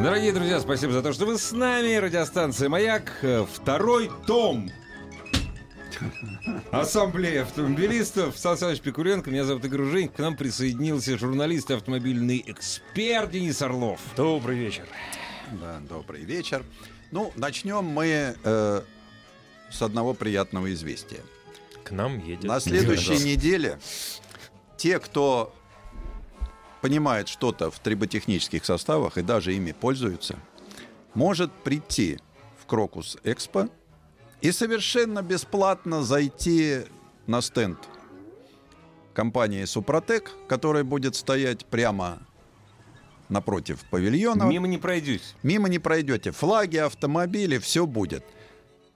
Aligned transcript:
Дорогие 0.00 0.32
друзья, 0.32 0.60
спасибо 0.60 0.92
за 0.92 1.02
то, 1.02 1.12
что 1.12 1.26
вы 1.26 1.36
с 1.38 1.50
нами. 1.50 1.96
Радиостанция 1.96 2.68
«Маяк». 2.68 3.12
э, 3.22 3.44
Второй 3.52 4.08
том. 4.28 4.70
Ассамблея 6.70 7.42
автомобилистов. 7.42 8.38
Сан 8.38 8.56
Саныч 8.56 8.80
Пикуленко, 8.80 9.28
меня 9.30 9.44
зовут 9.44 9.64
Игорь 9.64 9.82
Женьк. 9.86 10.14
К 10.14 10.18
нам 10.20 10.36
присоединился 10.36 11.18
журналист 11.18 11.70
и 11.72 11.74
автомобильный 11.74 12.44
эксперт 12.46 13.32
Денис 13.32 13.60
Орлов. 13.60 14.00
Добрый 14.16 14.56
вечер. 14.56 14.86
Да, 15.60 15.80
добрый 15.88 16.22
вечер. 16.22 16.62
Ну, 17.10 17.32
начнем 17.34 17.84
мы 17.84 18.36
э, 18.44 18.82
с 19.70 19.82
одного 19.82 20.14
приятного 20.14 20.72
известия. 20.74 21.20
К 21.82 21.90
нам 21.90 22.24
едет. 22.24 22.44
На 22.44 22.60
следующей 22.60 23.18
неделе 23.24 23.80
те, 24.76 25.00
кто 25.00 25.52
понимает 26.80 27.28
что-то 27.28 27.70
в 27.70 27.78
триботехнических 27.78 28.64
составах 28.64 29.18
и 29.18 29.22
даже 29.22 29.54
ими 29.54 29.72
пользуются, 29.72 30.36
может 31.14 31.52
прийти 31.52 32.18
в 32.60 32.66
Крокус 32.66 33.16
Экспо 33.24 33.68
и 34.40 34.52
совершенно 34.52 35.22
бесплатно 35.22 36.02
зайти 36.02 36.82
на 37.26 37.40
стенд 37.40 37.78
компании 39.18 39.64
Супротек, 39.64 40.30
которая 40.46 40.84
будет 40.84 41.16
стоять 41.16 41.66
прямо 41.66 42.20
напротив 43.28 43.84
павильона. 43.90 44.44
Мимо 44.44 44.68
не 44.68 44.78
пройдусь. 44.78 45.34
Мимо 45.42 45.68
не 45.68 45.80
пройдете. 45.80 46.30
Флаги, 46.30 46.76
автомобили, 46.76 47.58
все 47.58 47.84
будет. 47.84 48.24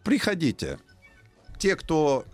Приходите. 0.04 0.78
Те, 1.58 1.74
кто 1.74 2.24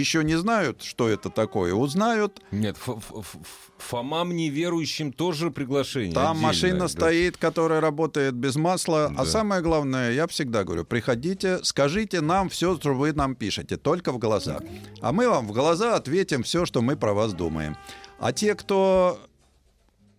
еще 0.00 0.24
не 0.24 0.36
знают, 0.36 0.82
что 0.82 1.08
это 1.08 1.30
такое, 1.30 1.72
узнают. 1.74 2.42
Нет, 2.50 2.76
ф- 2.76 2.88
ф- 2.88 3.12
ф- 3.16 3.36
Фомам 3.78 4.34
неверующим 4.34 5.12
тоже 5.12 5.50
приглашение. 5.50 6.14
Там 6.14 6.30
отдельное, 6.32 6.46
машина 6.48 6.78
да. 6.80 6.88
стоит, 6.88 7.36
которая 7.36 7.80
работает 7.80 8.34
без 8.34 8.56
масла. 8.56 9.08
Да. 9.14 9.22
А 9.22 9.26
самое 9.26 9.60
главное, 9.62 10.12
я 10.12 10.26
всегда 10.26 10.64
говорю, 10.64 10.84
приходите, 10.84 11.60
скажите 11.62 12.20
нам 12.20 12.48
все, 12.48 12.76
что 12.76 12.94
вы 12.94 13.12
нам 13.12 13.34
пишете, 13.34 13.76
только 13.76 14.12
в 14.12 14.18
глаза. 14.18 14.60
А 15.00 15.12
мы 15.12 15.28
вам 15.28 15.46
в 15.48 15.52
глаза 15.52 15.96
ответим 15.96 16.42
все, 16.42 16.64
что 16.66 16.82
мы 16.82 16.96
про 16.96 17.12
вас 17.12 17.32
думаем. 17.34 17.76
А 18.18 18.32
те, 18.32 18.54
кто 18.54 19.20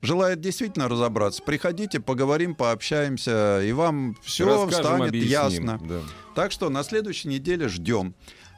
желает 0.01 0.39
действительно 0.41 0.87
разобраться, 0.87 1.41
приходите, 1.41 1.99
поговорим, 1.99 2.53
пообщаемся, 2.53 3.61
и 3.63 3.71
вам 3.71 4.15
все 4.21 4.45
Расскажем, 4.45 4.83
станет 4.83 5.07
объясним, 5.09 5.31
ясно. 5.31 5.79
да. 5.83 5.99
Так 6.35 6.51
что 6.51 6.69
на 6.69 6.83
следующей 6.83 7.29
неделе 7.29 7.67
ждем. 7.67 8.13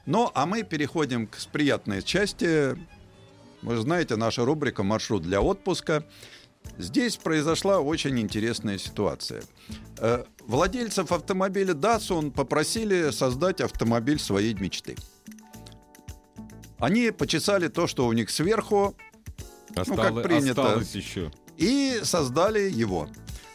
Ну, 0.07 0.31
а 0.33 0.45
мы 0.45 0.63
переходим 0.63 1.27
к 1.27 1.37
приятной 1.51 2.01
части. 2.01 2.75
Вы 3.61 3.75
знаете, 3.77 4.15
наша 4.15 4.45
рубрика 4.45 4.81
«Маршрут 4.83 5.21
для 5.23 5.41
отпуска». 5.41 6.03
Здесь 6.77 7.17
произошла 7.17 7.79
очень 7.79 8.19
интересная 8.19 8.77
ситуация. 8.77 9.43
Э, 9.99 10.23
Владельцев 10.45 11.11
автомобиля 11.11 11.73
Datsun 11.73 12.31
попросили 12.31 13.11
создать 13.11 13.61
автомобиль 13.61 14.19
своей 14.19 14.53
мечты. 14.53 14.95
Они 16.79 17.11
почесали 17.11 17.67
то, 17.67 17.87
что 17.87 18.07
у 18.07 18.13
них 18.13 18.29
сверху, 18.29 18.95
Остало- 19.75 20.09
Ну, 20.09 20.15
как 20.15 20.23
принято. 20.23 20.61
Осталось 20.63 20.95
еще. 20.95 21.31
и 21.57 21.99
создали 22.03 22.69
его. 22.69 23.09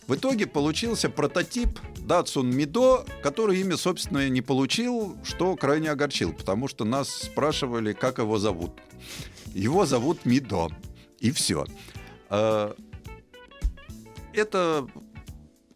В 0.07 0.15
итоге 0.15 0.47
получился 0.47 1.09
прототип 1.09 1.79
Datsun 1.99 2.51
Mido, 2.51 3.09
который 3.23 3.61
имя, 3.61 3.77
собственно, 3.77 4.29
не 4.29 4.43
получил, 4.43 5.17
что 5.25 5.55
крайне 5.57 5.91
огорчил, 5.91 6.33
потому 6.33 6.67
что 6.69 6.85
нас 6.85 7.09
спрашивали, 7.09 7.93
как 7.93 8.19
его 8.19 8.39
зовут. 8.39 8.73
Его 9.55 9.87
зовут 9.87 10.25
Мидо. 10.25 10.69
И 11.21 11.31
все. 11.31 11.67
Это, 14.33 14.89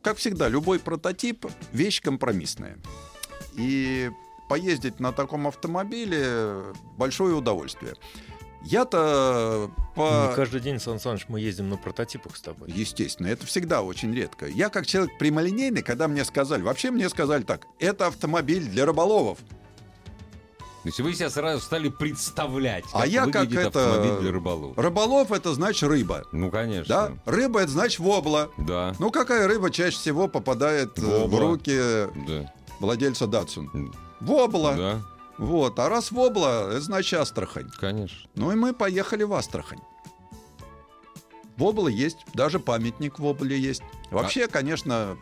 как 0.02 0.16
всегда, 0.16 0.48
любой 0.48 0.80
прототип— 0.80 1.46
вещь 1.72 2.00
компромиссная. 2.02 2.78
И 3.54 4.10
поездить 4.48 4.98
на 4.98 5.12
таком 5.12 5.46
автомобиле— 5.46 6.74
большое 6.98 7.34
удовольствие. 7.34 7.94
Я-то 8.66 9.70
по... 9.94 10.28
Не 10.30 10.34
каждый 10.34 10.60
день, 10.60 10.80
Сан 10.80 10.98
Саныч, 10.98 11.26
мы 11.28 11.40
ездим 11.40 11.68
на 11.70 11.76
прототипах 11.76 12.36
с 12.36 12.40
тобой. 12.40 12.70
Естественно, 12.70 13.28
это 13.28 13.46
всегда 13.46 13.82
очень 13.82 14.14
редко. 14.14 14.46
Я 14.46 14.68
как 14.70 14.86
человек 14.86 15.16
прямолинейный, 15.18 15.82
когда 15.82 16.08
мне 16.08 16.24
сказали, 16.24 16.62
вообще 16.62 16.90
мне 16.90 17.08
сказали 17.08 17.42
так, 17.42 17.66
это 17.78 18.08
автомобиль 18.08 18.64
для 18.68 18.84
рыболовов. 18.84 19.38
То 20.82 20.88
есть 20.90 21.00
вы 21.00 21.14
себя 21.14 21.30
сразу 21.30 21.60
стали 21.60 21.88
представлять, 21.88 22.84
как 22.84 23.02
А 23.02 23.06
я 23.06 23.26
как 23.26 23.52
это- 23.52 23.66
автомобиль 23.66 24.20
для 24.20 24.32
рыболова. 24.32 24.74
Рыболов 24.80 25.32
это 25.32 25.52
значит 25.52 25.88
рыба. 25.88 26.24
Ну, 26.30 26.48
конечно. 26.50 26.84
Да? 26.86 27.12
Рыба 27.32 27.60
это 27.60 27.72
значит 27.72 27.98
вобла. 27.98 28.50
Да. 28.56 28.94
Ну 29.00 29.10
какая 29.10 29.48
рыба 29.48 29.70
чаще 29.72 29.96
всего 29.96 30.28
попадает 30.28 30.96
э, 30.98 31.02
в 31.02 31.22
Вобла. 31.22 31.40
руки 31.40 31.76
Да. 32.28 32.52
владельца 32.78 33.26
Датсун? 33.26 33.92
Вобла. 34.20 34.74
Да, 34.76 35.02
Вот. 35.38 35.78
А 35.78 35.88
раз 35.88 36.10
вобла, 36.12 36.70
это 36.70 36.80
значит 36.80 37.18
Астрахань. 37.20 37.68
конечно. 37.78 38.28
Ну 38.34 38.52
и 38.52 38.54
мы 38.54 38.72
поехали 38.72 39.22
в 39.22 39.32
Астрахань. 39.34 39.80
Вобла 41.56 41.88
есть, 41.88 42.18
даже 42.34 42.60
памятник 42.60 43.18
Вобле 43.18 43.58
есть. 43.58 43.82
Вообще, 44.10 44.46
конечно, 44.46 45.16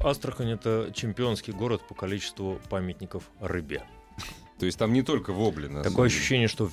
Астрахань 0.00 0.50
это 0.52 0.90
чемпионский 0.94 1.52
город 1.52 1.82
по 1.86 1.94
количеству 1.94 2.58
памятников 2.70 3.24
рыбе. 3.38 3.84
То 4.58 4.66
есть 4.66 4.78
там 4.78 4.92
не 4.92 5.02
только 5.02 5.32
воблин. 5.32 5.82
Такое 5.82 6.06
ощущение, 6.06 6.46
что 6.48 6.70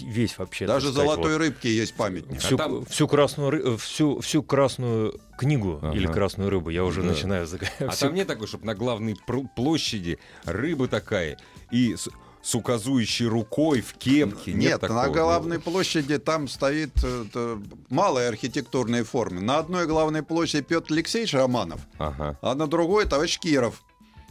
весь 0.00 0.38
вообще. 0.38 0.66
даже 0.66 0.92
сказать, 0.92 1.10
золотой 1.10 1.32
вот 1.32 1.38
рыбке 1.40 1.68
есть 1.76 1.94
памятник. 1.94 2.38
Всю, 2.40 2.54
А 2.54 2.58
там- 2.58 2.84
всю 2.86 3.08
красную 3.08 3.76
всю, 3.76 4.20
всю 4.20 4.42
красную 4.42 5.20
книгу 5.36 5.80
Ага. 5.82 5.92
или 5.94 6.06
красную 6.06 6.48
рыбу 6.48 6.70
я 6.70 6.84
уже 6.84 7.02
Да. 7.02 7.08
начинаю 7.08 7.46
заг- 7.46 7.66
А 7.80 7.90
всю- 7.90 8.06
там 8.06 8.14
нет 8.14 8.28
такой, 8.28 8.46
чтобы 8.46 8.64
на 8.66 8.74
главной 8.76 9.16
площади 9.56 10.20
рыба 10.44 10.86
такая 10.86 11.36
и 11.72 11.96
с, 12.44 12.54
указующей 12.54 13.26
рукой 13.26 13.80
в 13.80 13.94
кепке. 13.94 14.52
Нет, 14.52 14.62
Нет, 14.72 14.80
такого. 14.82 15.02
на 15.02 15.08
главной 15.08 15.58
площади 15.58 16.18
там 16.18 16.46
стоит 16.46 16.92
э, 17.02 17.24
т- 17.32 17.56
малая 17.88 18.28
архитектурная 18.28 19.02
форма. 19.02 19.40
На 19.40 19.58
одной 19.58 19.86
главной 19.86 20.22
площади 20.22 20.62
Петр 20.62 20.92
Алексеевич 20.92 21.32
Романов, 21.34 21.80
Ага, 21.98 22.38
а 22.42 22.54
на 22.54 22.66
другой 22.66 23.06
товарищ 23.06 23.38
Киров. 23.38 23.82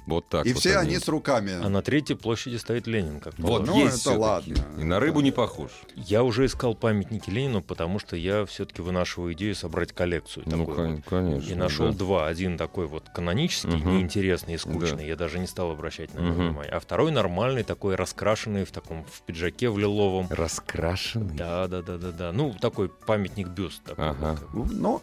Вот 0.06 0.28
так 0.30 0.46
И 0.46 0.54
вот 0.54 0.60
все 0.60 0.78
они 0.78 0.98
с 0.98 1.08
руками. 1.08 1.52
А 1.64 1.70
на 1.70 1.82
третьей 1.82 2.16
площади 2.16 2.58
стоит 2.58 2.88
Ленин, 2.88 3.20
как 3.20 3.38
Вот. 3.38 3.66
Ну, 3.66 3.78
есть 3.86 4.06
это 4.06 4.18
ладно. 4.18 4.56
И 4.80 4.84
на 4.84 5.00
рыбу 5.00 5.22
не 5.22 5.32
похож. 5.32 5.72
Я 5.96 6.24
уже 6.24 6.46
искал 6.46 6.76
памятники 6.76 7.30
Ленину, 7.30 7.62
потому 7.62 8.00
что 8.00 8.16
я 8.16 8.46
все-таки 8.46 8.82
вынашиваю 8.82 9.34
идею 9.34 9.56
собрать 9.56 9.94
коллекцию. 9.94 10.44
Ну, 10.46 10.60
такую 10.66 10.76
кон- 10.76 10.96
вот. 10.98 11.06
конечно. 11.06 11.50
И 11.52 11.56
нашел 11.56 11.88
да. 11.88 11.98
два. 11.98 12.28
Один 12.28 12.58
такой 12.58 12.88
вот 12.88 13.10
канонический, 13.10 13.76
Мгм. 13.78 13.98
неинтересный 13.98 14.56
и 14.56 14.58
скучный. 14.58 15.08
Я 15.08 15.16
даже 15.16 15.40
не 15.40 15.48
стал 15.48 15.72
обращать 15.72 16.14
на 16.14 16.20
него 16.20 16.34
Мгм. 16.34 16.48
внимание. 16.50 16.72
А 16.74 16.80
второй 16.80 17.12
нормальный, 17.12 17.64
такой 17.64 17.96
раскрашенный 17.96 18.66
в 18.66 18.72
таком 18.72 19.06
в 19.06 19.22
пиджаке 19.22 19.70
в 19.70 19.78
лиловом. 19.80 20.28
Раскрашенный. 20.30 21.36
Да, 21.36 21.68
да, 21.68 21.82
да, 21.82 21.98
да, 21.98 22.12
да. 22.12 22.32
Ну, 22.32 22.54
такой 22.60 22.90
памятник 22.90 23.48
бюст. 23.50 23.84
Такой 23.84 24.10
Ага. 24.10 24.38
вот. 24.54 24.72
Но 24.72 25.02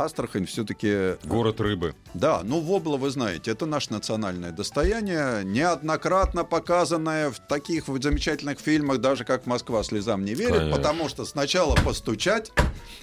Астрахань 0.00 0.46
все-таки... 0.46 1.16
Город 1.24 1.60
рыбы. 1.60 1.94
Да, 2.14 2.40
ну 2.42 2.60
Вобла, 2.60 2.96
вы 2.96 3.10
знаете, 3.10 3.50
это 3.50 3.66
наше 3.66 3.92
национальное 3.92 4.50
достояние, 4.50 5.44
неоднократно 5.44 6.44
показанное 6.44 7.30
в 7.30 7.38
таких 7.38 7.88
вот 7.88 8.02
замечательных 8.02 8.58
фильмах, 8.60 8.98
даже 8.98 9.24
как 9.24 9.46
«Москва 9.46 9.82
слезам 9.82 10.24
не 10.24 10.34
верит», 10.34 10.58
Конечно. 10.58 10.76
потому 10.76 11.08
что 11.08 11.24
сначала 11.24 11.74
постучать, 11.76 12.52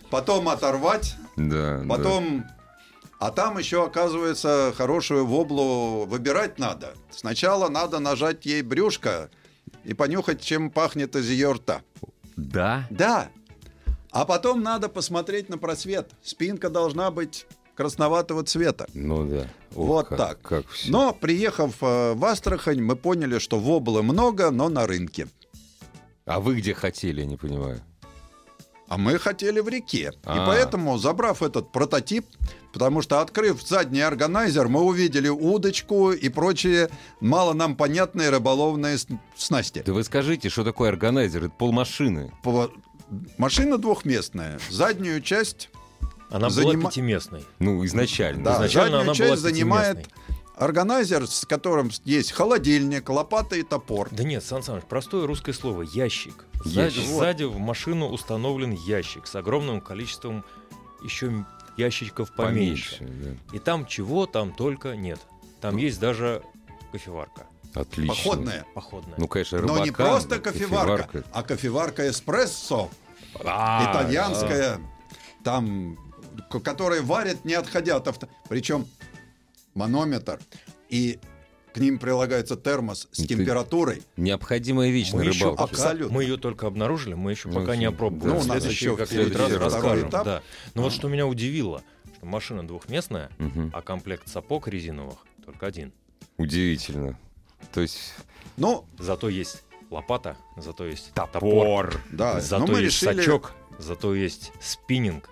потом 0.09 0.49
оторвать, 0.49 1.15
Да. 1.35 1.83
Потом, 1.87 2.45
а 3.19 3.31
там 3.31 3.57
еще, 3.57 3.85
оказывается, 3.85 4.73
хорошую 4.75 5.25
воблу 5.25 6.05
выбирать 6.05 6.59
надо. 6.59 6.93
Сначала 7.11 7.69
надо 7.69 7.99
нажать 7.99 8.45
ей 8.45 8.61
брюшко 8.61 9.29
и 9.83 9.93
понюхать, 9.93 10.41
чем 10.41 10.71
пахнет 10.71 11.15
из 11.15 11.29
ее 11.29 11.51
рта. 11.53 11.81
Да. 12.35 12.87
Да. 12.89 13.29
А 14.17 14.25
потом 14.25 14.63
надо 14.63 14.89
посмотреть 14.89 15.47
на 15.47 15.59
просвет. 15.59 16.09
Спинка 16.23 16.69
должна 16.71 17.11
быть 17.11 17.45
красноватого 17.75 18.43
цвета. 18.43 18.87
Ну 18.95 19.25
да. 19.29 19.47
Ох, 19.75 19.87
вот 19.87 20.07
как- 20.07 20.17
так. 20.17 20.41
Как 20.41 20.67
всё. 20.69 20.91
Но 20.91 21.13
приехав 21.13 21.75
э, 21.81 22.13
в 22.13 22.25
Астрахань, 22.25 22.81
мы 22.81 22.95
поняли, 22.95 23.37
что 23.37 23.59
воблы 23.59 24.01
много, 24.01 24.49
но 24.49 24.69
на 24.69 24.87
рынке. 24.87 25.27
А 26.25 26.39
вы 26.39 26.55
где 26.55 26.73
хотели, 26.73 27.23
не 27.25 27.37
понимаю. 27.37 27.79
А 28.87 28.97
мы 28.97 29.19
хотели 29.19 29.59
в 29.59 29.67
реке. 29.67 30.13
И 30.15 30.19
А. 30.23 30.47
поэтому, 30.47 30.97
забрав 30.97 31.43
этот 31.43 31.71
прототип, 31.73 32.25
потому 32.73 33.01
что, 33.01 33.19
открыв 33.21 33.61
задний 33.61 33.99
органайзер, 33.99 34.67
мы 34.69 34.81
увидели 34.81 35.27
удочку 35.29 36.11
и 36.13 36.29
прочие 36.29 36.89
мало 37.19 37.53
нам 37.53 37.75
понятные 37.75 38.29
рыболовные 38.29 38.97
снасти. 39.35 39.83
Да 39.85 39.91
вы 39.93 40.03
скажите, 40.05 40.47
что 40.49 40.63
такое 40.63 40.89
органайзер? 40.89 41.43
Это 41.45 41.53
полмашины. 41.53 42.31
По- 42.43 42.71
Машина 43.37 43.77
двухместная. 43.77 44.59
Заднюю 44.69 45.21
часть, 45.21 45.69
Она 46.29 46.49
Занима- 46.49 46.73
была 46.79 46.89
пятиместной. 46.89 47.45
Ну, 47.59 47.85
изначально. 47.85 48.43
да, 48.43 48.55
Изначально 48.55 48.97
заднюю 48.97 49.01
она 49.03 49.13
часть 49.13 49.29
была 49.29 49.49
занимает 49.49 50.09
органайзер, 50.57 51.27
с 51.27 51.45
которым 51.45 51.89
есть 52.03 52.31
холодильник, 52.33 53.07
лопата 53.09 53.55
и 53.55 53.63
топор. 53.63 54.09
Да 54.11 54.23
нет, 54.23 54.43
Сан 54.43 54.61
Саныч, 54.63 54.83
простое 54.83 55.25
русское 55.25 55.53
слово 55.53 55.83
ящик. 55.83 56.45
Сзади, 56.65 56.95
Ящик. 56.97 57.05
сзади 57.09 57.43
в 57.43 57.57
машину 57.59 58.07
установлен 58.09 58.71
ящик 58.71 59.27
с 59.27 59.35
огромным 59.35 59.79
количеством 59.79 60.43
еще 61.03 61.45
ящичков 61.77 62.33
поменьше. 62.33 62.97
Поменьше. 62.97 63.37
И 63.53 63.59
там 63.59 63.85
чего 63.85 64.25
там 64.25 64.51
только 64.53 64.95
нет. 64.97 65.19
Там 65.61 65.77
есть 65.77 65.99
даже 65.99 66.41
кофеварка 66.91 67.41
да. 67.41 67.45
Отлично. 67.81 68.13
Походная. 68.15 68.65
походная. 68.73 69.15
Ну, 69.17 69.27
конечно, 69.27 69.59
Но 69.61 69.77
не 69.79 69.85
рыбака, 69.91 70.03
просто 70.05 70.29
да, 70.29 70.39
кофеварка, 70.39 71.23
а 71.31 71.43
кофеварка 71.43 72.09
эспрессо. 72.09 72.89
А, 73.45 73.91
итальянская, 73.91 74.79
там, 75.43 75.97
к- 76.49 76.59
которая 76.59 77.01
варит, 77.01 77.45
не 77.45 77.53
отходя 77.53 77.97
от 77.97 78.07
авто. 78.07 78.27
Причем 78.49 78.87
манометр 79.75 80.39
и 80.89 81.19
к 81.73 81.77
ним 81.79 81.99
прилагается 81.99 82.55
термос 82.55 83.07
с 83.11 83.19
Ну, 83.19 83.25
ты- 83.27 83.35
температурой. 83.35 84.01
Необходимая 84.15 84.89
вещь 84.89 85.11
на 85.11 85.17
мы 85.17 85.25
еще 85.25 85.49
рыбалке. 85.51 85.63
Абсолютно. 85.63 86.15
мы 86.15 86.23
ее 86.23 86.37
только 86.37 86.65
обнаружили, 86.65 87.13
мы 87.13 87.31
еще 87.31 87.49
Ну, 87.49 87.59
пока 87.59 87.75
не 87.75 87.85
да. 87.85 87.91
опробовали. 87.91 88.29
Ну, 88.31 88.37
у 88.37 88.39
В 88.39 88.47
нас 88.47 88.57
следующий- 88.57 88.85
еще 88.85 88.97
как 88.97 89.09
следует 89.09 89.35
раз 89.35 89.51
расскажем. 89.51 90.09
этап. 90.09 90.25
Да. 90.25 90.41
Но 90.73 90.81
вот 90.83 90.91
А. 90.91 90.95
что 90.95 91.07
меня 91.07 91.27
удивило, 91.27 91.83
что 92.15 92.25
машина 92.25 92.65
двухместная, 92.67 93.29
Мгм. 93.37 93.69
а 93.73 93.81
комплект 93.83 94.27
сапог 94.27 94.67
резиновых 94.67 95.17
только 95.45 95.67
один. 95.67 95.91
Удивительно. 96.37 97.19
То 97.73 97.81
есть 97.81 98.13
Ну, 98.57 98.85
Зато 98.99 99.29
есть 99.29 99.63
лопата, 99.91 100.35
зато 100.57 100.85
есть 100.85 101.13
топор. 101.13 102.01
да, 102.11 102.39
зато 102.41 102.77
есть 102.79 103.01
решили 103.03 103.21
сачок, 103.21 103.53
зато 103.77 104.15
есть 104.15 104.51
спиннинг. 104.59 105.29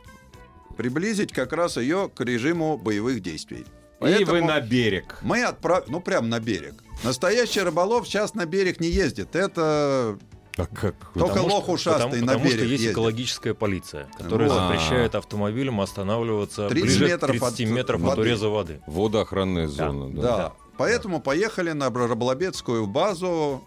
приблизить 0.77 1.31
как 1.31 1.53
раз 1.53 1.77
ее 1.77 2.09
к 2.13 2.21
режиму 2.21 2.77
боевых 2.77 3.21
действий. 3.21 3.61
И 3.61 3.65
Поэтому 3.99 4.31
вы 4.31 4.41
на 4.41 4.59
берег. 4.59 5.19
мы 5.21 5.43
отправ... 5.43 5.85
ну 5.87 6.01
прям 6.01 6.29
на 6.29 6.39
берег. 6.39 6.75
Настоящий 7.03 7.61
рыболов 7.61 8.07
сейчас 8.07 8.33
на 8.35 8.45
берег 8.45 8.79
не 8.79 8.89
ездит. 8.89 9.35
Это 9.35 10.17
А 10.57 10.65
как? 10.67 10.95
Только 11.13 11.27
Потому 11.29 11.47
лох 11.49 11.63
что- 11.63 11.73
ушастый 11.73 12.03
потому, 12.03 12.25
на 12.25 12.27
потому 12.33 12.45
что 12.45 12.57
берег 12.57 12.69
есть 12.69 12.81
ездит. 12.81 12.91
экологическая 12.93 13.53
полиция, 13.53 14.07
которая 14.17 14.49
Вот. 14.49 14.55
запрещает 14.73 15.15
автомобилям 15.15 15.81
останавливаться 15.81 16.67
30 16.69 16.83
ближе 16.83 17.07
метров 17.07 17.29
к 17.37 17.39
30 17.39 17.65
от 17.69 17.71
метров 17.75 18.01
от 18.01 18.07
воды. 18.09 18.21
уреза 18.21 18.49
воды. 18.49 18.81
Водоохранная 18.87 19.67
зона. 19.67 20.09
Да. 20.21 20.37
да. 20.37 20.53
Поэтому 20.77 21.21
поехали 21.21 21.71
на 21.71 21.89
рыболовецкую 21.89 22.87
базу. 22.87 23.63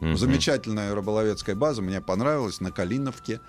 Мгм. 0.00 0.16
Замечательная 0.16 0.94
рыболовецкая 0.94 1.56
база, 1.56 1.82
мне 1.82 2.00
понравилась, 2.00 2.60
на 2.60 2.70
Калиновке. 2.70 3.40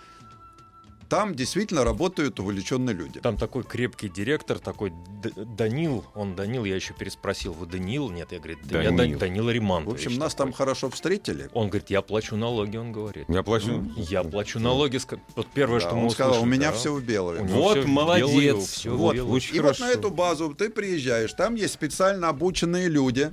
Там 1.10 1.36
действительно 1.36 1.84
работают 1.86 2.40
увлеченные 2.40 2.94
люди. 2.94 3.20
Там 3.22 3.38
такой 3.38 3.64
крепкий 3.64 4.10
директор, 4.10 4.60
такой 4.60 4.92
Д- 5.24 5.32
Данил, 5.58 6.04
он 6.16 6.36
Данил, 6.36 6.66
я 6.66 6.76
еще 6.76 6.94
переспросил, 6.94 7.54
вы 7.54 7.66
Данил? 7.66 8.10
Нет, 8.10 8.32
я 8.34 8.40
говорю, 8.40 8.58
да, 8.64 8.82
я 8.82 8.92
Данил. 8.92 9.18
Да- 9.18 9.26
Данил 9.26 9.50
Риман. 9.50 9.86
В 9.86 9.90
общем, 9.92 10.16
нас 10.18 10.36
там 10.36 10.52
хорошо 10.52 10.90
встретили. 10.90 11.50
Он 11.54 11.70
говорит, 11.70 11.90
я 11.90 12.02
плачу 12.02 12.36
налоги, 12.36 12.76
он 12.76 12.92
говорит. 12.92 13.26
Я 13.30 13.42
плачу. 13.44 13.86
Я 13.96 14.24
плачу 14.24 14.60
налоги. 14.60 15.00
Вот 15.36 15.48
первое, 15.54 15.80
Да, 15.80 15.88
что 15.88 15.96
он 15.96 16.04
мы 16.06 16.10
сказал, 16.10 16.32
у 16.34 16.36
услышали, 16.38 16.58
меня 16.58 16.72
да. 16.72 16.78
все 16.78 16.94
в 16.94 17.02
белое. 17.04 17.42
Вот 17.44 17.78
всё 17.80 17.88
молодец. 17.88 18.30
белое, 18.30 18.62
всё 18.66 18.96
Вот, 18.98 19.16
белое. 19.16 19.32
очень 19.34 19.56
И 19.56 19.60
хорошо. 19.60 19.84
вот 19.86 19.90
на 19.90 19.94
эту 19.98 20.10
базу 20.12 20.54
ты 20.56 20.70
приезжаешь, 20.70 21.32
там 21.34 21.56
есть 21.56 21.74
специально 21.74 22.28
обученные 22.30 22.90
люди, 22.90 23.32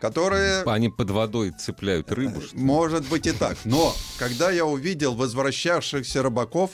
которые, 0.00 0.62
Они 0.64 0.88
под 0.88 1.10
водой 1.10 1.50
цепляют 1.58 2.10
рыбу. 2.12 2.40
что 2.40 2.56
ли? 2.56 2.62
может 2.62 3.08
быть 3.08 3.26
и 3.26 3.32
так. 3.32 3.56
Но 3.64 3.94
когда 4.18 4.50
я 4.50 4.64
увидел 4.66 5.14
возвращавшихся 5.14 6.22
рыбаков, 6.22 6.72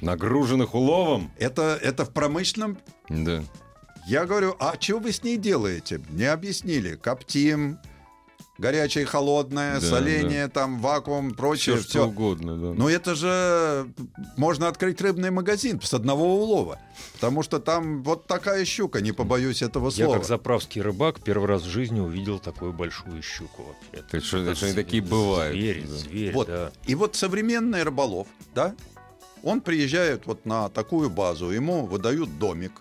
Нагруженных 0.00 0.74
уловом. 0.74 1.30
это, 1.38 1.78
это 1.82 2.04
в 2.04 2.12
промышленном 2.12 2.78
Да. 3.08 3.42
Я 4.06 4.24
говорю, 4.24 4.56
а 4.58 4.74
что 4.80 4.98
вы 5.00 5.12
с 5.12 5.22
ней 5.22 5.36
делаете? 5.36 6.00
Мне 6.08 6.30
объяснили. 6.30 6.94
Коптим, 6.96 7.78
горячее, 8.56 9.04
холодное, 9.04 9.80
Да, 9.80 9.86
соление, 9.86 10.48
там, 10.48 10.78
вакуум, 10.80 11.32
прочее. 11.34 11.76
Все, 11.76 11.82
Все, 11.84 11.90
что 11.98 12.08
угодно. 12.08 12.56
Да. 12.56 12.72
Но 12.78 12.88
это 12.88 13.14
же 13.14 13.86
можно 14.38 14.68
открыть 14.68 15.00
рыбный 15.02 15.30
магазин 15.30 15.78
с 15.82 15.92
одного 15.92 16.36
улова. 16.42 16.78
Потому 17.14 17.42
что 17.42 17.58
там 17.60 18.02
вот 18.02 18.26
такая 18.26 18.64
щука, 18.64 19.02
не 19.02 19.12
побоюсь 19.12 19.60
этого 19.60 19.90
Я 19.90 20.04
слова. 20.06 20.14
как 20.14 20.24
заправский 20.24 20.80
рыбак 20.80 21.20
первый 21.20 21.46
раз 21.46 21.62
в 21.62 21.68
жизни 21.68 22.00
увидел 22.00 22.38
такую 22.38 22.72
большую 22.72 23.20
щуку 23.22 23.62
вообще. 23.64 24.04
Это 24.06 24.24
что- 24.24 24.38
это 24.38 24.54
что 24.54 24.66
они 24.66 24.74
такие 24.74 25.02
бывают, 25.02 25.54
Зверь, 25.54 25.82
да. 25.86 25.94
зверь, 25.96 26.32
Вот. 26.32 26.46
да. 26.46 26.70
И 26.86 26.94
вот 26.94 27.14
современный 27.14 27.82
рыболов, 27.82 28.26
да, 28.54 28.74
он 29.42 29.60
приезжает 29.60 30.26
вот 30.26 30.46
на 30.46 30.68
такую 30.68 31.10
базу, 31.10 31.50
ему 31.50 31.86
выдают 31.86 32.38
домик, 32.38 32.72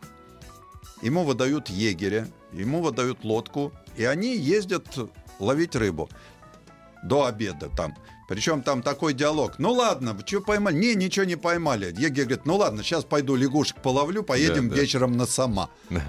ему 1.02 1.24
выдают 1.24 1.70
егеря, 1.70 2.28
ему 2.54 2.82
выдают 2.82 3.24
лодку, 3.24 3.72
и 3.96 4.06
они 4.06 4.36
ездят 4.36 4.86
ловить 5.40 5.76
рыбу 5.76 6.10
до 7.04 7.26
обеда 7.26 7.70
там. 7.76 7.96
Причем 8.28 8.62
там 8.62 8.82
такой 8.82 9.14
диалог. 9.14 9.58
Ну 9.58 9.72
ладно, 9.72 10.14
вы 10.14 10.22
что 10.26 10.42
поймали? 10.42 10.76
Не, 10.76 10.96
ничего 10.96 11.26
не 11.26 11.38
поймали. 11.38 11.96
Егерь 11.98 12.26
говорит, 12.26 12.46
ну 12.46 12.58
ладно, 12.58 12.84
сейчас 12.84 13.06
пойду 13.06 13.36
лягушек 13.36 13.78
половлю, 13.82 14.22
поедем 14.22 14.68
Да, 14.68 14.76
да. 14.76 14.82
вечером 14.82 15.16
на 15.16 15.26
сама. 15.26 15.70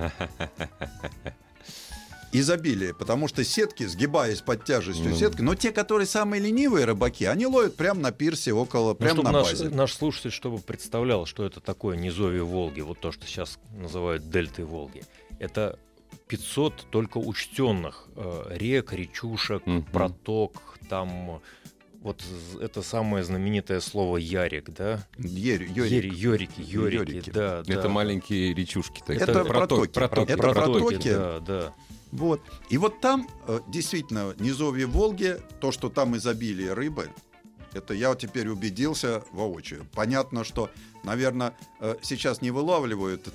Изобилие, 2.32 2.94
потому 2.94 3.26
что 3.28 3.42
сетки, 3.44 3.84
сгибаясь 3.86 4.40
под 4.42 4.64
тяжестью 4.64 5.10
Ну. 5.10 5.16
сетки, 5.16 5.40
но 5.40 5.54
те, 5.54 5.72
которые 5.72 6.06
самые 6.06 6.42
ленивые 6.42 6.84
рыбаки, 6.84 7.24
они 7.24 7.46
ловят 7.46 7.76
прямо 7.76 8.00
на 8.00 8.12
пирсе 8.12 8.52
около, 8.52 8.90
Ну, 8.90 8.94
прямо 8.96 9.14
чтобы 9.14 9.30
на 9.30 9.38
наш, 9.38 9.50
базе. 9.50 9.68
наш 9.70 9.92
слушатель, 9.94 10.30
чтобы 10.30 10.58
представлял, 10.58 11.24
что 11.26 11.44
это 11.44 11.60
такое 11.60 11.96
низовье 11.96 12.42
Волги, 12.44 12.80
вот 12.82 12.98
то, 13.00 13.12
что 13.12 13.26
сейчас 13.26 13.58
называют 13.72 14.28
дельтой 14.30 14.64
Волги. 14.66 15.02
Это 15.38 15.78
500 16.28 16.86
только 16.90 17.18
учтенных 17.18 18.08
э, 18.16 18.44
рек, 18.50 18.92
речушек, 18.92 19.64
Мгм. 19.66 19.84
проток, 19.84 20.78
там 20.90 21.40
вот 22.02 22.22
это 22.60 22.82
самое 22.82 23.24
знаменитое 23.24 23.80
слово 23.80 24.18
ярик, 24.18 24.70
да? 24.70 25.04
Йорики, 25.18 25.72
йорики, 26.10 26.60
Йорики. 26.60 27.30
да, 27.30 27.62
да. 27.62 27.74
Это 27.74 27.88
маленькие 27.88 28.54
речушки. 28.54 29.00
такие. 29.04 29.22
Это 29.22 29.44
протоки. 29.44 29.90
протоки. 29.90 30.30
Это 30.32 30.38
протоки, 30.42 30.78
протоки. 30.80 31.10
да, 31.10 31.40
да. 31.40 31.74
Вот. 32.12 32.40
И 32.70 32.78
вот 32.78 33.00
там 33.00 33.28
э, 33.46 33.60
действительно 33.68 34.34
низовье 34.38 34.86
Волги, 34.86 35.36
то, 35.60 35.72
что 35.72 35.88
там 35.88 36.16
изобилие 36.16 36.72
рыбы, 36.72 37.10
это 37.74 37.94
я 37.94 38.14
теперь 38.14 38.48
убедился 38.48 39.22
воочию. 39.32 39.86
Понятно, 39.94 40.42
что, 40.42 40.70
наверное, 41.04 41.54
сейчас 42.00 42.40
не 42.40 42.50
вылавливают 42.50 43.28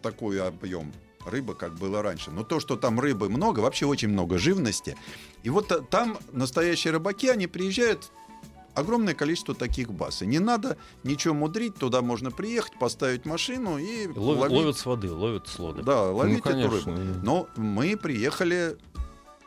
такой 0.00 0.40
объем 0.40 0.92
рыбы, 1.26 1.54
как 1.54 1.74
было 1.74 2.02
раньше. 2.02 2.30
Но 2.30 2.44
то, 2.44 2.60
что 2.60 2.76
там 2.76 3.00
рыбы 3.00 3.28
много, 3.28 3.60
вообще 3.60 3.86
очень 3.86 4.08
много 4.08 4.38
живности. 4.38 4.96
И 5.42 5.50
вот 5.50 5.70
э, 5.72 5.80
там 5.90 6.18
настоящие 6.32 6.92
рыбаки, 6.92 7.28
они 7.28 7.46
приезжают 7.46 8.10
огромное 8.74 9.14
количество 9.14 9.54
таких 9.54 9.92
баз. 9.92 10.22
И 10.22 10.26
не 10.26 10.38
надо 10.38 10.76
ничего 11.04 11.34
мудрить, 11.34 11.74
туда 11.76 12.02
можно 12.02 12.30
приехать, 12.30 12.78
поставить 12.78 13.24
машину 13.26 13.78
и 13.78 14.06
Ловят, 14.08 14.40
ловить. 14.42 14.56
ловят 14.56 14.78
с 14.78 14.86
воды, 14.86 15.10
ловят 15.12 15.48
с 15.48 15.58
лодок. 15.58 15.84
Да, 15.84 16.10
ловить 16.10 16.44
Ну, 16.44 16.50
эту 16.50 16.70
рыбу. 16.70 16.90
Но 17.22 17.48
мы 17.56 17.96
приехали... 17.96 18.76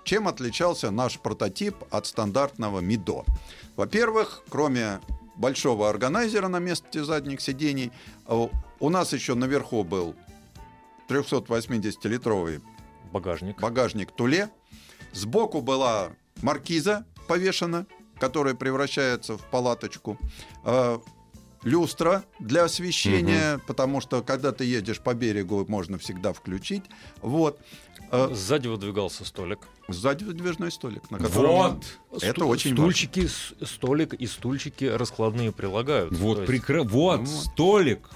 Чем 0.04 0.28
отличался 0.28 0.92
наш 0.92 1.20
прототип 1.20 1.76
от 1.90 2.06
стандартного 2.06 2.80
МИДО? 2.80 3.26
Во-первых, 3.76 4.44
кроме 4.50 5.00
большого 5.36 5.90
органайзера 5.90 6.48
на 6.48 6.60
месте 6.60 7.04
задних 7.04 7.42
сидений, 7.42 7.92
э, 8.28 8.48
у 8.80 8.90
нас 8.90 9.14
еще 9.14 9.34
наверху 9.34 9.84
был 9.84 10.16
380-литровый 11.10 12.62
Багажник. 13.12 13.60
багажник 13.60 14.12
Туле. 14.12 14.50
Сбоку 15.14 15.62
была 15.62 16.12
маркиза 16.42 17.06
повешена, 17.28 17.86
которая 18.20 18.56
превращается 18.56 19.38
в 19.38 19.42
палаточку. 19.44 20.18
Э, 20.64 21.00
Люстра 21.64 22.24
для 22.40 22.66
освещения, 22.66 23.60
потому 23.66 24.00
что 24.00 24.22
когда 24.22 24.52
ты 24.52 24.66
едешь 24.66 25.00
по 25.00 25.16
берегу, 25.16 25.66
можно 25.68 25.98
всегда 25.98 26.32
включить. 26.32 26.84
Вот. 27.24 27.60
Э, 28.12 28.30
Сзади 28.34 28.68
выдвигался 28.68 29.26
столик. 29.26 29.60
Сзади 29.88 30.24
выдвижной 30.26 30.72
столик, 30.72 31.10
на 31.10 31.18
котором... 31.18 31.50
Вот. 32.12 32.22
Это 32.22 32.42
Сту- 32.42 32.48
очень 32.48 32.74
стульчики, 32.74 33.26
с- 33.28 33.56
столик 33.68 34.14
и 34.14 34.28
стульчики 34.28 34.86
раскладные 34.86 35.52
прилагают. 35.52 36.12
То 36.12 36.16
Вот, 36.18 36.38
есть 36.38 36.48
прикры... 36.48 36.84
вот, 36.84 37.22
Ну, 37.22 37.26
столик. 37.26 38.10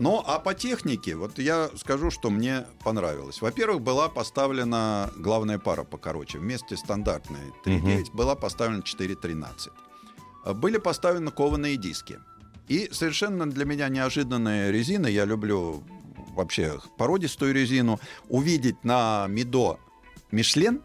Ну, 0.00 0.22
а 0.26 0.38
по 0.38 0.54
технике, 0.54 1.14
вот 1.14 1.38
я 1.38 1.68
скажу, 1.76 2.10
что 2.10 2.30
мне 2.30 2.64
понравилось. 2.82 3.42
Во-первых, 3.42 3.82
была 3.82 4.08
поставлена 4.08 5.10
главная 5.16 5.58
пара 5.58 5.84
покороче. 5.84 6.38
Вместе 6.38 6.76
стандартной 6.76 7.52
3.9 7.66 8.12
была 8.14 8.34
поставлена 8.34 8.80
4.13. 8.80 9.68
э, 10.46 10.52
были 10.54 10.78
поставлены 10.78 11.30
кованые 11.30 11.76
диски. 11.76 12.18
И 12.66 12.88
совершенно 12.92 13.50
для 13.50 13.66
меня 13.66 13.88
неожиданная 13.90 14.70
резина, 14.70 15.06
я 15.06 15.26
люблю 15.26 15.82
вообще 16.34 16.80
породистую 16.96 17.52
резину, 17.52 18.00
увидеть 18.28 18.82
на 18.84 19.26
Мидо 19.28 19.78
Мишлен, 20.30 20.80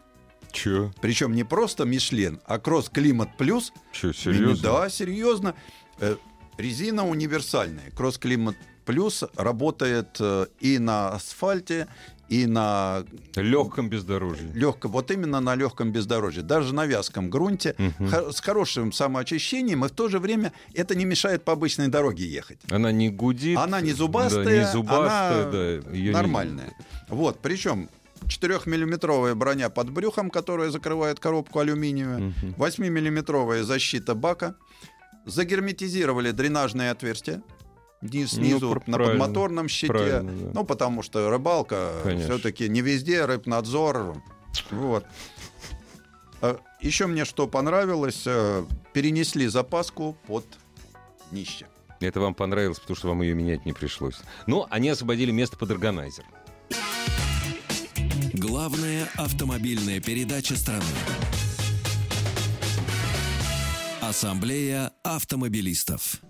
Че? 0.52 0.92
причем 1.00 1.32
не 1.32 1.44
просто 1.44 1.84
Мишлен, 1.86 2.40
а 2.44 2.58
Кросс 2.58 2.90
Климат 2.90 3.36
Плюс. 3.38 3.72
Че, 3.92 4.12
серьезно? 4.12 4.62
Да, 4.62 4.90
серьезно. 4.90 5.54
Э, 6.00 6.16
Резина 6.58 7.06
универсальная. 7.06 7.90
Кросс 7.92 8.18
Климат 8.18 8.56
Плюс 8.86 9.24
работает 9.36 10.16
э, 10.20 10.46
и 10.60 10.78
на 10.78 11.10
асфальте, 11.10 11.86
и 12.28 12.46
на 12.46 13.04
Легком 13.36 13.88
бездорожье. 13.88 14.48
легком, 14.54 14.90
вот 14.92 15.10
именно 15.10 15.40
на 15.40 15.54
легком 15.56 15.92
бездорожье, 15.92 16.42
даже 16.42 16.72
на 16.74 16.86
вязком 16.86 17.28
грунте, 17.30 17.74
хо- 18.10 18.32
с 18.32 18.40
хорошим 18.40 18.92
самоочищением, 18.92 19.84
и 19.84 19.88
в 19.88 19.90
то 19.92 20.08
же 20.08 20.18
время 20.18 20.52
это 20.74 20.94
не 20.94 21.04
мешает 21.04 21.44
по 21.44 21.52
обычной 21.52 21.88
дороге 21.88 22.24
ехать. 22.26 22.58
Она 22.70 22.90
не 22.92 23.10
гудит. 23.10 23.58
Она 23.58 23.80
не 23.80 23.92
зубастая, 23.92 24.44
да, 24.44 24.50
не 24.52 24.64
зубастая, 24.72 25.42
она 25.42 25.50
да, 25.52 25.64
её 25.92 26.10
не- 26.10 26.10
нормальная. 26.10 26.72
Вот, 27.08 27.38
причем 27.42 27.88
4-миллиметровая 28.28 29.34
броня 29.34 29.68
под 29.68 29.90
брюхом, 29.90 30.30
которая 30.30 30.70
закрывает 30.70 31.20
коробку 31.20 31.58
алюминиевую, 31.60 32.34
Мгм. 32.42 32.54
8-миллиметровая 32.56 33.62
защита 33.62 34.14
бака, 34.14 34.54
загерметизировали 35.26 36.30
дренажные 36.32 36.90
отверстия, 36.90 37.42
низ, 38.02 38.32
Ну, 38.34 38.38
снизу 38.38 38.70
пр- 38.70 38.82
на 38.86 38.98
подмоторном 38.98 39.68
щите, 39.68 39.92
да. 40.20 40.22
ну, 40.22 40.64
потому 40.64 41.02
что 41.02 41.30
рыбалка 41.30 41.92
все-таки 42.24 42.68
не 42.68 42.80
везде, 42.82 43.24
рыбнадзор, 43.24 44.20
вот. 44.70 45.04
А, 46.42 46.58
Еще 46.80 47.06
мне 47.06 47.24
что 47.24 47.46
понравилось, 47.46 48.22
э, 48.26 48.64
перенесли 48.92 49.46
запаску 49.48 50.16
под 50.26 50.44
днище. 51.30 51.66
Это 52.00 52.20
вам 52.20 52.34
понравилось, 52.34 52.78
потому 52.78 52.96
что 52.96 53.08
вам 53.08 53.22
ее 53.22 53.34
менять 53.34 53.64
не 53.64 53.72
пришлось. 53.72 54.16
Ну, 54.46 54.66
они 54.70 54.90
освободили 54.90 55.30
место 55.30 55.56
под 55.56 55.70
органайзер. 55.70 56.24
Главная 58.34 59.08
автомобильная 59.16 60.00
передача 60.00 60.56
страны. 60.56 60.84
Ассамблея 64.02 64.92
автомобилистов. 65.02 66.20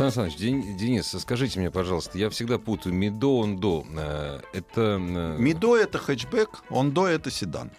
Сан 0.00 0.12
Саныч, 0.12 0.36
Ден- 0.36 0.78
Денис, 0.78 1.14
скажите 1.18 1.60
мне, 1.60 1.70
пожалуйста, 1.70 2.16
я 2.16 2.30
всегда 2.30 2.58
путаю 2.58 2.94
Мидо, 2.94 3.42
Ондо. 3.42 3.84
Э, 3.94 4.40
Это... 4.54 4.98
э, 4.98 5.36
Мидо 5.38 5.76
это 5.76 5.98
хэтчбэк, 5.98 6.48
Ондо 6.70 7.04
это 7.06 7.30
седан. 7.30 7.70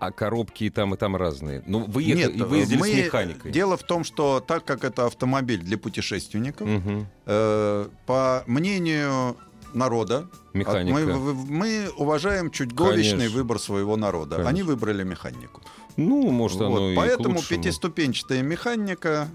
А 0.00 0.10
коробки 0.10 0.64
и 0.64 0.70
там, 0.70 0.94
и 0.94 0.96
там 0.96 1.14
разные. 1.14 1.62
Ну, 1.64 1.84
вы, 1.84 2.02
ехали, 2.02 2.36
Нет, 2.36 2.48
вы 2.48 2.56
ездили 2.58 2.78
мы- 2.80 2.88
с 2.88 2.94
механикой. 2.94 3.52
Дело 3.52 3.76
в 3.76 3.84
том, 3.84 4.02
что 4.02 4.40
так 4.44 4.64
как 4.64 4.82
это 4.82 5.06
автомобиль 5.06 5.60
для 5.60 5.78
путешественников, 5.78 6.66
Мгм. 6.66 7.06
э, 7.26 7.88
по 8.06 8.42
мнению 8.48 9.36
народа, 9.74 10.26
Механика. 10.54 10.92
мы, 10.98 11.34
мы 11.34 11.88
уважаем 11.98 12.50
чуть 12.50 12.72
говичный 12.72 13.28
выбор 13.28 13.60
своего 13.60 13.96
народа. 13.96 14.30
Конечно. 14.38 14.48
Они 14.50 14.62
выбрали 14.64 15.04
механику. 15.04 15.62
Ну, 15.96 16.30
может, 16.32 16.60
оно 16.60 16.70
Вот, 16.70 16.90
и 16.90 16.96
Поэтому 16.96 17.40
пятиступенчатая 17.40 18.42
механика 18.42 19.28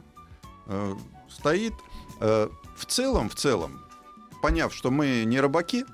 э, 0.67 0.95
стоит. 1.33 1.73
Э, 2.19 2.49
в 2.75 2.85
целом, 2.85 3.29
в 3.29 3.35
целом, 3.35 3.81
поняв, 4.41 4.73
что 4.73 4.91
мы 4.91 5.23
не 5.25 5.39
рыбаки, 5.39 5.85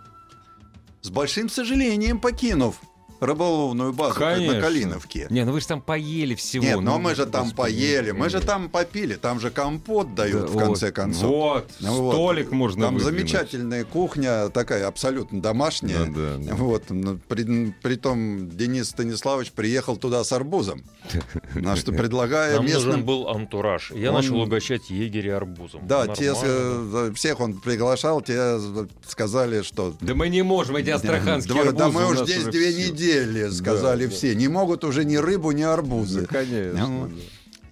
с 1.01 1.09
большим 1.09 1.49
сожалением 1.49 2.19
покинув 2.19 2.75
рыболовную 3.19 3.91
базу 3.93 4.15
Конечно. 4.19 4.55
на 4.55 4.61
Калиновке. 4.61 5.27
Не, 5.29 5.43
ну 5.43 5.51
вы 5.51 5.59
же 5.59 5.67
там 5.67 5.81
поели 5.81 6.35
всего. 6.35 6.63
Нет, 6.63 6.75
ну, 6.77 6.81
но 6.81 6.99
мы 6.99 7.15
же 7.15 7.25
там 7.25 7.45
господи. 7.49 7.57
поели, 7.75 8.11
мы 8.11 8.29
же 8.29 8.39
там 8.39 8.69
попили, 8.69 9.15
там 9.15 9.39
же 9.39 9.51
компот 9.51 10.15
дают 10.15 10.43
Да, 10.45 10.47
в 10.47 10.57
конце 10.57 10.85
вот, 10.87 10.95
концов. 10.95 11.23
Вот, 11.29 11.71
Ну 11.81 12.01
вот. 12.01 12.13
столик 12.13 12.51
можно 12.51 12.85
Там 12.85 12.95
выдвинуть. 12.95 13.19
замечательная 13.19 13.83
кухня, 13.83 14.49
такая 14.49 14.87
абсолютно 14.87 15.41
домашняя. 15.41 16.05
Да, 16.05 16.37
да, 16.37 16.37
да. 16.37 16.55
Вот, 16.55 16.83
ну, 16.89 17.19
при, 17.27 17.73
притом 17.81 18.49
Денис 18.49 18.89
Станиславович 18.89 19.51
приехал 19.51 19.97
туда 19.97 20.23
с 20.23 20.31
арбузом, 20.31 20.83
на 21.55 21.75
что 21.75 21.91
предлагая 21.91 22.55
Нам 22.55 22.65
нужен 22.65 22.77
местным... 22.87 23.05
был 23.05 23.27
антураж. 23.29 23.91
Я 23.91 24.09
Он- 24.09 24.15
начал 24.15 24.39
угощать 24.41 24.89
егеря 24.89 25.37
арбузом. 25.37 25.87
Да, 25.87 26.07
те, 26.07 26.33
э, 26.35 27.11
всех 27.15 27.39
он 27.39 27.59
приглашал, 27.59 28.21
те 28.21 28.59
сказали, 29.07 29.61
что... 29.61 29.95
Да 30.01 30.15
мы 30.15 30.29
не 30.29 30.41
можем, 30.41 30.75
эти 30.75 30.89
астраханские 30.89 31.63
Да, 31.65 31.71
да 31.71 31.85
арбузы 31.85 31.97
мы 31.97 32.05
у 32.05 32.11
уж 32.11 32.19
нас 32.19 32.29
здесь 32.29 32.41
уже 32.43 32.51
две 32.51 32.73
недели, 32.73 33.49
сказали 33.49 34.05
Да, 34.05 34.09
да. 34.09 34.15
все. 34.15 34.35
Не 34.35 34.47
могут 34.47 34.83
уже 34.83 35.05
ни 35.05 35.15
рыбу, 35.17 35.51
ни 35.51 35.63
арбузы. 35.63 36.21
Да, 36.21 36.27
конечно. 36.27 36.87
Ну, 36.87 37.07
да. 37.07 37.15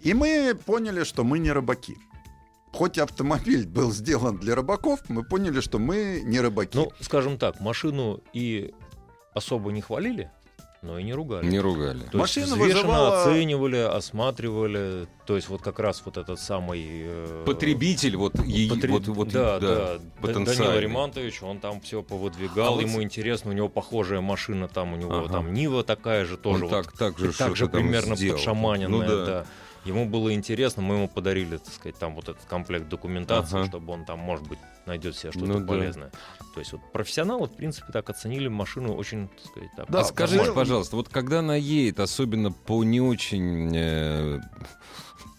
И 0.04 0.14
мы 0.14 0.58
поняли, 0.66 1.04
что 1.04 1.24
мы 1.24 1.40
не 1.40 1.52
рыбаки. 1.52 1.98
Хоть 2.72 2.98
автомобиль 2.98 3.68
был 3.68 3.92
сделан 3.92 4.38
для 4.38 4.56
рыбаков, 4.56 5.00
мы 5.10 5.24
поняли, 5.24 5.62
что 5.62 5.80
мы 5.80 6.22
не 6.24 6.40
рыбаки. 6.40 6.78
Ну, 6.78 6.92
скажем 7.02 7.38
так, 7.38 7.60
машину 7.60 8.24
и 8.34 8.74
особо 9.34 9.72
не 9.72 9.82
хвалили, 9.82 10.32
но 10.82 11.00
и 11.00 11.04
не 11.04 11.14
ругали. 11.14 11.46
Не 11.46 11.60
ругали. 11.60 12.00
То 12.00 12.04
есть 12.06 12.14
Машина 12.14 12.56
взвешенно 12.56 12.84
вызывала- 12.94 13.22
оценивали, 13.24 13.78
осматривали. 13.78 15.08
То 15.26 15.36
есть 15.36 15.50
вот 15.50 15.62
как 15.62 15.80
раз 15.80 16.02
вот 16.06 16.18
этот 16.18 16.40
самый... 16.40 16.80
э, 16.86 17.44
Потребитель, 17.46 18.16
вот, 18.16 18.36
е- 18.46 18.70
Потре- 18.70 18.90
вот, 18.92 19.08
вот, 19.08 19.30
да, 19.30 19.60
да, 19.60 19.98
да. 20.22 20.34
Данила 20.34 20.80
Римантович, 20.80 21.44
он 21.44 21.60
там 21.60 21.82
все 21.82 22.02
повыдвигал, 22.04 22.68
А 22.68 22.72
вот 22.72 22.82
ему 22.82 23.02
интересно, 23.04 23.52
у 23.52 23.54
него 23.54 23.70
похожая 23.70 24.22
машина, 24.22 24.68
там 24.68 24.94
у 24.94 24.96
него 24.98 25.14
Ага. 25.18 25.30
там 25.34 25.54
Нива 25.54 25.84
такая 25.84 26.26
же 26.26 26.38
тоже. 26.38 26.66
Он 26.66 26.70
вот 26.72 26.84
так, 26.86 26.92
так 26.98 27.18
же, 27.20 27.34
так 27.34 27.56
же 27.56 27.68
примерно 27.68 28.16
сделал. 28.16 28.38
подшаманенная, 28.38 28.88
Ну 28.90 29.00
да. 29.02 29.26
да. 29.26 29.46
Ему 29.88 30.06
было 30.06 30.34
интересно, 30.34 30.82
мы 30.82 30.96
ему 30.96 31.08
подарили, 31.08 31.58
так 31.58 31.74
сказать, 31.74 31.98
там 31.98 32.14
вот 32.16 32.28
этот 32.30 32.44
комплект 32.46 32.90
документации, 32.90 33.58
Ага. 33.60 33.68
чтобы 33.68 33.94
он 33.94 34.06
там, 34.06 34.20
может 34.20 34.46
быть, 34.48 34.60
найдет 34.86 35.16
себе 35.16 35.32
что-то 35.32 35.46
Ну 35.48 35.60
да. 35.62 35.66
полезное. 35.68 36.12
То 36.54 36.60
есть 36.60 36.74
вот 36.74 36.82
профессионалы, 36.92 37.48
в 37.48 37.56
принципе, 37.56 37.92
так 37.94 38.10
оценили 38.10 38.48
машину 38.50 38.94
очень, 38.96 39.30
так 39.30 39.46
сказать, 39.46 39.70
так. 39.78 39.90
Да, 39.90 40.00
а 40.02 40.04
скажите, 40.04 40.38
нормально. 40.40 40.56
пожалуйста, 40.62 40.96
вот 40.98 41.08
когда 41.10 41.40
она 41.40 41.56
едет, 41.56 42.00
особенно 42.02 42.52
по 42.52 42.84
не 42.84 43.00
очень 43.00 43.72
э, 43.74 44.40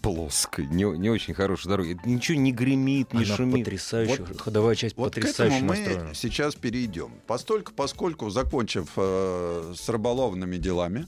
плоской, 0.03 0.67
не, 0.67 0.85
не 0.99 1.11
очень 1.11 1.35
хорошей 1.35 1.69
дороге, 1.69 1.99
ничего 2.05 2.39
не 2.39 2.53
гремит, 2.53 3.13
не 3.13 3.25
Она 3.25 3.37
шумит. 3.37 3.65
потрясающая, 3.65 4.25
Вот- 4.25 4.41
ходовая 4.41 4.75
часть 4.77 4.97
Вот 4.97 5.11
к 5.13 5.15
потрясающе 5.17 5.57
этому 5.57 5.73
мы 5.73 5.77
настроена. 5.79 6.15
сейчас 6.15 6.55
перейдем. 6.55 7.11
Постольку, 7.27 7.73
поскольку, 7.75 8.31
закончив 8.31 8.89
э, 8.97 9.75
с 9.77 9.89
рыболовными 9.89 10.57
делами 10.57 11.07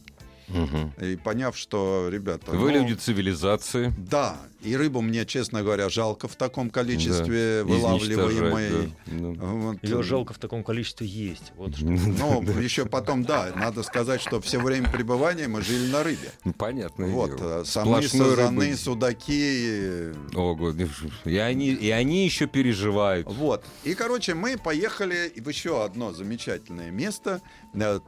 Мгм. 0.52 0.92
и 1.00 1.16
поняв, 1.16 1.56
что, 1.56 2.08
ребята... 2.10 2.50
Вы 2.52 2.70
ну, 2.72 2.80
люди 2.80 2.94
цивилизации. 2.94 3.92
Да, 3.98 4.36
и 4.62 4.76
рыбу 4.76 5.00
мне, 5.00 5.24
честно 5.24 5.62
говоря, 5.62 5.88
жалко 5.88 6.28
в 6.28 6.36
таком 6.36 6.68
количестве 6.70 7.62
Да, 7.62 7.68
вылавливаемой. 7.68 8.68
да. 9.06 9.12
Ну. 9.14 9.34
Вот, 9.34 9.78
Ее 9.82 10.00
э, 10.00 10.02
жалко 10.02 10.34
в 10.34 10.38
таком 10.38 10.62
количестве 10.64 11.06
есть. 11.06 11.52
Вот. 11.56 11.72
Но 11.80 12.42
еще 12.60 12.84
потом, 12.86 13.24
да, 13.24 13.52
надо 13.56 13.82
сказать, 13.82 14.20
что 14.20 14.40
все 14.40 14.60
время 14.60 14.90
пребывания 14.90 15.48
мы 15.48 15.62
жили 15.62 15.90
на 15.90 16.02
рыбе. 16.02 16.30
Ну, 16.44 16.52
Понятное 16.52 17.08
Вот, 17.08 17.36
дело. 17.36 17.62
э, 17.62 17.64
самы, 17.64 18.02
Сплошной 18.02 18.30
сазаны, 18.36 18.64
рыбы. 18.66 18.76
судаки. 18.76 19.60
э, 19.70 20.14
О, 20.34 20.54
Господи. 20.54 20.90
И 21.24 21.36
они, 21.38 21.68
и 21.70 21.90
они 21.90 22.24
еще 22.24 22.46
переживают. 22.46 23.26
Вот. 23.28 23.64
И, 23.84 23.94
короче, 23.94 24.34
мы 24.34 24.58
поехали 24.58 25.32
в 25.36 25.48
еще 25.48 25.82
одно 25.84 26.12
замечательное 26.12 26.90
место. 26.90 27.40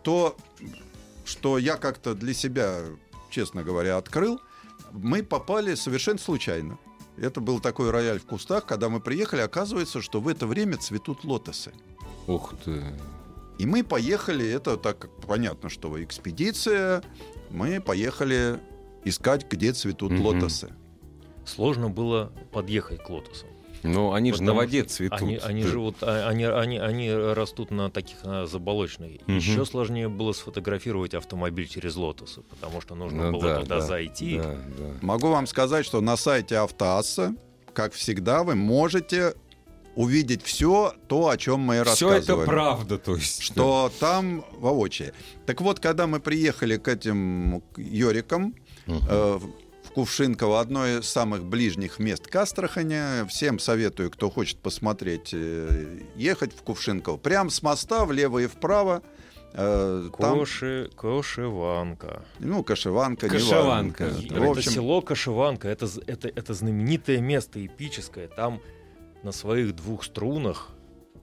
То, 0.03 0.37
что 1.25 1.59
я 1.59 1.77
как-то 1.77 2.15
для 2.15 2.35
себя, 2.35 2.81
честно 3.31 3.63
говоря, 3.63 3.97
открыл, 3.97 4.41
мы 4.93 5.23
попали 5.23 5.75
совершенно 5.75 6.19
случайно. 6.19 6.79
Это 7.17 7.41
был 7.41 7.61
такой 7.61 7.91
рояль 7.91 8.19
в 8.19 8.27
кустах. 8.27 8.65
Когда 8.67 8.89
мы 8.89 9.01
приехали, 9.01 9.41
оказывается, 9.41 10.01
что 10.01 10.21
в 10.21 10.29
это 10.29 10.47
время 10.47 10.77
цветут 10.79 11.25
лотосы. 11.25 11.73
Ух 12.27 12.55
ты. 12.65 12.83
И 13.59 13.67
мы 13.67 13.85
поехали, 13.85 14.47
это 14.49 14.77
так 14.77 14.99
как 14.99 15.11
понятно, 15.27 15.69
что 15.69 16.03
экспедиция, 16.03 17.03
мы 17.51 17.81
поехали 17.81 18.59
искать, 19.05 19.47
где 19.51 19.73
цветут 19.73 20.13
Мгм. 20.13 20.23
лотосы. 20.23 20.73
Сложно 21.45 21.91
было 21.91 22.33
подъехать 22.53 23.03
к 23.05 23.11
лотосам. 23.11 23.49
Ну, 23.83 24.13
они 24.13 24.33
же 24.33 24.43
на 24.43 24.55
воде 24.55 24.85
цветут. 24.85 25.21
Они, 25.23 25.37
они 25.37 25.63
Да. 25.63 25.69
живут, 25.69 25.97
а, 26.03 26.29
они, 26.29 26.45
они, 26.45 26.79
они 26.79 27.13
растут 27.13 27.71
на 27.71 27.91
таких 27.91 28.17
а, 28.23 28.47
заболочных. 28.47 29.21
Мгм. 29.27 29.37
Еще 29.39 29.65
сложнее 29.65 30.09
было 30.09 30.33
сфотографировать 30.33 31.15
автомобиль 31.15 31.67
через 31.69 31.97
лотосы, 31.97 32.43
потому 32.43 32.81
что 32.81 32.95
нужно 32.95 33.31
Ну 33.31 33.39
было 33.39 33.43
да, 33.55 33.61
туда 33.61 33.75
да, 33.77 33.81
зайти. 33.81 34.39
Да, 34.39 34.55
да. 34.79 34.85
Могу 35.03 35.29
вам 35.29 35.47
сказать, 35.47 35.85
что 35.85 36.01
на 36.01 36.17
сайте 36.17 36.57
Автоасса, 36.59 37.35
как 37.75 37.93
всегда, 37.93 38.45
вы 38.45 38.55
можете 38.55 39.35
увидеть 39.95 40.43
все 40.43 40.95
то, 41.09 41.29
о 41.29 41.37
чем 41.37 41.61
мы 41.61 41.77
и 41.77 41.83
Все 41.83 42.09
рассказывали. 42.09 42.43
это 42.45 42.51
правда, 42.51 42.99
то 42.99 43.15
есть. 43.17 43.43
Что 43.43 43.93
там 44.01 44.45
воочию. 44.53 45.13
Так 45.45 45.61
вот, 45.61 45.81
когда 45.81 46.07
мы 46.07 46.19
приехали 46.21 46.77
к 46.79 46.89
этим 46.89 47.63
Йорикам, 47.77 48.55
Мгм. 48.87 49.01
э, 49.09 49.39
Кувшинково, 49.95 50.61
одно 50.61 50.87
из 50.87 51.07
самых 51.07 51.45
ближних 51.45 51.99
мест 51.99 52.27
к 52.27 52.37
Астрахани. 52.37 53.27
Всем 53.29 53.59
советую, 53.59 54.11
кто 54.11 54.31
хочет 54.31 54.59
посмотреть, 54.59 55.31
э, 55.33 56.01
ехать 56.17 56.53
в 56.55 56.63
Кувшинково. 56.63 57.19
Прям 57.19 57.51
с 57.51 57.63
моста 57.63 58.05
влево 58.05 58.39
и 58.39 58.47
вправо 58.47 59.03
Э, 59.55 60.09
там, 60.19 60.39
Коши, 60.39 60.91
Кошеванка. 60.97 62.23
ну, 62.39 62.65
Кашеванка. 62.65 63.29
неважно. 63.29 64.23
И 64.23 64.29
Да. 64.29 64.35
В 64.41 64.43
это 64.43 64.51
общем, 64.53 64.73
село 64.73 65.03
Кошеванка, 65.03 65.69
это, 65.69 65.89
это, 66.07 66.29
это 66.29 66.55
знаменитое 66.55 67.21
место 67.21 67.65
эпическое. 67.65 68.29
Там 68.29 68.63
на 69.23 69.31
своих 69.33 69.77
двух 69.77 70.05
струнах 70.05 70.71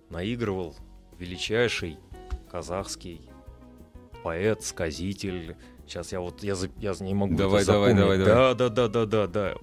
наигрывал 0.10 0.76
величайший 1.18 1.98
казахский 2.52 3.28
поэт, 4.24 4.64
сказитель. 4.64 5.56
Сейчас 5.90 6.12
я 6.12 6.20
вот 6.20 6.44
я, 6.44 6.54
за- 6.54 6.70
я 6.80 6.94
не 7.00 7.16
могу 7.16 7.36
Давай, 7.36 7.64
это 7.64 7.72
давай, 7.72 7.94
запомнить. 7.96 8.00
давай, 8.00 8.18
давай. 8.36 8.54
Да, 8.56 8.70
да, 8.70 8.88
да, 8.88 8.88
да, 8.88 9.06
да, 9.06 9.28
да. 9.28 9.56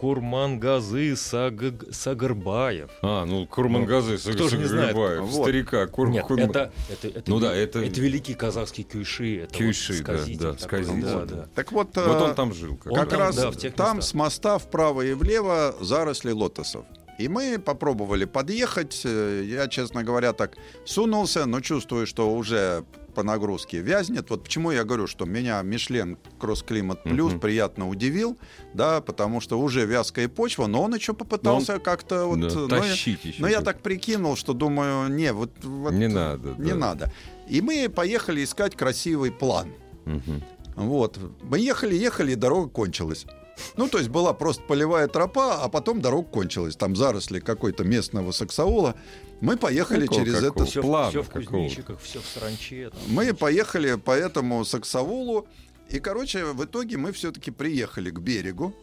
Курмангазы 0.00 1.14
Саг- 1.14 1.92
Сагарбаев. 1.92 2.90
А, 3.02 3.24
ну, 3.24 3.46
Курмангазы, 3.46 4.18
Ну, 4.24 4.32
кто 4.32 4.48
знает? 4.48 4.68
Сагребаев, 4.70 5.20
Вот. 5.26 5.42
старика. 5.44 5.86
Кур, 5.86 6.08
Нет, 6.10 6.24
Курма- 6.26 6.44
это, 6.50 6.72
это, 6.88 7.08
это, 7.08 7.30
Ну 7.30 7.38
да, 7.38 7.54
это- 7.54 7.78
это 7.84 8.00
великий 8.00 8.34
казахский 8.34 8.82
кюйши. 8.82 9.42
Это 9.42 9.54
Кюйши, 9.58 9.92
вот 9.98 10.02
да, 10.06 10.18
сказитель 10.18 10.38
да, 10.40 10.52
такой, 10.54 10.84
сказитель, 10.84 11.02
да, 11.04 11.18
да. 11.20 11.34
да. 11.36 11.48
так 11.54 11.70
вот, 11.70 11.94
Вот 11.94 12.06
э, 12.06 12.24
он 12.24 12.34
там 12.34 12.52
жил. 12.54 12.76
как 12.78 12.92
он 12.92 12.98
как 12.98 13.08
там, 13.10 13.18
раз 13.20 13.36
да, 13.36 13.50
в 13.52 13.56
тех 13.56 13.74
там 13.74 13.98
местах. 13.98 14.10
с 14.10 14.14
моста 14.14 14.58
вправо 14.58 15.02
и 15.02 15.12
влево 15.12 15.76
заросли 15.80 16.32
лотосов. 16.32 16.84
И 17.20 17.28
мы 17.28 17.58
попробовали 17.58 18.24
подъехать. 18.24 19.02
Э, 19.04 19.44
Я, 19.46 19.68
честно 19.68 20.02
говоря, 20.02 20.32
так 20.32 20.56
сунулся, 20.86 21.44
но 21.46 21.60
чувствую, 21.60 22.06
что 22.06 22.32
уже 22.34 22.84
по 23.14 23.22
нагрузке 23.22 23.80
вязнет. 23.80 24.30
Вот 24.30 24.44
почему 24.44 24.70
я 24.70 24.84
говорю, 24.84 25.06
что 25.06 25.26
меня 25.26 25.60
Мишлен 25.62 26.16
Кросс 26.38 26.62
Климат 26.62 27.02
Плюс 27.02 27.34
приятно 27.40 27.88
удивил, 27.88 28.38
да, 28.72 29.00
потому 29.00 29.40
что 29.40 29.60
уже 29.60 29.84
вязкая 29.84 30.28
почва, 30.28 30.66
но 30.66 30.82
он 30.82 30.94
еще 30.94 31.12
попытался 31.12 31.78
как-то 31.78 32.24
вот... 32.26 32.68
Да, 32.68 32.76
я- 32.76 32.82
тащить 32.82 33.24
еще. 33.24 33.42
но 33.42 33.48
я 33.48 33.60
так 33.60 33.82
прикинул, 33.82 34.36
что 34.36 34.52
думаю, 34.54 35.10
не, 35.10 35.32
вот, 35.32 35.50
вот 35.64 35.92
Не 35.92 36.08
надо. 36.08 36.54
не 36.58 36.70
да. 36.70 36.76
надо. 36.76 37.12
И 37.48 37.60
мы 37.60 37.88
поехали 37.88 38.42
искать 38.44 38.76
красивый 38.76 39.30
план. 39.32 39.68
Мгм. 40.06 40.42
Вот. 40.76 41.18
Мы 41.42 41.58
ехали, 41.58 41.94
ехали, 41.96 42.32
и 42.32 42.36
дорога 42.36 42.70
кончилась. 42.70 43.26
Ну, 43.76 43.88
то 43.88 43.98
есть 43.98 44.10
была 44.10 44.32
просто 44.32 44.62
полевая 44.62 45.08
тропа, 45.08 45.62
а 45.62 45.68
потом 45.68 46.00
дорога 46.00 46.28
кончилась. 46.28 46.76
Там 46.76 46.96
заросли 46.96 47.40
какой-то 47.40 47.84
местного 47.84 48.32
саксаула. 48.32 48.94
Мы 49.40 49.56
поехали 49.56 50.02
Какого, 50.02 50.20
через 50.20 50.34
какого? 50.40 50.62
это... 50.62 50.70
Все, 50.70 50.82
плана 50.82 51.10
все 51.10 51.22
в 51.22 51.30
кузнечиках, 51.30 52.00
все 52.00 52.20
в 52.20 52.26
саранче. 52.26 52.90
там. 52.90 53.00
Мы 53.08 53.34
поехали 53.34 53.94
по 53.96 54.12
этому 54.12 54.64
саксаулу. 54.64 55.46
И, 55.88 55.98
короче, 55.98 56.44
в 56.44 56.64
итоге 56.64 56.96
мы 56.96 57.12
все-таки 57.12 57.50
приехали 57.50 58.10
к 58.10 58.20
берегу. 58.20 58.74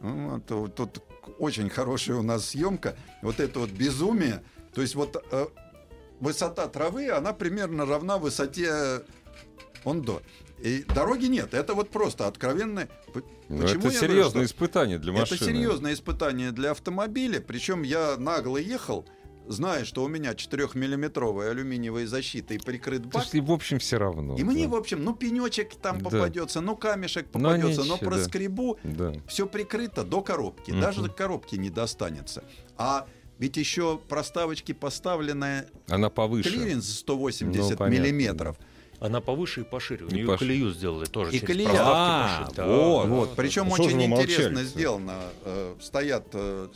Вот, 0.00 0.50
вот 0.50 0.74
тут 0.74 1.02
очень 1.38 1.68
хорошая 1.68 2.16
у 2.16 2.22
нас 2.22 2.50
съемка. 2.50 2.96
Вот 3.22 3.40
это 3.40 3.60
вот 3.60 3.70
безумие. 3.70 4.42
То 4.74 4.82
есть 4.82 4.94
вот 4.94 5.22
э, 5.30 5.46
высота 6.20 6.68
травы, 6.68 7.10
она 7.10 7.32
примерно 7.32 7.84
равна 7.84 8.18
высоте 8.18 9.02
Ондо. 9.84 10.22
И 10.60 10.84
дороги 10.94 11.26
нет. 11.26 11.54
Это 11.54 11.74
вот 11.74 11.90
просто 11.90 12.26
откровенное... 12.26 12.88
Ну, 13.48 13.62
почему 13.62 13.62
это 13.62 13.70
я 13.70 13.78
говорю, 13.78 13.90
серьезное 14.00 14.30
что 14.30 14.44
испытание 14.44 14.98
для 14.98 15.12
машины. 15.12 15.36
Это 15.36 15.44
серьезное 15.44 15.92
испытание 15.94 16.52
для 16.52 16.72
автомобиля. 16.72 17.40
Причем 17.40 17.82
я 17.82 18.16
нагло 18.18 18.58
ехал, 18.58 19.06
зная, 19.46 19.84
что 19.84 20.04
у 20.04 20.08
меня 20.08 20.32
4-миллиметровая 20.32 21.50
алюминиевая 21.50 22.06
защита 22.06 22.54
и 22.54 22.58
прикрыт 22.58 23.04
То 23.04 23.08
бак. 23.08 23.22
есть, 23.22 23.34
и 23.34 23.40
в 23.40 23.50
общем, 23.50 23.78
все 23.78 23.96
равно. 23.98 24.36
И 24.36 24.44
мне, 24.44 24.64
да. 24.64 24.70
в 24.70 24.74
общем, 24.74 25.02
ну, 25.04 25.14
пенечек 25.14 25.74
там 25.76 25.98
Да. 25.98 26.10
попадется, 26.10 26.60
ну, 26.60 26.76
камешек 26.76 27.26
Но 27.32 27.40
попадется, 27.40 27.84
но, 27.84 27.94
ничего, 27.94 27.98
да. 28.10 28.16
проскребу. 28.16 28.78
Да. 28.84 29.12
Все 29.26 29.46
прикрыто 29.46 30.04
до 30.04 30.20
коробки. 30.22 30.70
Мгм. 30.72 30.80
Даже 30.80 31.02
до 31.02 31.08
коробки 31.10 31.56
не 31.56 31.70
достанется. 31.70 32.44
А 32.76 33.06
ведь 33.38 33.56
еще 33.56 33.98
проставочки 34.08 34.72
поставлены 34.72 35.66
Она 35.88 36.10
повыше. 36.10 36.50
клиренс 36.50 36.86
180 36.98 37.70
Ну, 37.70 37.76
понятно, 37.76 38.02
миллиметров. 38.02 38.58
Она 39.00 39.20
повыше 39.20 39.60
и 39.60 39.64
пошире. 39.64 40.06
У 40.06 40.08
И 40.08 40.14
нее 40.14 40.26
пошире. 40.26 40.38
колею 40.54 40.72
сделали 40.72 41.04
тоже. 41.06 41.36
И 41.36 41.38
колея. 41.40 41.68
А. 41.72 42.48
Да, 42.56 42.66
вот, 42.66 43.04
да, 43.06 43.08
Вот, 43.14 43.28
да, 43.30 43.34
причем 43.36 43.68
Ну, 43.68 43.74
что 43.74 43.84
очень 43.84 44.02
интересно 44.02 44.64
сделано. 44.64 45.14
Э, 45.44 45.74
Стоят 45.80 46.26
э, 46.32 46.68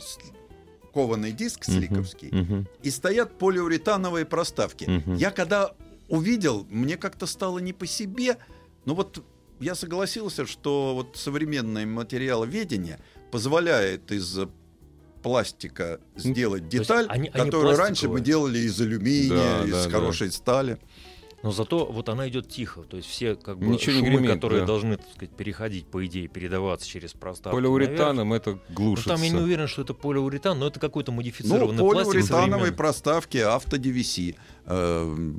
кованый 0.93 1.31
диск 1.31 1.65
сликовский, 1.65 2.29
Мгм. 2.31 2.67
и 2.81 2.89
стоят 2.91 3.37
полиуретановые 3.37 4.25
проставки. 4.25 4.85
Мгм. 4.85 5.15
Я 5.15 5.31
когда 5.31 5.71
увидел, 6.07 6.65
мне 6.69 6.95
как-то 6.97 7.25
стало 7.25 7.59
не 7.59 7.73
по 7.73 7.85
себе. 7.87 8.37
Но 8.85 8.93
вот 8.95 9.23
я 9.59 9.75
согласился, 9.75 10.45
что 10.45 10.93
вот 10.95 11.17
современное 11.17 11.85
материаловедение 11.85 12.99
позволяет 13.31 14.11
из 14.11 14.37
пластика 15.23 15.99
сделать 16.15 16.67
деталь, 16.67 17.05
они- 17.09 17.29
они 17.33 17.45
которую 17.45 17.77
раньше 17.77 18.09
мы 18.09 18.19
делали 18.21 18.59
из 18.59 18.79
алюминия, 18.81 19.29
Да, 19.61 19.65
из 19.65 19.71
да, 19.71 19.83
да. 19.85 19.89
хорошей 19.89 20.31
стали. 20.31 20.77
Но 21.43 21.51
зато 21.51 21.85
вот 21.85 22.07
она 22.09 22.27
идет 22.29 22.47
тихо. 22.49 22.83
То 22.83 22.95
есть 22.97 23.09
все 23.09 23.35
как 23.35 23.59
бы 23.59 23.65
Ничего 23.67 23.91
не 23.97 23.99
шумы, 23.99 24.09
гремит, 24.19 24.31
которые 24.31 24.61
да. 24.61 24.65
должны, 24.67 24.95
так 24.97 25.05
сказать, 25.13 25.35
переходить, 25.35 25.85
по 25.87 26.05
идее, 26.05 26.27
передаваться 26.29 26.87
через 26.87 27.11
проставку. 27.13 27.57
Полиуретаном 27.57 28.31
это 28.33 28.51
наверх. 28.51 28.65
Ну, 28.69 28.75
глушится. 28.75 29.09
там 29.09 29.21
я 29.21 29.29
не 29.29 29.39
уверен, 29.41 29.67
что 29.67 29.81
это 29.81 29.93
полиуретан, 29.93 30.57
но 30.57 30.67
это 30.67 30.79
какой-то 30.79 31.11
Ну, 31.11 31.17
модифицированный 31.17 31.77
пластик 31.79 32.11
полиуретановые 32.13 32.71
проставки 32.71 33.37
авто 33.37 33.75
DVC. 33.75 34.35
Э, 34.65 35.31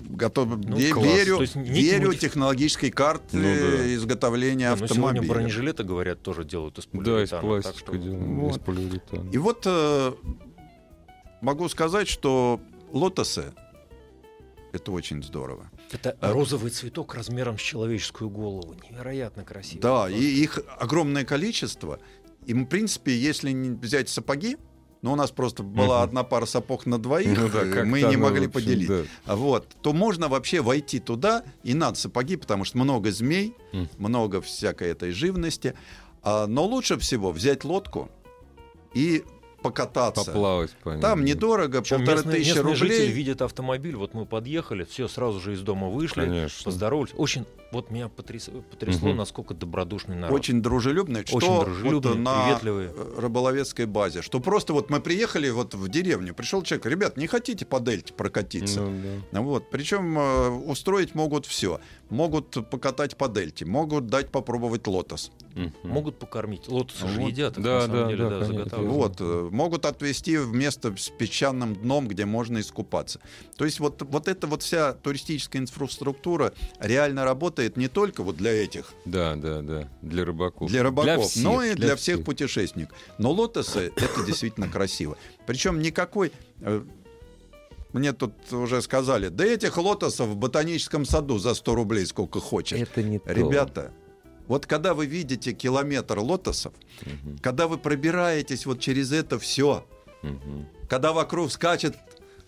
готов, 0.00 0.48
Ну, 0.48 0.76
ве- 0.76 0.90
класс. 0.90 1.06
верю 1.06 1.40
есть 1.40 1.54
верю 1.54 2.08
модифи- 2.08 2.18
технологической 2.20 2.90
карты 2.90 3.36
Ну, 3.36 3.42
да. 3.42 3.94
изготовления 3.94 4.70
Не, 4.70 4.70
ну, 4.70 4.76
сегодня 4.88 4.92
автомобиля. 5.06 5.28
бронежилеты, 5.32 5.84
говорят, 5.84 6.20
тоже 6.22 6.44
делают 6.44 6.78
из 6.78 6.86
Да, 6.86 6.98
из 6.98 7.04
полиуретана. 7.04 7.28
так 7.28 7.40
пластика 7.42 7.78
что- 7.78 7.96
делаем, 7.96 8.40
вот. 8.40 8.56
из 8.56 8.58
полиуретана. 8.58 9.30
И 9.30 9.38
вот 9.38 9.62
э, 9.66 10.12
могу 11.40 11.68
сказать, 11.68 12.08
что 12.08 12.60
лотосы 12.92 13.52
это 14.74 14.92
очень 14.92 15.22
здорово. 15.22 15.70
Это 15.92 16.16
розовый 16.20 16.70
цветок 16.70 17.14
размером 17.14 17.58
с 17.58 17.62
человеческую 17.62 18.30
голову. 18.30 18.74
Невероятно 18.90 19.44
красиво. 19.44 19.80
Да, 19.82 20.02
Просто. 20.02 20.18
и 20.18 20.24
их 20.24 20.60
огромное 20.78 21.24
количество. 21.24 21.98
И, 22.46 22.52
в 22.54 22.64
принципе, 22.66 23.16
если 23.16 23.52
не 23.52 23.70
взять 23.70 24.08
сапоги, 24.08 24.56
но 25.02 25.12
у 25.12 25.16
нас 25.16 25.30
просто 25.30 25.62
была 25.62 26.02
одна 26.02 26.24
пара 26.24 26.46
сапог 26.46 26.86
на 26.86 26.98
двоих, 26.98 27.38
Ну 27.38 27.48
да, 27.48 27.84
мы 27.84 28.00
не 28.02 28.16
могли 28.16 28.46
общем, 28.46 28.52
поделить. 28.52 28.88
да. 28.88 29.02
А 29.26 29.36
Вот, 29.36 29.68
то 29.82 29.92
можно 29.92 30.28
вообще 30.28 30.62
войти 30.62 30.98
туда, 30.98 31.44
и 31.62 31.74
надо 31.74 31.98
сапоги, 31.98 32.36
потому 32.36 32.64
что 32.64 32.78
много 32.78 33.10
змей, 33.12 33.54
много 33.98 34.40
всякой 34.40 34.88
этой 34.88 35.10
живности. 35.12 35.74
А, 36.22 36.46
но 36.46 36.64
лучше 36.64 36.98
всего 36.98 37.32
взять 37.32 37.64
лодку 37.64 38.10
и 38.94 39.24
покататься. 39.64 40.24
Поплавать 40.26 40.70
по 40.82 40.90
ним. 40.90 41.00
Там 41.00 41.24
недорого, 41.24 41.80
Причем 41.80 41.96
полторы 41.98 42.16
местные, 42.18 42.36
тысячи 42.36 42.54
местные 42.56 42.74
жители 42.76 42.98
рублей. 42.98 43.12
видят 43.12 43.42
автомобиль, 43.42 43.96
вот 43.96 44.14
мы 44.14 44.26
подъехали, 44.26 44.84
все, 44.84 45.08
сразу 45.08 45.40
же 45.40 45.54
из 45.54 45.60
дома 45.62 45.88
вышли, 45.88 46.20
Конечно. 46.20 46.64
поздоровались. 46.64 47.12
Очень, 47.16 47.46
вот 47.72 47.90
меня 47.90 48.08
потряс- 48.14 48.50
потрясло, 48.70 49.08
Мгм. 49.08 49.18
насколько 49.18 49.54
добродушный 49.54 50.16
народ. 50.16 50.38
Очень 50.38 50.62
дружелюбный. 50.62 51.24
Что 51.26 51.36
Очень 51.36 51.60
дружелюбные, 51.60 52.12
вот 52.14 52.18
на 52.20 52.44
приветливые. 52.44 52.92
рыболовецкой 53.16 53.86
базе. 53.86 54.22
Что 54.22 54.38
просто 54.40 54.72
вот 54.74 54.90
мы 54.90 55.00
приехали 55.00 55.48
вот 55.50 55.74
в 55.74 55.88
деревню, 55.88 56.34
пришел 56.34 56.62
человек, 56.62 56.86
ребят, 56.86 57.16
не 57.16 57.26
хотите 57.26 57.64
по 57.64 57.80
дельте 57.80 58.12
прокатиться? 58.12 58.82
Ну, 58.82 59.00
да. 59.32 59.40
Вот. 59.40 59.70
Причем 59.70 60.18
э, 60.18 60.48
устроить 60.50 61.14
могут 61.14 61.46
все. 61.46 61.80
Могут 62.10 62.70
покатать 62.70 63.16
по 63.16 63.28
дельте, 63.28 63.64
могут 63.64 64.06
дать 64.08 64.30
попробовать 64.30 64.86
лотос. 64.86 65.30
Мгм. 65.54 65.72
Могут 65.84 66.18
покормить. 66.18 66.68
Лотосы 66.68 67.06
же 67.08 67.20
Вот. 67.20 67.28
едят, 67.28 67.56
их 67.56 67.64
Да, 67.64 67.74
на 67.74 67.80
самом 67.82 67.96
да, 67.96 68.08
деле, 68.08 68.24
да, 68.28 68.38
да, 68.40 68.44
заготавливают. 68.44 68.94
Вот, 68.94 69.16
э, 69.20 69.48
могут 69.52 69.86
отвезти 69.86 70.36
в 70.36 70.52
место 70.52 70.94
с 70.96 71.08
песчаным 71.10 71.74
дном, 71.74 72.08
где 72.08 72.24
можно 72.24 72.58
искупаться. 72.60 73.20
То 73.56 73.64
есть 73.64 73.80
вот, 73.80 74.02
вот 74.02 74.28
эта 74.28 74.46
вот 74.46 74.62
вся 74.62 74.92
туристическая 74.92 75.62
инфраструктура 75.62 76.52
реально 76.80 77.24
работает 77.24 77.76
не 77.76 77.88
только 77.88 78.22
вот 78.22 78.36
для 78.36 78.52
этих, 78.52 78.92
Да, 79.04 79.36
да, 79.36 79.62
да. 79.62 79.88
Для 80.02 80.24
рыбаков. 80.24 80.68
для 80.70 80.82
рыбаков, 80.82 81.26
всех, 81.30 81.42
но 81.44 81.62
и 81.62 81.74
для, 81.74 81.96
всех 81.96 82.16
всех. 82.16 82.24
путешественников. 82.24 82.98
Но 83.18 83.30
лотосы 83.30 83.92
это 83.96 84.24
действительно 84.26 84.68
красиво. 84.68 85.16
Причем 85.46 85.80
никакой... 85.80 86.32
Мне 87.94 88.12
тут 88.12 88.52
уже 88.52 88.82
сказали, 88.82 89.28
да 89.28 89.44
этих 89.46 89.76
лотосов 89.78 90.28
в 90.28 90.36
ботаническом 90.36 91.04
саду 91.04 91.38
за 91.38 91.54
100 91.54 91.74
рублей 91.76 92.04
сколько 92.06 92.40
хочешь. 92.40 92.78
Это 92.78 93.02
не 93.04 93.20
то. 93.20 93.32
Ребята, 93.32 93.92
вот 94.48 94.66
когда 94.66 94.94
вы 94.94 95.06
видите 95.06 95.52
километр 95.52 96.18
лотосов, 96.18 96.74
Мгм. 97.06 97.38
когда 97.38 97.68
вы 97.68 97.78
пробираетесь 97.78 98.66
вот 98.66 98.80
через 98.80 99.12
это 99.12 99.38
все, 99.38 99.86
Мгм. 100.22 100.66
когда 100.88 101.12
вокруг 101.12 101.52
скачет 101.52 101.94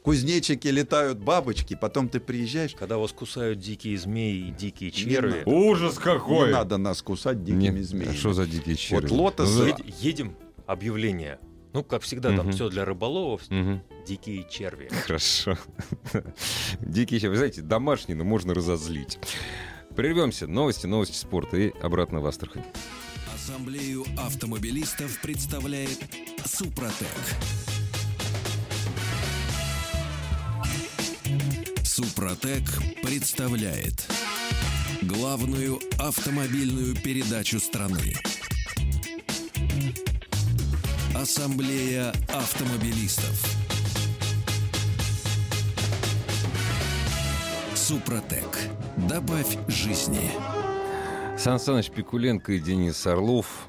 кузнечики, 0.02 0.66
летают 0.68 1.18
бабочки, 1.18 1.74
потом 1.80 2.08
ты 2.08 2.18
приезжаешь, 2.18 2.74
Когда 2.76 2.98
вас 2.98 3.12
кусают 3.12 3.60
дикие 3.60 3.96
змеи 3.98 4.48
и 4.48 4.50
дикие 4.50 4.90
черви. 4.90 5.42
Ужас 5.46 5.96
какой! 5.98 6.48
не 6.48 6.52
надо 6.54 6.76
нас 6.76 7.02
кусать 7.02 7.44
дикими 7.44 7.78
Нет, 7.78 7.80
а 7.80 7.84
змеями. 7.84 8.14
Что 8.16 8.32
за 8.32 8.46
дикие 8.46 8.74
черви? 8.76 9.08
лотосы- 9.08 9.58
Ну, 9.58 9.66
Ед- 9.68 9.94
Едем, 10.00 10.36
объявление. 10.66 11.38
Ну, 11.76 11.84
как 11.84 12.00
всегда, 12.00 12.34
там 12.34 12.52
все 12.52 12.70
для 12.70 12.86
рыболовов, 12.86 13.42
дикие 14.06 14.46
черви. 14.50 14.88
Хорошо. 15.04 15.58
Дикие 16.80 17.20
черви. 17.20 17.32
Вы 17.32 17.36
знаете, 17.36 17.60
домашние, 17.60 18.16
но 18.16 18.24
можно 18.24 18.54
разозлить. 18.54 19.18
Прервемся. 19.94 20.46
Новости, 20.46 20.86
новости 20.86 21.18
спорта 21.18 21.58
и 21.58 21.78
обратно 21.82 22.20
в 22.20 22.26
Астрахань. 22.26 22.64
Ассамблею 23.34 24.06
автомобилистов 24.16 25.20
представляет 25.20 25.98
Супротек. 26.46 27.08
Супротек 31.82 32.62
представляет 33.02 34.10
главную 35.02 35.78
автомобильную 35.98 36.94
передачу 36.94 37.60
страны. 37.60 38.14
Ассамблея 41.20 42.12
автомобилистов. 42.28 43.42
Супротек. 47.74 48.58
Добавь 49.08 49.56
жизни. 49.66 50.30
Сан 51.38 51.58
Саныч 51.58 51.88
Пикуленко 51.90 52.52
и 52.52 52.58
Денис 52.60 53.06
Орлов 53.06 53.66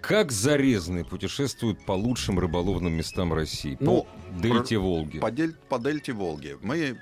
как 0.00 0.32
зарезанные 0.32 1.04
путешествуют 1.04 1.84
по 1.86 1.92
лучшим 1.92 2.40
рыболовным 2.40 2.94
местам 2.94 3.32
России. 3.32 3.76
Ну, 3.78 4.02
по 4.34 4.42
дельте 4.42 4.78
Волги. 4.78 5.20
По, 5.20 5.30
дель- 5.30 5.54
по 5.68 5.78
дельте 5.78 6.12
Волги. 6.14 6.56
Мы, 6.62 6.98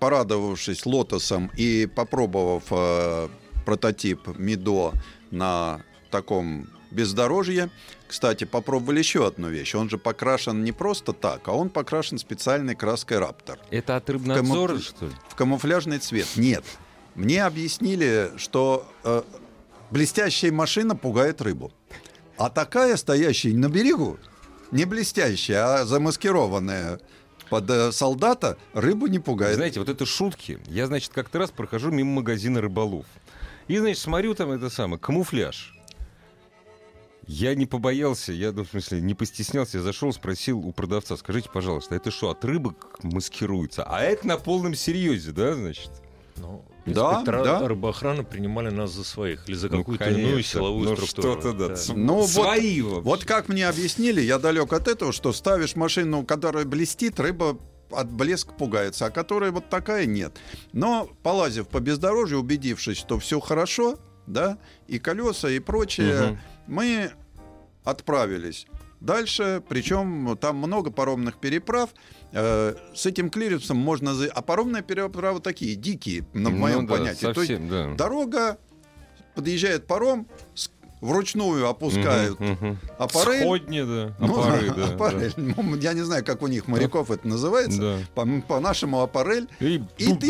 порадовавшись 0.00 0.84
лотосом 0.84 1.48
и 1.56 1.86
попробовав 1.86 2.64
э, 2.72 3.28
прототип 3.64 4.36
Мидо 4.36 4.94
на 5.30 5.80
таком 6.10 6.66
бездорожье, 6.90 7.70
кстати, 8.06 8.44
попробовали 8.44 8.98
еще 8.98 9.26
одну 9.26 9.48
вещь. 9.48 9.74
Он 9.74 9.90
же 9.90 9.98
покрашен 9.98 10.64
не 10.64 10.72
просто 10.72 11.12
так, 11.12 11.46
а 11.48 11.52
он 11.52 11.68
покрашен 11.70 12.18
специальной 12.18 12.74
краской 12.74 13.18
Раптор. 13.18 13.58
Это 13.70 13.96
от 13.96 14.08
рыбнадзора, 14.10 14.74
Камуф- 14.74 14.82
что 14.82 15.06
ли? 15.06 15.12
В 15.28 15.34
камуфляжный 15.34 15.98
цвет. 15.98 16.26
Нет. 16.36 16.64
Мне 17.14 17.44
объяснили, 17.44 18.30
что 18.36 18.86
э, 19.04 19.22
блестящая 19.90 20.52
машина 20.52 20.94
пугает 20.96 21.42
рыбу. 21.42 21.72
А 22.36 22.48
такая, 22.50 22.96
стоящая 22.96 23.52
на 23.54 23.68
берегу, 23.68 24.18
не 24.70 24.84
блестящая, 24.84 25.80
а 25.80 25.84
замаскированная 25.84 27.00
под 27.50 27.68
э, 27.70 27.92
солдата, 27.92 28.56
рыбу 28.74 29.06
не 29.06 29.18
пугает. 29.18 29.56
Знаете, 29.56 29.80
вот 29.80 29.88
это 29.88 30.06
шутки. 30.06 30.58
Я, 30.66 30.86
значит, 30.86 31.12
как-то 31.12 31.38
раз 31.38 31.50
прохожу 31.50 31.90
мимо 31.90 32.12
магазина 32.12 32.60
рыболов. 32.60 33.06
И, 33.66 33.76
значит, 33.78 33.98
смотрю 33.98 34.34
там 34.34 34.50
это 34.52 34.70
самое, 34.70 34.98
камуфляж. 35.00 35.74
Я 37.30 37.54
не 37.54 37.66
побоялся, 37.66 38.32
я, 38.32 38.52
ну, 38.52 38.64
в 38.64 38.68
смысле, 38.70 39.02
не 39.02 39.14
постеснялся, 39.14 39.76
я 39.78 39.82
зашел, 39.82 40.12
спросил 40.14 40.58
у 40.60 40.72
продавца, 40.72 41.14
скажите, 41.18 41.50
пожалуйста, 41.52 41.94
это 41.94 42.10
что, 42.10 42.30
от 42.30 42.42
рыбок 42.44 42.98
маскируется? 43.02 43.84
А 43.84 44.00
это 44.00 44.26
на 44.26 44.38
полном 44.38 44.74
серьезе, 44.74 45.32
да, 45.32 45.54
значит? 45.54 45.90
Ну, 46.36 46.64
Да, 46.86 47.22
да. 47.22 47.68
рыбоохраны 47.68 48.24
принимали 48.24 48.70
нас 48.70 48.92
за 48.92 49.04
своих 49.04 49.46
или 49.46 49.56
за 49.56 49.68
Ну, 49.68 49.78
какую-то 49.80 50.04
конечно. 50.04 50.26
иную 50.26 50.42
силовую 50.42 50.88
Ну, 50.88 50.96
структуру. 50.96 51.32
что-то, 51.40 51.52
да. 51.52 51.68
Да. 51.68 51.94
Ну, 51.94 52.14
вот- 52.14 52.30
Свои 52.30 52.80
вообще. 52.80 53.00
Вот 53.02 53.24
как 53.26 53.48
мне 53.48 53.68
объяснили, 53.68 54.22
я 54.22 54.38
далек 54.38 54.72
от 54.72 54.88
этого, 54.88 55.12
что 55.12 55.32
ставишь 55.34 55.76
машину, 55.76 56.24
которая 56.24 56.64
блестит, 56.64 57.20
рыба 57.20 57.58
от 57.90 58.10
блеска 58.10 58.52
пугается, 58.54 59.06
а 59.06 59.10
которая 59.10 59.50
вот 59.52 59.68
такая 59.68 60.06
нет. 60.06 60.34
Но 60.72 61.10
полазив 61.22 61.68
по 61.68 61.80
бездорожью, 61.80 62.38
убедившись, 62.38 62.96
что 62.96 63.18
все 63.18 63.38
хорошо, 63.40 63.98
да, 64.32 64.58
и 64.86 64.98
колеса, 64.98 65.50
и 65.50 65.58
прочее, 65.58 66.20
Мгм. 66.30 66.38
мы 66.66 67.10
отправились 67.84 68.66
дальше, 69.00 69.62
причем 69.68 70.36
там 70.40 70.56
много 70.56 70.90
паромных 70.90 71.38
переправ. 71.38 71.90
Э, 72.32 72.74
с 72.94 73.06
этим 73.06 73.30
клиренсом 73.30 73.76
можно... 73.78 74.14
за- 74.14 74.30
А 74.30 74.42
паромные 74.42 74.82
переправы 74.82 75.40
такие, 75.40 75.74
дикие, 75.76 76.26
на 76.34 76.50
Ну 76.50 76.56
моем 76.56 76.86
да, 76.86 76.94
понятии. 76.96 77.20
То 77.20 77.28
есть 77.28 77.52
Совсем, 77.52 77.68
да. 77.68 77.94
дорога, 77.94 78.58
подъезжает 79.34 79.86
паром, 79.86 80.26
с- 80.54 80.70
вручную 81.00 81.68
опускают 81.68 82.38
мгм. 82.40 82.78
аппарель. 82.98 83.42
Сходни, 83.42 83.80
да. 83.82 84.14
Ну, 84.18 84.42
да, 84.42 84.86
аппарель. 84.86 85.32
Ну, 85.36 85.76
Я 85.76 85.92
не 85.94 86.02
знаю, 86.02 86.24
как 86.24 86.42
у 86.42 86.46
них 86.46 86.66
моряков 86.68 87.10
это 87.10 87.26
называется. 87.26 87.80
Да. 87.80 87.98
По, 88.46 88.60
нашему 88.60 89.00
аппарель. 89.02 89.48
И, 89.60 89.82
И 89.98 90.14
ты, 90.14 90.28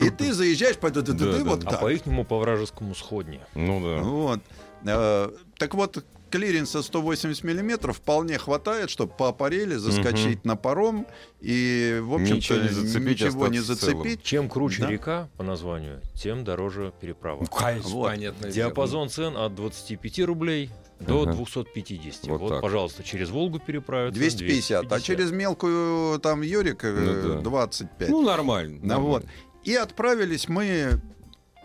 и 0.00 0.10
ты 0.10 0.32
заезжаешь 0.32 0.76
по 0.76 0.90
Да, 0.90 1.02
ду- 1.02 1.12
да. 1.12 1.44
вот 1.44 1.64
А 1.64 1.70
так. 1.70 1.80
по 1.80 1.92
ихнему 1.92 2.24
по 2.24 2.38
вражескому 2.38 2.94
сходне. 2.94 3.40
Ну 3.54 3.80
да. 3.82 4.02
Вот. 4.02 4.40
Э, 4.84 5.30
Так 5.58 5.74
вот, 5.74 6.04
клиренса 6.30 6.82
180 6.82 7.44
миллиметров 7.44 7.96
вполне 7.98 8.38
хватает, 8.38 8.90
чтобы 8.90 9.12
по 9.14 9.28
аппарели 9.28 9.74
заскочить 9.76 10.44
на 10.44 10.56
паром 10.56 11.06
и, 11.40 11.98
в 12.02 12.14
общем-то, 12.14 12.34
Ничего 12.34 12.58
не 12.58 12.68
зацепить, 12.68 13.08
ничего 13.20 13.48
не 13.48 13.60
целым. 13.60 13.76
зацепить. 13.76 14.22
Чем 14.22 14.48
круче 14.48 14.82
Да. 14.82 14.88
река 14.90 15.28
по 15.36 15.42
названию, 15.44 16.00
тем 16.14 16.44
дороже 16.44 16.92
переправа. 17.00 17.44
конечно, 17.46 17.90
Вот. 17.90 18.08
понятно. 18.10 18.48
Диапазон 18.50 19.08
цен 19.08 19.36
от 19.36 19.54
25 19.54 20.24
рублей 20.24 20.70
до 21.00 21.22
Ага. 21.22 21.32
250. 21.34 22.26
Вот 22.28 22.40
Вот, 22.40 22.48
так. 22.50 22.60
пожалуйста, 22.62 23.02
через 23.04 23.30
Волгу 23.30 23.58
переправиться. 23.60 24.18
250, 24.18 24.92
а 24.92 25.00
через 25.00 25.30
мелкую 25.30 26.18
там 26.18 26.42
Юрик 26.42 26.84
э, 26.84 26.90
Ну 26.92 27.34
да. 27.36 27.40
25. 27.40 28.08
Ну, 28.08 28.22
нормально. 28.22 28.80
Ну, 28.82 28.94
вот. 29.00 29.22
нормально. 29.22 29.30
И 29.64 29.74
отправились 29.74 30.48
мы 30.48 31.00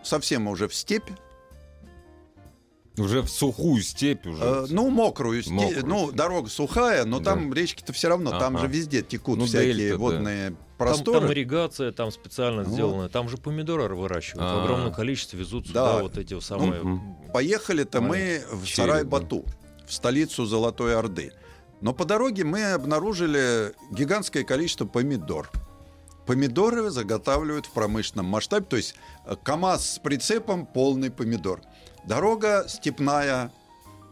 совсем 0.02 0.46
уже 0.48 0.68
в 0.68 0.74
степь. 0.74 1.08
Уже 2.96 3.22
в 3.22 3.28
сухую 3.28 3.82
степь 3.82 4.24
уже. 4.26 4.42
Э, 4.42 4.66
ну, 4.70 4.88
мокрую 4.88 5.42
степь. 5.42 5.52
Мокрую. 5.54 5.86
Ну, 5.86 6.12
дорога 6.12 6.48
сухая, 6.48 7.04
но 7.04 7.18
Да. 7.18 7.32
там 7.32 7.52
речки-то 7.52 7.92
все 7.92 8.08
равно, 8.08 8.30
там 8.38 8.56
Ага. 8.56 8.66
же 8.66 8.72
везде 8.72 9.02
текут 9.02 9.38
Ну, 9.38 9.46
всякие 9.46 9.74
дельта, 9.74 9.94
да. 9.94 9.98
водные 9.98 10.48
Там, 10.50 10.58
просторы. 10.78 11.20
там 11.20 11.32
ирригация, 11.32 11.90
там 11.92 12.12
специально 12.12 12.62
Вот. 12.62 12.72
сделанная. 12.72 13.08
Там 13.08 13.28
же 13.28 13.36
помидоры 13.36 13.92
выращивают. 13.96 14.44
А. 14.48 14.60
В 14.60 14.64
огромном 14.64 14.92
количестве 14.92 15.40
везут 15.40 15.64
Да. 15.64 15.68
сюда 15.70 16.02
вот 16.02 16.18
эти 16.18 16.38
самые... 16.38 16.82
Мгм. 16.82 17.16
Поехали-то 17.32 18.00
мы 18.00 18.42
в 18.52 18.64
Сарай-Бату, 18.64 19.44
в 19.88 19.92
столицу 19.92 20.46
Золотой 20.46 20.96
Орды. 20.96 21.32
Но 21.80 21.92
по 21.92 22.04
дороге 22.04 22.44
мы 22.44 22.72
обнаружили 22.72 23.74
гигантское 23.90 24.44
количество 24.44 24.86
помидор. 24.86 25.50
Помидоры 26.26 26.88
заготавливают 26.90 27.66
в 27.66 27.72
промышленном 27.72 28.24
масштабе, 28.26 28.64
то 28.64 28.76
есть 28.76 28.94
э, 29.26 29.36
КАМАЗ 29.42 29.94
с 29.94 29.98
прицепом 29.98 30.64
полный 30.64 31.10
помидор. 31.10 31.60
Дорога 32.06 32.66
степная, 32.68 33.50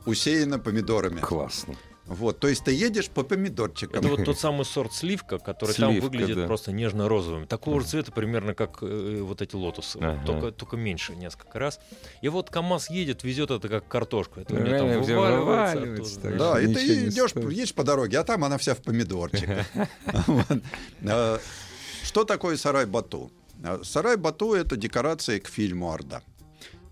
усеяна 0.06 0.58
помидорами. 0.58 1.20
Классно. 1.20 1.74
Вот, 2.06 2.40
то 2.40 2.48
есть 2.48 2.64
ты 2.64 2.72
едешь 2.72 3.08
по 3.08 3.22
помидорчикам. 3.22 4.00
Это 4.00 4.08
вот 4.08 4.24
тот 4.24 4.38
самый 4.38 4.64
сорт 4.64 4.92
сливка, 4.92 5.38
который 5.38 5.74
там 5.74 5.92
Сливка, 5.92 6.04
выглядит 6.04 6.36
да. 6.36 6.46
просто 6.46 6.72
нежно-розовым. 6.72 7.46
Такого 7.46 7.80
же 7.80 7.86
цвета 7.86 8.10
примерно, 8.10 8.54
как 8.54 8.82
э, 8.82 9.20
вот 9.22 9.40
эти 9.40 9.54
лотосы. 9.54 9.98
Ага. 9.98 10.20
Только, 10.26 10.50
только 10.50 10.76
меньше 10.76 11.14
несколько 11.14 11.58
раз. 11.58 11.78
И 12.20 12.28
вот 12.28 12.50
КАМАЗ 12.50 12.90
едет, 12.90 13.22
везет 13.22 13.50
это 13.52 13.68
как 13.68 13.86
картошку. 13.86 14.40
Это 14.40 14.52
у 14.52 14.56
Реально 14.58 14.94
там 14.94 15.02
вываливается 15.02 15.76
вываливается, 15.78 16.18
оттуда, 16.18 16.36
Да, 16.36 16.60
и 16.60 16.74
ты 16.74 17.08
идешь, 17.08 17.32
едешь 17.34 17.74
по 17.74 17.84
дороге, 17.84 18.18
а 18.18 18.24
там 18.24 18.44
она 18.44 18.58
вся 18.58 18.74
в 18.74 18.82
помидорчиках. 18.82 19.66
Э, 21.02 21.38
Что 22.02 22.24
такое 22.24 22.56
Сарай-Бату? 22.56 23.30
Э, 23.62 23.78
Сарай-Бату— 23.82 24.54
это 24.54 24.76
декорации 24.76 25.38
к 25.38 25.48
фильму 25.48 25.92
«Орда». 25.92 26.22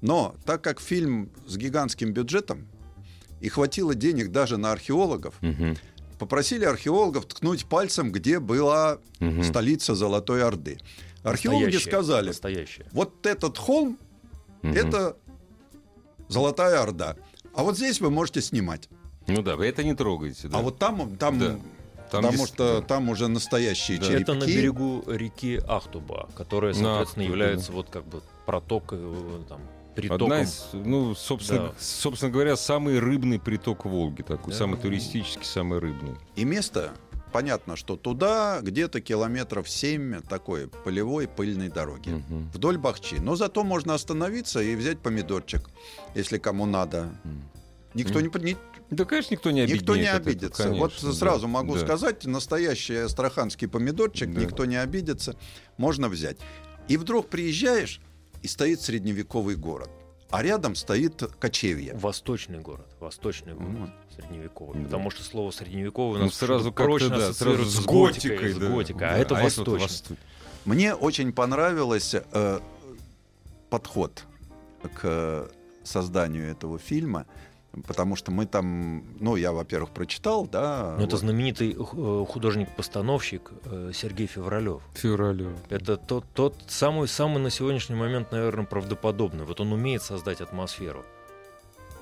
Но 0.00 0.34
так 0.44 0.62
как 0.62 0.80
фильм 0.80 1.30
с 1.46 1.56
гигантским 1.56 2.12
бюджетом, 2.12 2.66
и 3.40 3.48
хватило 3.48 3.94
денег 3.94 4.30
даже 4.32 4.56
на 4.56 4.72
археологов, 4.72 5.34
Мгм. 5.40 5.76
попросили 6.18 6.64
археологов 6.64 7.26
ткнуть 7.26 7.66
пальцем, 7.66 8.12
где 8.12 8.38
была 8.40 8.98
Мгм. 9.20 9.42
столица 9.42 9.94
Золотой 9.94 10.42
Орды. 10.42 10.78
Археологи 11.22 11.64
Настоящее, 11.64 11.90
сказали, 11.90 12.26
Настоящее. 12.28 12.86
вот 12.92 13.26
этот 13.26 13.58
холм 13.58 13.98
Мгм. 14.62 14.74
это 14.74 15.16
Золотая 16.28 16.80
Орда. 16.82 17.16
А 17.54 17.62
вот 17.62 17.76
здесь 17.76 18.00
вы 18.00 18.10
можете 18.10 18.40
снимать. 18.40 18.88
Ну 19.26 19.42
да, 19.42 19.56
вы 19.56 19.66
это 19.66 19.82
не 19.84 19.94
трогаете. 19.94 20.48
да. 20.48 20.58
А 20.58 20.62
вот 20.62 20.78
там, 20.78 21.16
там, 21.16 21.38
Да. 21.38 21.58
Там 22.10 22.22
потому 22.24 22.38
есть- 22.42 22.54
что 22.54 22.80
да. 22.80 22.86
там 22.86 23.08
уже 23.08 23.28
настоящие 23.28 23.98
Да. 23.98 24.06
черепки. 24.06 24.22
Это 24.22 24.34
на 24.34 24.44
берегу 24.46 25.04
реки 25.06 25.60
Ахтуба, 25.68 26.28
которая, 26.36 26.72
соответственно, 26.72 27.00
Ахтуба, 27.02 27.22
является 27.26 27.72
вот 27.72 27.88
как 27.90 28.04
бы 28.04 28.20
проток, 28.46 28.84
э, 28.92 29.42
там, 29.48 29.60
притоком. 29.94 30.24
Одна 30.32 30.42
из, 30.42 30.66
ну, 30.72 31.14
собственно, 31.14 31.68
Да. 31.68 31.74
собственно 31.78 32.30
говоря, 32.32 32.56
самый 32.56 32.98
рыбный 32.98 33.38
приток 33.38 33.84
Волги, 33.84 34.22
такой, 34.22 34.52
Да. 34.52 34.58
самый 34.58 34.78
туристический, 34.78 35.44
самый 35.44 35.78
рыбный. 35.78 36.14
И 36.36 36.44
место, 36.44 36.92
понятно, 37.32 37.76
что 37.76 37.96
туда 37.96 38.60
где-то 38.62 39.00
километров 39.00 39.68
7 39.68 40.20
такой 40.22 40.68
полевой 40.68 41.28
пыльной 41.28 41.68
дороги. 41.68 42.10
Мгм. 42.10 42.50
Вдоль 42.52 42.78
Бахчи. 42.78 43.16
Но 43.16 43.36
зато 43.36 43.62
можно 43.64 43.94
остановиться 43.94 44.60
и 44.60 44.74
взять 44.74 44.98
помидорчик, 45.00 45.68
если 46.14 46.38
кому 46.38 46.66
надо. 46.66 47.10
Никто 47.94 48.20
Мгм. 48.20 48.44
не, 48.44 48.56
Да, 48.90 49.04
конечно, 49.04 49.34
никто 49.34 49.50
не 49.50 49.60
обиднеет. 49.60 49.80
никто 49.82 49.96
не 49.96 50.02
от 50.02 50.08
этого, 50.20 50.30
обидится. 50.30 50.62
конечно, 50.64 50.80
вот 50.84 50.92
да. 51.02 51.12
сразу 51.12 51.48
могу 51.48 51.74
Да. 51.74 51.80
сказать, 51.80 52.24
настоящий 52.24 52.96
астраханский 52.96 53.68
помидорчик, 53.68 54.32
Да. 54.32 54.40
никто 54.40 54.64
не 54.64 54.76
обидится, 54.76 55.36
можно 55.76 56.08
взять. 56.08 56.38
И 56.88 56.96
вдруг 56.96 57.28
приезжаешь, 57.28 58.00
и 58.42 58.48
стоит 58.48 58.80
средневековый 58.80 59.56
город. 59.56 59.90
А 60.30 60.42
рядом 60.42 60.76
стоит 60.76 61.22
кочевье. 61.40 61.94
Восточный 61.94 62.60
город, 62.60 62.86
восточный 63.00 63.54
город, 63.54 63.70
Вот. 63.80 63.90
средневековый. 64.14 64.78
Да. 64.78 64.84
Потому 64.84 65.10
что 65.10 65.24
слово 65.24 65.50
средневековый 65.50 66.16
у 66.16 66.18
Ну, 66.18 66.24
нас 66.26 66.34
сразу 66.34 66.70
почему-то 66.72 66.98
как-то, 67.00 67.08
прочно 67.08 67.26
да, 67.26 67.32
сразу 67.32 67.64
с 67.64 67.74
с 67.74 67.84
готикой, 67.84 68.30
готикой, 68.36 68.52
с 68.52 68.56
да. 68.56 68.68
готикой, 68.68 69.00
Да, 69.00 69.10
а 69.14 69.18
это 69.18 69.34
вот 69.34 69.42
восточный. 69.42 69.78
восток. 69.80 70.18
Мне 70.64 70.94
очень 70.94 71.32
понравился 71.32 72.24
э, 72.32 72.60
подход 73.70 74.24
к 74.94 75.50
созданию 75.82 76.48
этого 76.50 76.78
фильма. 76.78 77.26
Потому 77.86 78.16
что 78.16 78.30
мы 78.30 78.46
там, 78.46 79.04
ну, 79.20 79.36
я, 79.36 79.52
во-первых, 79.52 79.90
прочитал, 79.90 80.46
да. 80.46 80.94
Ну, 80.98 81.04
это 81.04 81.12
вот. 81.16 81.20
знаменитый 81.20 81.72
э, 81.72 82.24
художник-постановщик 82.28 83.50
э, 83.64 83.92
Сергей 83.94 84.26
Февралев. 84.26 84.82
Февралю. 84.94 85.52
Это 85.68 85.96
тот, 85.96 86.24
тот 86.34 86.54
самый, 86.68 87.08
самый 87.08 87.38
на 87.42 87.50
сегодняшний 87.50 87.96
момент, 87.96 88.32
наверное, 88.32 88.64
правдоподобный. 88.66 89.44
Вот 89.44 89.60
он 89.60 89.72
умеет 89.72 90.02
создать 90.02 90.40
атмосферу. 90.40 91.04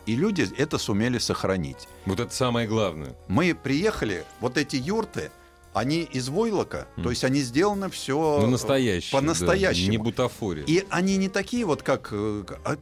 И 0.07 0.16
люди 0.16 0.48
это 0.57 0.78
сумели 0.78 1.18
сохранить. 1.18 1.87
Вот 2.07 2.18
это 2.18 2.35
самое 2.35 2.66
главное. 2.66 3.14
Мы 3.28 3.54
приехали, 3.54 4.24
вот 4.40 4.57
эти 4.57 4.76
юрты, 4.76 5.31
они 5.74 6.02
из 6.02 6.31
войлока, 6.31 6.88
Мгм. 6.96 7.04
то 7.04 7.11
есть 7.11 7.24
они 7.24 7.40
сделаны 7.40 7.90
все 7.90 8.38
Ну, 8.40 8.46
настоящее. 8.46 9.12
да, 9.12 9.18
по-настоящему. 9.18 9.90
Не 9.90 9.98
бутафория. 9.98 10.64
И 10.64 10.87
они 10.88 11.18
не 11.18 11.28
такие 11.28 11.66
вот, 11.66 11.83
как, 11.83 12.09
э, 12.12 12.42
а 12.64 12.78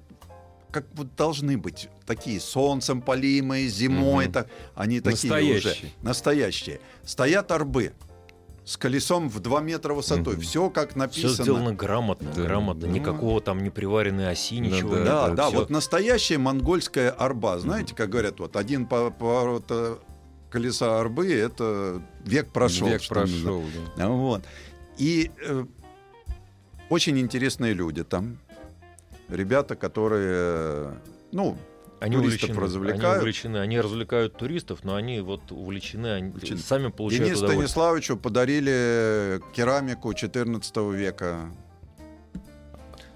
как 0.76 0.84
вот 0.94 1.14
должны 1.16 1.56
быть 1.56 1.88
такие 2.04 2.38
солнцем 2.38 3.00
полимые, 3.00 3.66
зимой, 3.68 4.24
Мгм. 4.26 4.32
так, 4.34 4.48
они 4.74 5.00
такие 5.00 5.32
Настоящие. 5.32 5.72
уже 5.72 5.92
настоящие. 6.02 6.80
Стоят 7.02 7.50
арбы 7.50 7.92
с 8.66 8.76
колесом 8.76 9.30
в 9.30 9.40
2 9.40 9.60
метра 9.62 9.94
высотой. 9.94 10.34
Мгм. 10.34 10.42
Все 10.42 10.68
как 10.68 10.90
Все 10.90 10.98
написано. 10.98 11.44
сделано 11.44 11.72
грамотно, 11.72 12.30
Да, 12.36 12.42
грамотно. 12.42 12.82
да. 12.82 12.88
Никакого 12.88 13.40
там 13.40 13.62
не 13.62 13.70
приваренной 13.70 14.28
оси, 14.30 14.58
Да, 14.58 14.66
ничего. 14.66 14.96
да. 14.96 15.04
Да, 15.04 15.28
да, 15.30 15.48
всё- 15.48 15.56
вот 15.60 15.70
настоящая 15.70 16.36
монгольская 16.36 17.10
арба. 17.10 17.58
Знаете, 17.58 17.94
как 17.94 18.10
говорят, 18.10 18.38
вот 18.38 18.56
один 18.56 18.84
по- 18.86 19.10
поворот 19.10 19.64
э, 19.70 19.96
колеса 20.50 21.00
арбы 21.00 21.32
это 21.32 22.02
век 22.26 22.52
прошел. 22.52 22.88
Век 22.88 23.00
прошел, 23.08 23.62
да. 23.96 24.08
Вот. 24.08 24.42
И 24.98 25.30
э, 25.42 25.64
очень 26.90 27.18
интересные 27.18 27.72
люди 27.72 28.04
там. 28.04 28.38
Ребята, 29.28 29.74
которые, 29.76 30.94
ну, 31.32 31.56
Они 32.00 32.16
туристов 32.16 32.50
увлечены, 32.50 32.64
развлекают. 32.64 33.04
Они 33.04 33.18
увлечены, 33.20 33.56
они 33.58 33.80
развлекают 33.80 34.36
туристов, 34.36 34.80
но 34.84 34.94
они 34.94 35.20
вот 35.20 35.50
увлечены, 35.50 36.06
они 36.14 36.28
Увлечены. 36.30 36.58
сами 36.60 36.88
получают 36.88 37.24
Денису 37.24 37.44
удовольствие. 37.44 37.68
Станиславовичу 37.68 38.16
подарили 38.16 39.40
керамику 39.54 40.12
14 40.14 40.76
века. 40.92 41.50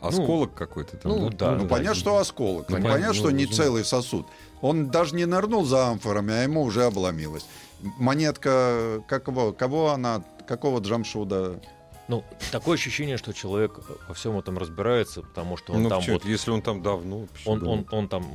Осколок 0.01 0.55
какой-то 0.55 0.96
там. 0.96 1.12
ну, 1.12 1.31
да, 1.31 1.57
ну, 1.57 1.62
да. 1.64 1.68
понятно, 1.68 1.94
что 1.94 2.16
осколок. 2.16 2.70
Ну, 2.70 2.77
Ну, 2.77 2.83
понятно, 2.83 2.92
понятно, 2.94 3.14
что 3.14 3.31
ну, 3.31 3.37
не 3.37 3.44
ну. 3.44 3.53
целый 3.53 3.85
сосуд. 3.85 4.27
Он 4.62 4.88
даже 4.90 5.14
не 5.14 5.27
нырнул 5.27 5.64
за 5.64 5.88
амфорами, 5.88 6.33
а 6.33 6.42
ему 6.42 6.62
уже 6.62 6.85
обломилось. 6.85 7.46
Монетка, 7.99 9.03
как 9.09 9.29
его, 9.29 9.53
кого 9.53 9.90
она, 9.90 10.25
какого 10.46 10.81
джамшуда? 10.81 11.61
Ну, 12.11 12.25
такое 12.51 12.75
ощущение, 12.75 13.16
что 13.16 13.33
человек 13.33 13.79
во 14.09 14.14
всем 14.14 14.37
этом 14.37 14.59
разбирается, 14.59 15.23
потому 15.23 15.57
что 15.57 15.73
он 15.73 15.85
Ну, 15.85 15.88
там 15.88 16.03
чё 16.03 16.14
вот, 16.14 16.25
если 16.25 16.51
он 16.51 16.61
там 16.61 16.83
давно. 16.83 17.29
он, 17.46 17.64
он, 17.66 17.87
он 17.92 18.09
там 18.09 18.27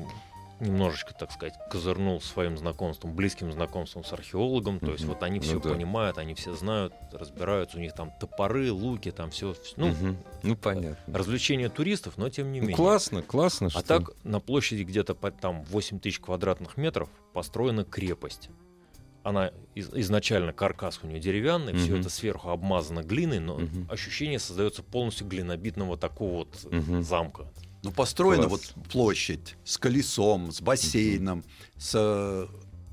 немножечко, 0.62 1.14
так 1.14 1.30
сказать, 1.34 1.54
козырнул 1.70 2.22
своим 2.22 2.58
знакомством, 2.58 3.14
близким 3.14 3.52
знакомством 3.52 4.06
с 4.06 4.14
археологом. 4.14 4.80
То 4.80 4.92
есть 4.94 5.04
вот 5.04 5.22
они 5.24 5.40
Ну 5.40 5.44
все 5.44 5.60
да. 5.60 5.70
понимают, 5.72 6.18
они 6.18 6.34
все 6.36 6.54
знают, 6.54 6.94
разбираются, 7.12 7.78
у 7.78 7.82
них 7.82 7.94
там 7.94 8.14
топоры, 8.18 8.72
луки, 8.72 9.12
там 9.12 9.30
все. 9.32 9.54
Ну. 9.76 9.94
Ну, 10.44 10.56
понятно. 10.56 10.98
развлечения 11.14 11.68
туристов, 11.68 12.14
но 12.18 12.30
тем 12.30 12.54
не 12.54 12.60
Ну, 12.62 12.68
менее. 12.68 12.78
классно, 12.78 13.22
классно, 13.24 13.70
что... 13.70 13.80
А 13.80 13.84
так 13.84 14.12
на 14.24 14.40
площади 14.40 14.84
где-то 14.84 15.14
там 15.16 15.64
8 15.64 16.00
тысяч 16.00 16.20
квадратных 16.20 16.78
метров 16.78 17.10
построена 17.34 17.84
крепость. 17.84 18.50
Она 19.26 19.52
из- 19.74 19.90
изначально 19.92 20.54
каркас 20.54 21.00
у 21.02 21.08
нее 21.08 21.20
деревянный, 21.20 21.74
все 21.74 21.94
Мгм. 21.94 22.02
это 22.02 22.10
сверху 22.12 22.50
обмазано 22.50 23.02
глиной, 23.02 23.40
но 23.40 23.58
Мгм. 23.58 23.88
ощущение 23.90 24.38
создается 24.38 24.84
полностью 24.84 25.26
глинобитного 25.28 25.98
такого 25.98 26.36
вот 26.46 26.64
Мгм. 26.72 27.02
замка. 27.04 27.52
Ну, 27.82 27.92
построена 27.92 28.48
Класс. 28.48 28.72
вот 28.76 28.86
площадь 28.92 29.56
с 29.64 29.80
колесом, 29.80 30.52
с 30.52 30.62
бассейном, 30.62 31.44
с 31.76 31.94
э, 31.96 32.48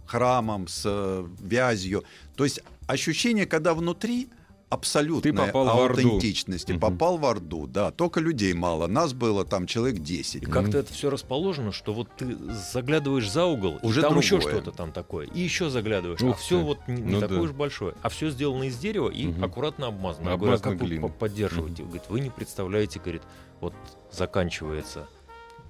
храмом, 0.07 0.68
с 0.68 0.85
э, 0.87 1.27
вязью. 1.40 2.03
То 2.35 2.45
есть 2.45 2.61
ощущение, 2.87 3.45
когда 3.45 3.75
внутри 3.75 4.31
абсолютная 4.72 5.32
Ты 5.32 5.38
попал. 5.38 5.64
Мгм. 5.87 6.78
Попал 6.80 7.18
в 7.18 7.26
Орду, 7.26 7.66
да. 7.66 7.90
Только 7.90 8.20
людей 8.20 8.52
мало. 8.54 8.87
Нас 8.87 9.12
было 9.12 9.44
там 9.44 9.66
человек 9.66 10.00
10. 10.00 10.42
И 10.42 10.46
как-то 10.46 10.78
это 10.78 10.92
все 10.92 11.11
расположено, 11.11 11.72
что 11.72 11.92
вот 11.92 12.08
ты 12.16 12.37
заглядываешь 12.72 13.30
за 13.30 13.44
угол, 13.44 13.78
Уже 13.82 14.00
и 14.00 14.02
там 14.02 14.18
еще 14.18 14.38
другое. 14.38 14.54
что-то 14.61 14.76
там 14.76 14.92
такое, 14.92 15.26
и 15.26 15.40
еще 15.40 15.70
заглядываешь, 15.70 16.20
а 16.22 16.26
Ух 16.26 16.38
все 16.38 16.58
ты. 16.58 16.64
вот 16.64 16.78
не, 16.88 17.02
не 17.02 17.12
Ну 17.14 17.20
такое 17.20 17.38
да. 17.38 17.42
уж 17.44 17.50
большое, 17.52 17.94
а 18.02 18.08
все 18.08 18.30
сделано 18.30 18.64
из 18.64 18.76
дерева 18.78 19.08
и 19.11 19.26
Мгм. 19.26 19.44
аккуратно 19.44 19.87
обмазано. 19.88 20.30
Я 20.30 20.37
говорю, 20.37 20.52
а 20.52 20.56
Обмазано 20.56 20.72
как 20.72 20.80
вы 20.82 20.87
глиной. 20.88 21.08
по- 21.11 21.14
поддерживаете? 21.16 21.82
Говорит, 21.85 22.02
вы 22.08 22.20
не 22.20 22.30
представляете, 22.30 22.98
говорит, 23.00 23.22
вот 23.61 23.74
заканчивается, 24.11 25.06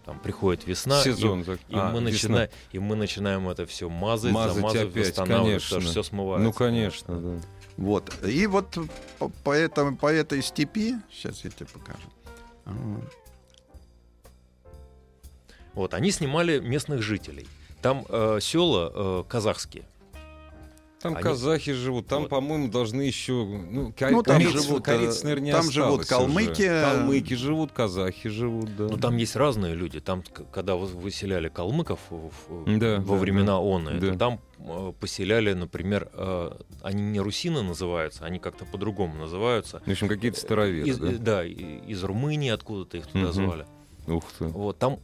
там 0.05 0.19
приходит 0.19 0.67
весна, 0.67 1.01
и- 1.01 1.05
Сезон. 1.05 1.43
зак- 1.43 1.61
И, 1.69 1.75
А, 1.75 1.91
мы 1.91 2.01
весна. 2.01 2.11
начинаем, 2.11 2.51
и 2.73 2.79
мы 2.79 2.97
начинаем 2.97 3.49
это 3.49 3.67
все 3.67 3.89
мазать, 3.89 4.33
Мазать 4.33 4.57
замазывать, 4.57 4.91
опять, 4.91 5.07
восстанавливать, 5.09 5.47
конечно. 5.49 5.69
потому 5.69 5.83
что 5.83 5.91
все 5.91 6.03
смывается. 6.03 6.45
Ну, 6.45 6.53
конечно, 6.53 7.21
да. 7.21 7.41
Вот. 7.77 8.13
И 8.25 8.47
вот 8.47 8.77
по, 9.19 9.29
по 9.29 9.53
этому- 9.53 9.97
по 9.97 10.07
этой 10.13 10.43
степи, 10.43 10.95
сейчас 11.11 11.45
я 11.45 11.51
тебе 11.51 11.67
покажу. 11.67 12.09
Вот. 15.75 15.95
Они 15.95 16.11
снимали 16.11 16.59
местных 16.61 17.03
жителей. 17.03 17.49
Там 17.81 18.05
э, 18.09 18.39
села 18.41 18.93
э, 18.95 19.25
казахские. 19.29 19.85
Там 21.03 21.15
Они- 21.15 21.23
казахи 21.23 21.73
живут, 21.73 22.07
там, 22.07 22.23
Вот. 22.23 22.31
по-моему, 22.31 22.69
должны 22.69 23.03
еще... 23.03 23.33
Ну, 23.45 23.93
ка- 23.93 24.11
Ну, 24.11 24.23
там 24.23 24.41
живут, 24.41 24.87
э, 24.87 25.11
наверное, 25.25 25.41
не 25.47 25.51
там 25.53 25.69
живут 25.71 26.03
осталось 26.03 26.07
уже. 26.07 26.45
калмыки. 26.45 26.69
Калмыки 26.81 27.35
живут, 27.35 27.73
казахи 27.73 28.29
живут, 28.29 28.77
да. 28.77 28.85
Ну, 28.85 28.97
там 28.99 29.17
есть 29.17 29.35
разные 29.35 29.75
люди. 29.75 29.99
Там, 30.01 30.23
когда 30.53 30.77
вы- 30.77 30.87
выселяли 30.87 31.49
калмыков 31.49 31.99
Да, 32.67 33.01
во 33.01 33.17
да, 33.17 33.21
времена 33.21 33.47
да. 33.47 33.59
ОНы, 33.59 34.01
Да. 34.01 34.17
там 34.17 34.41
э, 34.61 34.93
поселяли, 35.01 35.55
например, 35.55 36.09
э, 36.13 36.53
они 36.83 37.03
не 37.03 37.19
русины 37.19 37.63
называются, 37.63 38.25
они 38.25 38.39
как-то 38.39 38.65
по-другому 38.65 39.17
называются. 39.17 39.83
В 39.85 39.91
общем, 39.91 40.07
какие-то 40.07 40.39
староверы, 40.39 40.89
Из, 40.89 40.99
да? 40.99 41.11
да, 41.19 41.45
из 41.45 42.05
Румынии 42.05 42.51
откуда-то 42.51 42.99
их 42.99 43.09
туда 43.09 43.25
Мгм. 43.25 43.33
звали. 43.33 43.67
Ух 44.07 44.25
ты. 44.39 44.47
Вот 44.47 44.79
там, 44.79 44.99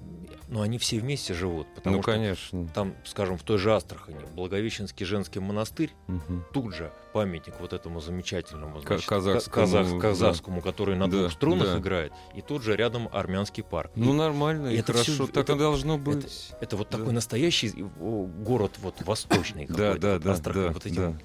ну, 0.49 0.61
они 0.61 0.79
все 0.79 0.99
вместе 0.99 1.33
живут, 1.35 1.67
потому 1.75 1.97
Ну, 1.97 2.03
что 2.03 2.13
конечно. 2.13 2.69
там, 2.75 2.95
скажем, 3.05 3.39
в 3.39 3.43
той 3.45 3.59
же 3.59 3.73
Астрахани, 3.75 4.19
Благовещенский 4.35 5.07
женский 5.07 5.39
монастырь, 5.41 5.93
Мгм. 6.09 6.45
тут 6.53 6.75
же 6.75 6.93
памятник 7.13 7.55
вот 7.61 7.73
этому 7.73 8.01
замечательному 8.01 8.81
значит, 8.81 9.07
казахскому, 9.09 9.55
ка- 9.55 9.61
казах- 9.73 9.93
да. 9.93 9.99
казахскому, 10.01 10.61
который 10.63 10.97
на 10.97 11.09
Да, 11.09 11.17
двух 11.19 11.33
струнах 11.33 11.69
да. 11.69 11.79
играет, 11.79 12.13
и 12.35 12.41
тут 12.43 12.63
же 12.63 12.75
рядом 12.77 13.09
армянский 13.13 13.63
парк. 13.63 13.93
Ну, 13.95 14.13
И 14.15 14.17
нормально, 14.17 14.69
и 14.69 14.79
это 14.79 14.93
хорошо, 14.93 15.13
всё- 15.13 15.27
так 15.29 15.45
это- 15.45 15.53
и 15.53 15.59
должно 15.59 15.97
быть. 15.99 16.51
это 16.61 16.77
вот 16.77 16.89
да. 16.91 16.99
такой 16.99 17.13
настоящий 17.13 17.71
город 18.01 18.73
вот 18.83 19.01
восточный 19.03 19.67
Да, 19.67 19.95
да, 19.95 20.19
да, 20.19 20.33
Астрахань 20.33 20.63
да, 20.63 20.73
вот 20.73 20.87
этим 20.87 20.97
да. 21.13 21.19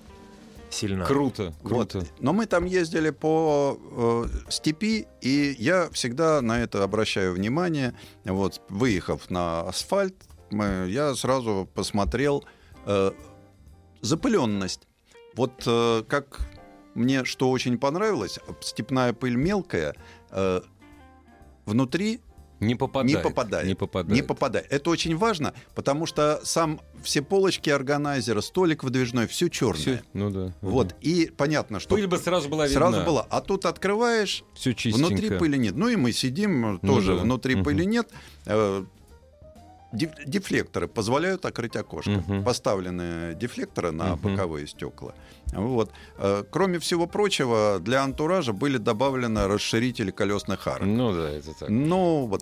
Сильно. 0.74 1.06
Круто, 1.06 1.54
Вот. 1.62 1.92
круто. 1.92 2.06
Но 2.20 2.34
мы 2.34 2.46
там 2.46 2.66
ездили 2.66 3.12
по 3.12 3.78
э, 3.80 4.50
степи, 4.50 5.08
и 5.22 5.56
я 5.60 5.90
всегда 5.92 6.42
на 6.42 6.60
это 6.62 6.84
обращаю 6.84 7.34
внимание. 7.34 7.94
Вот, 8.26 8.62
выехав 8.70 9.30
на 9.30 9.62
асфальт, 9.62 10.16
мы- 10.52 10.88
я 10.90 11.16
сразу 11.16 11.70
посмотрел 11.74 12.44
э, 12.86 13.12
запыленность. 14.02 14.88
Вот 15.36 15.64
э, 15.66 16.04
как 16.08 16.40
мне 16.96 17.26
что 17.26 17.50
очень 17.50 17.78
понравилось, 17.78 18.40
степная 18.62 19.14
пыль 19.14 19.36
мелкая, 19.36 19.96
э, 20.32 20.62
внутри 21.66 22.20
Не 22.66 22.76
попадает. 22.76 23.16
не 23.18 23.22
попадает. 23.24 23.68
Не 23.68 23.76
попадает. 23.76 24.16
Не 24.16 24.22
попадает. 24.22 24.68
Это 24.72 24.90
очень 24.90 25.16
важно, 25.18 25.54
потому 25.76 26.06
что 26.06 26.40
сам 26.44 26.80
все 27.04 27.22
полочки 27.22 27.70
органайзера, 27.70 28.42
столик 28.42 28.84
выдвижной, 28.84 29.28
все 29.28 29.50
черное. 29.50 29.82
Всё, 29.82 30.00
ну 30.14 30.30
да. 30.30 30.54
Вот, 30.62 30.96
и 31.02 31.32
понятно, 31.36 31.80
что 31.80 31.96
Пыль 31.96 32.08
бы 32.08 32.18
сразу 32.18 32.50
была 32.50 32.68
видна. 32.68 32.80
сразу 32.92 33.06
была. 33.06 33.28
А 33.30 33.42
тут 33.42 33.66
открываешь, 33.66 34.44
Все 34.54 34.74
чистенько. 34.74 35.08
внутри 35.08 35.30
пыли 35.38 35.58
нет. 35.58 35.76
Ну 35.76 35.88
и 35.90 35.96
мы 35.96 36.12
сидим, 36.14 36.80
Ну 36.82 36.88
тоже 36.88 37.16
да. 37.16 37.22
внутри 37.24 37.56
Мгм. 37.56 37.64
пыли 37.66 37.86
нет. 37.86 38.10
Деф- 39.94 40.26
Дефлекторы 40.26 40.88
позволяют 40.88 41.46
открыть 41.46 41.76
окошко. 41.76 42.10
Мгм. 42.12 42.44
Поставлены 42.44 43.36
дефлекторы 43.36 43.92
на 43.92 44.16
Мгм. 44.16 44.20
боковые 44.36 44.68
стекла. 44.68 45.14
Вот. 45.54 45.92
Э, 46.18 46.44
Кроме 46.52 46.80
всего 46.80 47.06
прочего, 47.08 47.80
для 47.80 48.04
антуража 48.04 48.54
были 48.54 48.78
добавлены 48.78 49.48
расширители 49.48 50.12
колесных 50.12 50.68
арок. 50.68 50.88
Ну 50.88 51.14
да, 51.14 51.30
это 51.30 51.54
так. 51.60 51.70
Ну 51.70 52.26
вот, 52.26 52.42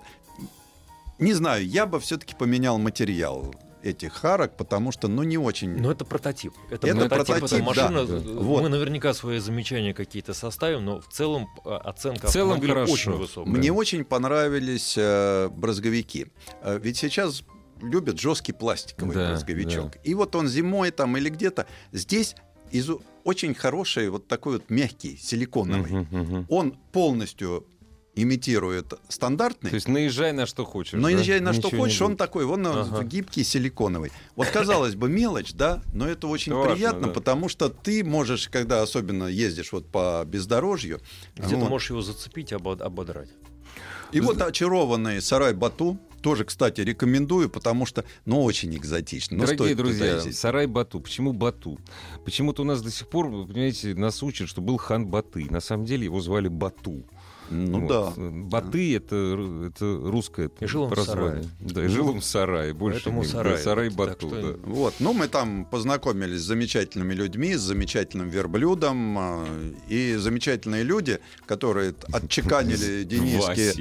не 1.20 1.34
знаю, 1.34 1.68
я 1.68 1.86
бы 1.86 2.00
все-таки 2.00 2.36
поменял 2.36 2.78
материал 2.80 3.54
этих 3.84 4.24
арок, 4.26 4.58
потому 4.58 4.91
что, 4.91 5.08
ну, 5.08 5.24
не 5.24 5.38
очень. 5.38 5.70
Но 5.78 5.91
это 5.91 6.06
прототип. 6.06 6.54
Это, 6.70 6.88
Это 6.88 7.08
прототип, 7.08 7.36
прототип, 7.39 7.56
это 7.58 7.63
машина. 7.63 8.06
да, 8.06 8.13
э, 8.15 8.20
да. 8.20 8.39
Вот. 8.41 8.62
Мы 8.63 8.70
наверняка 8.70 9.13
свои 9.13 9.39
замечания 9.39 9.94
какие-то 9.94 10.34
составим, 10.34 10.86
но 10.86 11.00
в 11.02 11.08
целом 11.08 11.48
э, 11.65 11.70
оценка 11.70 12.28
В 12.28 12.32
целом 12.32 12.62
хорошо. 12.62 12.94
очень 12.94 13.12
высокая. 13.13 13.52
Мне 13.54 13.72
очень 13.72 14.04
понравились 14.06 14.96
э, 14.98 15.50
брызговики. 15.50 16.32
Э, 16.62 16.80
ведь 16.82 16.98
сейчас 16.98 17.44
любят 17.82 18.20
жесткий 18.20 18.54
пластиковый 18.54 19.15
Да, 19.15 19.30
брызговичок. 19.30 19.98
И 20.04 20.13
вот 20.13 20.36
он 20.36 20.48
зимой 20.48 20.91
там 20.91 21.17
или 21.17 21.30
где-то. 21.30 21.65
Здесь 21.91 22.36
из 22.72 22.89
очень 23.24 23.54
хороший 23.54 24.10
вот 24.10 24.28
такой 24.28 24.54
вот 24.54 24.70
мягкий, 24.70 25.17
силиконовый. 25.17 26.08
Мгм. 26.10 26.46
Он 26.50 26.72
полностью 26.91 27.67
имитирует 28.15 28.93
стандартный. 29.08 29.69
То 29.69 29.76
есть 29.76 29.88
наезжай 29.88 30.34
на 30.34 30.45
что 30.45 30.65
хочешь. 30.65 30.93
Но 30.93 31.08
да? 31.10 31.15
наезжай 31.15 31.39
на 31.39 31.54
что 31.54 31.67
Ничего 31.67 31.78
не 31.78 31.84
хочешь, 31.84 32.02
он 32.02 32.17
такой, 32.17 32.45
он 32.45 32.65
Ага. 32.67 33.04
гибкий, 33.04 33.43
силиконовый. 33.43 34.12
Вот 34.36 34.47
казалось 34.50 34.95
бы 34.95 35.10
мелочь, 35.10 35.54
да, 35.54 35.82
но 35.93 36.08
это 36.08 36.28
очень 36.28 36.54
Важно, 36.54 36.74
приятно, 36.76 37.08
да. 37.08 37.13
потому 37.13 37.47
что 37.50 37.69
ты 37.69 38.04
можешь, 38.04 38.50
когда 38.50 38.82
особенно 38.82 39.26
ездишь 39.26 39.71
вот 39.71 39.88
по 39.88 40.24
бездорожью, 40.26 41.00
Где 41.38 41.56
вот, 41.56 41.63
ты 41.65 41.69
можешь 41.69 41.89
его 41.89 42.02
зацепить, 42.02 42.52
обод- 42.52 42.82
ободрать. 42.82 43.30
и 44.12 44.19
вот 44.19 44.41
очарованный 44.41 45.21
сарай 45.21 45.54
Бату 45.54 45.97
тоже, 46.21 46.45
кстати, 46.45 46.82
рекомендую, 46.82 47.50
потому 47.50 47.88
что, 47.88 48.04
ну, 48.26 48.43
очень 48.43 48.76
экзотично. 48.78 49.38
Ну, 49.38 49.45
Дорогие 49.45 49.74
друзья, 49.74 50.21
сарай 50.32 50.67
Бату. 50.67 51.00
Почему 51.00 51.34
Бату? 51.34 51.80
Почему-то 52.26 52.62
у 52.62 52.65
нас 52.65 52.82
до 52.84 52.91
сих 52.91 53.08
пор, 53.10 53.26
понимаете, 53.47 53.95
нас 53.95 54.21
учат, 54.21 54.47
что 54.47 54.62
был 54.62 54.78
хан 54.78 55.08
Баты. 55.08 55.47
На 55.50 55.62
самом 55.62 55.86
деле 55.86 56.04
его 56.06 56.21
звали 56.21 56.47
Бату. 56.47 57.04
Ну 57.52 57.82
Вот. 57.82 58.16
да. 58.16 58.22
Баты 58.32 58.96
это, 58.96 59.16
это 59.68 60.00
русское 60.04 60.50
И 60.60 60.66
жил 60.66 60.84
он 60.84 60.90
в 60.90 60.94
прозвание. 60.94 61.44
Да, 61.60 61.84
и 61.84 61.88
жил 61.88 62.10
он 62.10 62.22
в 62.22 62.26
сарае. 62.26 62.74
Больше 62.74 63.02
Поэтому 63.04 63.22
не- 63.24 63.28
да, 63.28 63.34
сарай. 63.34 63.58
сарай 63.60 63.90
Так 63.90 63.98
Бату. 63.98 64.28
что- 64.30 64.52
да. 64.54 64.58
Вот, 64.64 64.94
ну 65.00 65.14
мы 65.14 65.28
там 65.28 65.66
познакомились 65.66 66.40
с 66.42 66.46
замечательными 66.46 67.14
людьми, 67.14 67.56
с 67.56 67.62
замечательным 67.62 68.30
верблюдом 68.30 69.18
э, 69.20 69.74
и 69.90 70.16
замечательные 70.16 70.84
люди, 70.84 71.20
которые 71.46 71.94
отчеканили 72.14 73.04
Дениске 73.12 73.74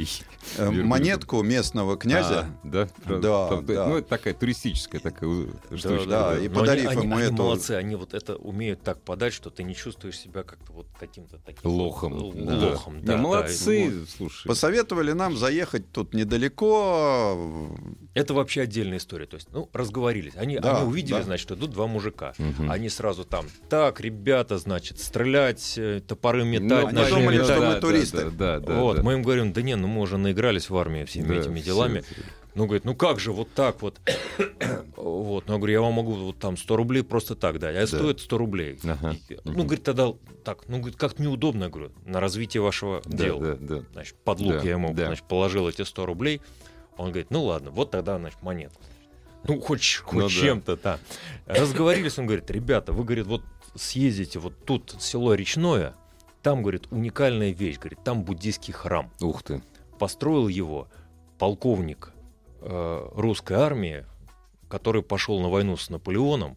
э, 0.59 0.70
монетку 0.70 1.42
местного 1.42 1.96
князя. 1.96 2.40
А, 2.40 2.66
да. 2.66 2.88
Да, 3.06 3.48
Там, 3.48 3.66
да. 3.66 3.87
Ну, 3.87 3.96
это 3.98 4.09
такая 4.09 4.35
туристическая 4.35 5.00
такая 5.00 5.30
э, 5.70 5.76
штучка. 5.76 6.06
да, 6.09 6.38
и 6.38 6.48
Но 6.48 6.54
подарив 6.61 6.88
они, 6.88 7.02
ему 7.04 7.14
они, 7.16 7.24
они 7.26 7.35
эту- 7.35 7.42
молодцы, 7.42 7.70
они 7.72 7.94
вот 7.94 8.14
это 8.14 8.35
умеют 8.37 8.83
так 8.83 9.00
подать, 9.02 9.33
что 9.33 9.50
ты 9.50 9.62
не 9.62 9.74
чувствуешь 9.74 10.18
себя 10.18 10.42
как-то 10.42 10.72
вот 10.72 10.87
каким-то 10.98 11.38
таким 11.44 11.70
Лохом. 11.70 12.12
да. 12.35 12.54
лохом, 12.70 12.96
Не, 12.96 13.02
да, 13.02 13.12
да. 13.14 13.18
молодцы, 13.18 13.60
Вот. 13.66 14.09
слушай. 14.16 14.46
Посоветовали 14.49 15.12
нам 15.12 15.37
заехать 15.37 15.90
тут 15.92 16.14
недалеко. 16.14 17.70
Это 18.14 18.35
вообще 18.35 18.62
отдельная 18.62 18.99
история. 18.99 19.27
То 19.27 19.37
есть, 19.37 19.49
ну, 19.53 19.68
разговорились. 19.73 20.33
Они, 20.37 20.59
Да, 20.59 20.79
они 20.79 20.88
увидели, 20.88 21.18
да. 21.18 21.23
значит, 21.23 21.51
идут 21.53 21.70
два 21.70 21.87
мужика. 21.87 22.35
Мгм. 22.38 22.70
Они 22.70 22.88
сразу 22.88 23.25
там, 23.25 23.46
так, 23.68 24.01
ребята, 24.01 24.59
значит, 24.59 24.99
стрелять, 24.99 25.75
э, 25.77 26.01
топоры 26.07 26.44
Ну, 26.44 26.51
метать. 26.51 26.87
они 26.87 26.92
ножи 26.94 27.11
думали, 27.14 27.38
метать». 27.38 27.57
что 27.57 27.66
мы 27.66 27.81
туристы. 27.81 28.31
Да, 28.31 28.59
да, 28.59 28.66
да, 28.66 28.81
вот, 28.81 28.96
да. 28.99 29.03
мы 29.03 29.12
им 29.14 29.23
говорим, 29.23 29.53
да 29.53 29.62
не, 29.62 29.77
ну 29.77 29.87
мы 29.88 30.01
уже 30.03 30.18
наигрались 30.18 30.70
в 30.70 30.77
армии 30.77 31.05
всеми 31.05 31.29
Да, 31.29 31.35
этими 31.37 31.61
делами. 31.61 31.99
это. 32.01 32.07
Ну, 32.54 32.64
говорит, 32.64 32.84
ну 32.84 32.94
как 32.96 33.20
же, 33.20 33.32
вот 33.32 33.52
так 33.54 33.80
вот. 33.82 34.00
вот, 34.96 35.44
ну, 35.46 35.52
я 35.52 35.58
говорю, 35.58 35.72
я 35.72 35.80
вам 35.80 35.92
могу 35.94 36.12
вот 36.14 36.38
там 36.38 36.56
100 36.56 36.76
рублей 36.76 37.02
просто 37.02 37.34
так 37.36 37.58
дать, 37.58 37.76
а 37.76 37.86
стоит 37.86 38.20
100 38.20 38.38
рублей. 38.38 38.78
Ага. 38.84 39.16
И, 39.28 39.38
Ну, 39.44 39.64
говорит, 39.64 39.84
тогда 39.84 40.12
так, 40.44 40.68
ну, 40.68 40.78
говорит, 40.78 40.96
как 40.98 41.18
неудобно, 41.18 41.64
я 41.64 41.70
говорю, 41.70 41.92
на 42.04 42.18
развитие 42.20 42.60
вашего 42.62 43.02
Да, 43.04 43.24
дела. 43.24 43.40
да, 43.40 43.54
да. 43.60 43.82
Значит, 43.92 44.16
под 44.24 44.40
лук 44.40 44.56
Да, 44.56 44.62
я 44.62 44.70
ему 44.72 44.92
да. 44.94 45.06
значит, 45.06 45.24
положил 45.28 45.68
эти 45.68 45.82
100 45.82 46.06
рублей. 46.06 46.40
Он 46.96 47.06
говорит, 47.10 47.30
ну 47.30 47.44
ладно, 47.44 47.70
вот 47.70 47.92
тогда, 47.92 48.18
значит, 48.18 48.42
монетку. 48.42 48.80
Ну, 49.44 49.60
хоть, 49.60 49.96
хоть 50.04 50.18
Ну 50.18 50.28
да. 50.28 50.34
чем-то, 50.34 50.76
да. 50.76 50.98
Разговорились, 51.46 52.18
он 52.18 52.26
говорит, 52.26 52.50
ребята, 52.50 52.92
вы, 52.92 53.04
говорит, 53.04 53.26
вот 53.26 53.42
съездите 53.74 54.38
вот 54.38 54.52
тут, 54.66 54.96
село 54.98 55.34
Речное, 55.34 55.94
там, 56.42 56.62
говорит, 56.62 56.88
уникальная 56.90 57.50
вещь, 57.52 57.78
говорит, 57.78 58.02
там 58.04 58.22
буддийский 58.22 58.72
храм. 58.74 59.10
Ух 59.20 59.42
ты. 59.42 59.62
Построил 59.98 60.48
его 60.48 60.88
полковник 61.38 62.12
русской 62.62 63.55
армии, 63.55 64.05
который 64.68 65.03
пошел 65.03 65.40
на 65.40 65.49
войну 65.49 65.77
с 65.77 65.90
Наполеоном, 65.90 66.57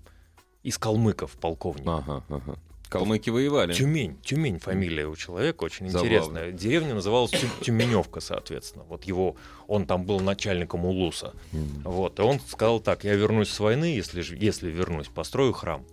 из 0.63 0.77
калмыков 0.77 1.31
полковник. 1.31 1.87
Ага, 1.87 2.23
ага. 2.29 2.55
Калмыки 2.89 3.31
воевали. 3.31 3.73
Тюмень, 3.73 4.19
Тюмень 4.21 4.59
фамилия 4.59 5.07
у 5.07 5.15
человека 5.15 5.63
очень 5.63 5.89
Забавно. 5.89 6.07
интересная. 6.07 6.51
Деревня 6.51 6.93
называлась 6.93 7.31
Тю- 7.31 7.47
Тюменевка, 7.61 8.19
соответственно. 8.19 8.83
Вот 8.83 9.05
его, 9.05 9.35
он 9.67 9.87
там 9.87 10.05
был 10.05 10.19
начальником 10.19 10.85
Улуса. 10.85 11.33
Мгм. 11.51 11.81
Вот, 11.85 12.19
и 12.19 12.21
он 12.21 12.39
сказал 12.39 12.79
так: 12.79 13.03
я 13.03 13.15
вернусь 13.15 13.49
с 13.49 13.59
войны, 13.59 13.85
если 13.85 14.23
если 14.45 14.69
вернусь, 14.69 15.07
построю 15.07 15.53
храм. 15.53 15.83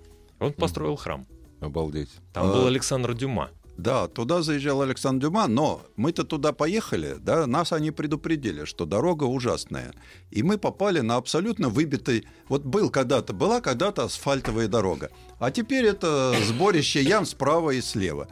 И 0.40 0.44
он 0.44 0.52
построил 0.52 0.96
храм. 0.96 1.26
Обалдеть. 1.60 2.10
Там 2.34 2.50
А. 2.50 2.52
был 2.52 2.66
Александр 2.66 3.14
Дюма. 3.14 3.50
Да, 3.80 4.08
туда 4.08 4.42
заезжал 4.42 4.82
Александр 4.82 5.28
Дюма, 5.28 5.46
но 5.46 5.80
мы-то 5.96 6.24
туда 6.24 6.52
поехали, 6.52 7.16
да, 7.18 7.46
нас 7.46 7.72
они 7.72 7.90
предупредили, 7.90 8.66
что 8.66 8.84
дорога 8.84 9.24
ужасная. 9.24 9.94
И 10.30 10.42
мы 10.42 10.58
попали 10.58 11.00
на 11.00 11.16
абсолютно 11.16 11.70
выбитый... 11.70 12.26
Вот 12.48 12.62
был 12.62 12.90
когда-то, 12.90 13.32
была 13.32 13.62
когда-то 13.62 14.04
асфальтовая 14.04 14.68
дорога, 14.68 15.10
а 15.38 15.50
теперь 15.50 15.86
это 15.86 16.34
сборище 16.44 17.02
ям 17.02 17.24
справа 17.24 17.70
и 17.70 17.80
слева. 17.80 18.28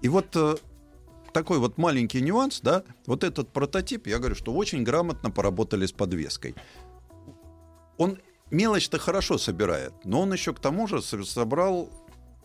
И 0.00 0.08
вот 0.08 0.26
э, 0.36 0.56
такой 1.32 1.58
вот 1.58 1.76
маленький 1.76 2.20
нюанс, 2.20 2.60
да, 2.60 2.84
вот 3.06 3.24
этот 3.24 3.52
прототип, 3.52 4.06
я 4.06 4.18
говорю, 4.18 4.36
что 4.36 4.52
очень 4.52 4.84
грамотно 4.84 5.32
поработали 5.32 5.86
с 5.86 5.92
подвеской. 5.92 6.54
Он 7.96 8.18
мелочь-то 8.52 9.00
хорошо 9.00 9.38
собирает, 9.38 9.92
но 10.04 10.20
он 10.20 10.32
еще 10.32 10.54
к 10.54 10.60
тому 10.60 10.86
же 10.86 11.02
со- 11.02 11.24
собрал 11.24 11.90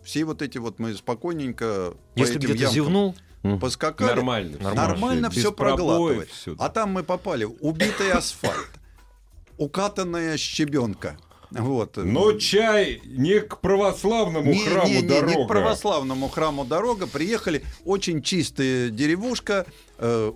все 0.04 0.24
вот 0.26 0.42
эти 0.42 0.58
вот 0.58 0.80
мы 0.80 0.94
спокойненько 0.94 1.94
по 2.16 2.20
Если 2.20 2.38
этим 2.38 2.50
где-то 2.50 2.60
ямкам 2.64 2.74
зевнул, 2.76 3.16
поскакали. 3.60 4.10
Нормально. 4.10 4.58
Нормально 4.74 5.28
Без 5.30 5.38
все 5.38 5.52
проглатывает. 5.52 6.30
всё. 6.30 6.56
А 6.60 6.70
там 6.70 6.92
мы 6.92 7.04
попали. 7.04 7.46
Убитый 7.46 8.12
асфальт. 8.12 8.70
Укатанная 9.58 10.38
щебенка. 10.38 11.18
Вот. 11.52 11.98
Но 11.98 12.34
чай 12.40 13.00
не 13.06 13.40
к 13.40 13.60
православному 13.60 14.52
не, 14.52 14.66
храму 14.66 14.88
не, 14.88 15.02
не, 15.02 15.08
дорога. 15.08 15.36
не 15.36 15.46
к 15.46 15.48
православному 15.48 16.28
храму 16.30 16.66
дорога. 16.66 17.06
Приехали 17.06 17.64
очень 17.86 18.24
чистая 18.24 18.90
деревушка, 18.90 19.68
э, 20.00 20.32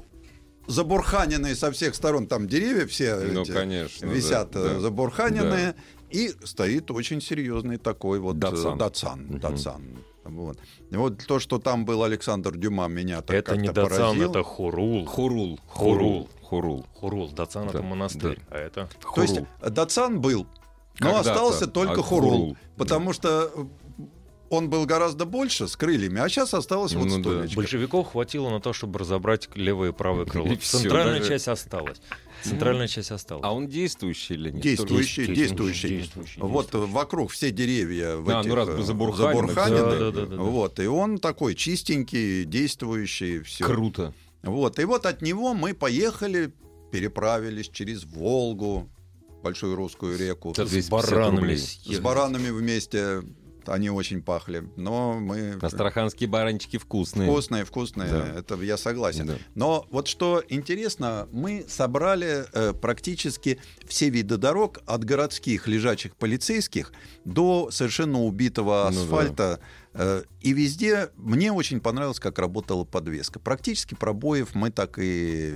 забурханенные 0.68 1.56
со 1.56 1.72
всех 1.72 1.96
сторон. 1.96 2.28
Там 2.28 2.48
деревья 2.48 2.86
все 2.86 3.16
Ну, 3.16 3.42
эти 3.42 3.52
конечно. 3.52 4.06
висят 4.06 4.52
да, 4.52 4.60
э, 4.60 4.80
да. 4.80 5.72
И 6.10 6.30
стоит 6.44 6.92
очень 6.92 7.22
серьезный 7.22 7.78
такой 7.78 8.20
вот 8.20 8.38
э, 8.38 8.40
Датсан. 8.40 8.78
Датсан. 8.78 9.22
Мгм. 9.24 9.40
Датсан. 9.40 9.84
Вот. 10.24 10.58
Вот 10.92 11.26
то, 11.26 11.40
что 11.40 11.58
там 11.60 11.86
был 11.86 12.04
Александр 12.04 12.58
Дюма, 12.58 12.88
меня 12.88 13.22
так 13.22 13.36
это 13.36 13.58
не 13.58 13.68
как-то 13.68 13.84
Дацан, 13.84 14.00
поразило. 14.00 14.30
это 14.30 14.44
Хурул. 14.44 15.06
Хурул. 15.06 15.60
Хурул. 15.68 16.30
Хурул. 16.42 16.86
Хурул. 16.94 17.30
Дацан 17.30 17.68
Да, 17.68 17.70
это 17.70 17.82
монастырь, 17.82 18.40
да. 18.50 18.56
а 18.56 18.60
это... 18.60 18.90
То 19.16 19.22
есть 19.22 19.40
Датсан 19.62 20.22
был, 20.22 20.48
но 21.00 21.14
Когда-то, 21.14 21.32
остался 21.32 21.68
только 21.68 22.00
а 22.00 22.04
Хурул, 22.04 22.32
Хурул, 22.32 22.58
потому 22.78 23.14
что 23.14 23.68
он 24.50 24.70
был 24.70 24.86
гораздо 24.86 25.26
больше 25.26 25.68
с 25.68 25.76
крыльями, 25.76 26.20
а 26.22 26.30
сейчас 26.30 26.54
осталось 26.54 26.94
вот 26.94 27.08
Ну 27.08 27.18
да. 27.22 27.32
столечко. 27.32 27.56
Большевиков 27.58 28.12
хватило 28.12 28.50
на 28.50 28.60
то, 28.62 28.74
чтобы 28.74 29.00
разобрать 29.00 29.50
левое 29.56 29.90
и 29.90 29.94
правое 29.94 30.26
крыло. 30.28 30.48
И 30.48 30.56
Центральная 30.58 31.20
даже- 31.20 31.30
часть 31.30 31.48
осталась. 31.48 31.98
Центральная 32.44 32.88
часть 32.88 33.12
осталась. 33.12 33.44
А 33.44 33.54
он 33.54 33.68
действующий 33.68 34.36
или 34.36 34.52
нет? 34.52 34.62
Действующий, 34.62 35.26
Действующий, 35.26 35.36
действующий. 35.36 35.88
действующий, 35.98 36.40
Вот 36.42 36.62
действующий. 36.66 36.94
вокруг 36.94 37.32
все 37.32 37.52
деревья 37.52 38.16
в 38.18 38.30
А, 38.30 38.40
этих, 38.42 38.50
ну 38.50 38.56
раз 38.56 38.70
э, 38.70 38.82
забурханены, 38.84 39.48
забурханены. 39.48 39.78
да, 39.80 39.90
да, 39.92 40.12
да, 40.12 40.12
да, 40.12 40.26
да. 40.28 40.38
Вот, 40.38 40.80
и 40.80 40.86
он 40.86 41.18
такой 41.18 41.56
чистенький, 41.56 42.46
действующий, 42.46 43.40
все. 43.40 43.66
Круто. 43.66 44.14
Вот, 44.44 44.80
и 44.80 44.86
вот 44.86 45.06
от 45.08 45.22
него 45.24 45.54
мы 45.56 45.74
поехали, 45.74 46.54
переправились 46.92 47.70
через 47.70 48.06
Волгу, 48.06 48.88
большую 49.44 49.76
русскую 49.76 50.18
реку. 50.18 50.54
С 50.54 50.58
250 50.58 50.90
баранами. 50.92 51.56
С 51.56 52.00
баранами 52.00 52.50
вместе, 52.52 53.24
они 53.70 53.90
очень 53.90 54.22
пахли, 54.22 54.64
но 54.76 55.20
мы... 55.20 55.58
Астраханские 55.62 56.30
баранчики 56.30 56.78
вкусные. 56.78 57.30
Вкусные, 57.30 57.66
вкусные, 57.66 58.10
Да. 58.10 58.40
это 58.40 58.56
я 58.62 58.78
согласен. 58.78 59.28
Да. 59.28 59.34
Но 59.56 59.88
вот 59.92 60.08
что 60.08 60.44
интересно, 60.50 61.28
мы 61.32 61.66
собрали 61.68 62.46
э, 62.54 62.74
практически 62.74 63.60
все 63.88 64.10
виды 64.10 64.38
дорог 64.38 64.80
от 64.86 65.04
городских 65.04 65.68
лежачих 65.68 66.16
полицейских 66.16 66.92
до 67.26 67.70
совершенно 67.72 68.24
убитого 68.24 68.90
Ну 68.92 68.96
да. 68.98 69.02
асфальта. 69.04 69.60
Э, 69.94 70.24
и 70.42 70.54
везде 70.54 71.10
мне 71.16 71.52
очень 71.52 71.80
понравилось, 71.80 72.20
как 72.20 72.38
работала 72.40 72.84
подвеска. 72.84 73.40
Практически 73.40 73.96
пробоев 73.96 74.54
мы 74.56 74.70
так 74.72 75.00
и 75.02 75.54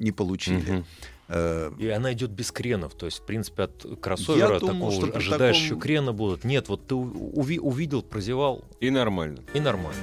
не 0.00 0.12
получили. 0.12 0.84
Э, 1.28 1.70
И 1.78 1.88
она 1.88 2.12
идет 2.12 2.30
без 2.30 2.52
кренов. 2.52 2.94
То 2.94 3.06
есть, 3.06 3.20
в 3.20 3.26
принципе, 3.26 3.64
от 3.64 3.86
кроссовера 4.00 4.54
Я 4.54 4.60
думал, 4.60 4.90
такого 4.90 5.08
что 5.10 5.16
ожидаешь, 5.18 5.56
таком- 5.56 5.66
что 5.66 5.76
крена 5.76 6.12
будут. 6.12 6.44
Нет, 6.44 6.68
вот 6.68 6.86
ты 6.86 6.94
уви- 6.94 7.58
увидел, 7.58 8.02
прозевал, 8.02 8.64
И 8.80 8.90
нормально. 8.90 9.42
и 9.54 9.60
нормально. 9.60 10.02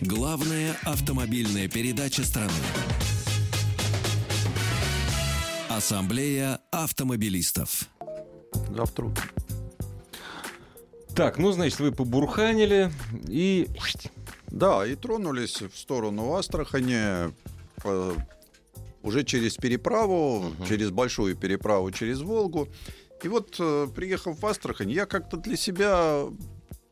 Главная 0.00 0.76
автомобильная 0.84 1.68
передача 1.68 2.24
страны. 2.24 2.50
Ассамблея 5.82 6.60
автомобилистов. 6.70 7.88
завтра. 8.70 9.10
Так, 11.16 11.38
ну, 11.38 11.50
значит, 11.50 11.80
вы 11.80 11.90
побурханили 11.90 12.92
и... 13.26 13.66
Да, 14.46 14.86
и 14.86 14.94
тронулись 14.94 15.60
в 15.60 15.76
сторону 15.76 16.34
Астрахани 16.34 17.34
э, 17.82 18.14
уже 19.02 19.24
через 19.24 19.56
переправу, 19.56 20.52
через 20.68 20.92
большую 20.92 21.34
переправу 21.34 21.90
через 21.90 22.20
Волгу. 22.20 22.68
И 23.20 23.26
вот, 23.26 23.56
э, 23.58 23.88
приехав 23.92 24.38
в 24.38 24.46
Астрахань, 24.46 24.92
я 24.92 25.04
как-то 25.06 25.36
для 25.36 25.56
себя 25.56 26.26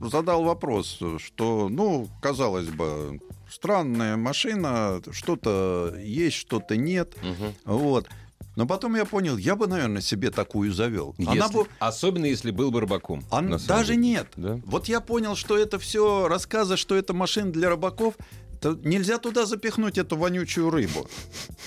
задал 0.00 0.42
вопрос, 0.42 0.98
что, 1.18 1.68
ну, 1.68 2.08
казалось 2.20 2.70
бы, 2.70 3.20
странная 3.48 4.16
машина, 4.16 5.00
что-то 5.12 5.94
есть, 5.96 6.38
что-то 6.38 6.76
нет. 6.76 7.14
Мгм. 7.22 7.54
Вот. 7.66 8.08
Но 8.56 8.66
потом 8.66 8.96
я 8.96 9.04
понял, 9.04 9.36
я 9.36 9.54
бы, 9.56 9.66
наверное, 9.66 10.02
себе 10.02 10.30
такую 10.30 10.72
завел. 10.72 11.14
Она 11.18 11.34
Если- 11.34 11.54
бы... 11.54 11.66
Особенно 11.78 12.26
если 12.26 12.50
был 12.50 12.70
бы 12.70 12.80
рыбаком. 12.80 13.24
самом 13.58 13.78
даже 13.80 13.92
деле. 13.94 13.98
нет. 14.06 14.26
Да? 14.36 14.60
Вот 14.64 14.86
я 14.86 15.00
понял, 15.00 15.36
что 15.36 15.56
это 15.56 15.78
все 15.78 16.26
рассказы, 16.28 16.76
что 16.76 16.94
это 16.96 17.14
машина 17.14 17.52
для 17.52 17.70
рыбаков. 17.70 18.14
то 18.60 18.78
нельзя 18.84 19.16
туда 19.18 19.46
запихнуть 19.46 19.96
эту 19.96 20.16
вонючую 20.18 20.68
рыбу. 20.68 21.08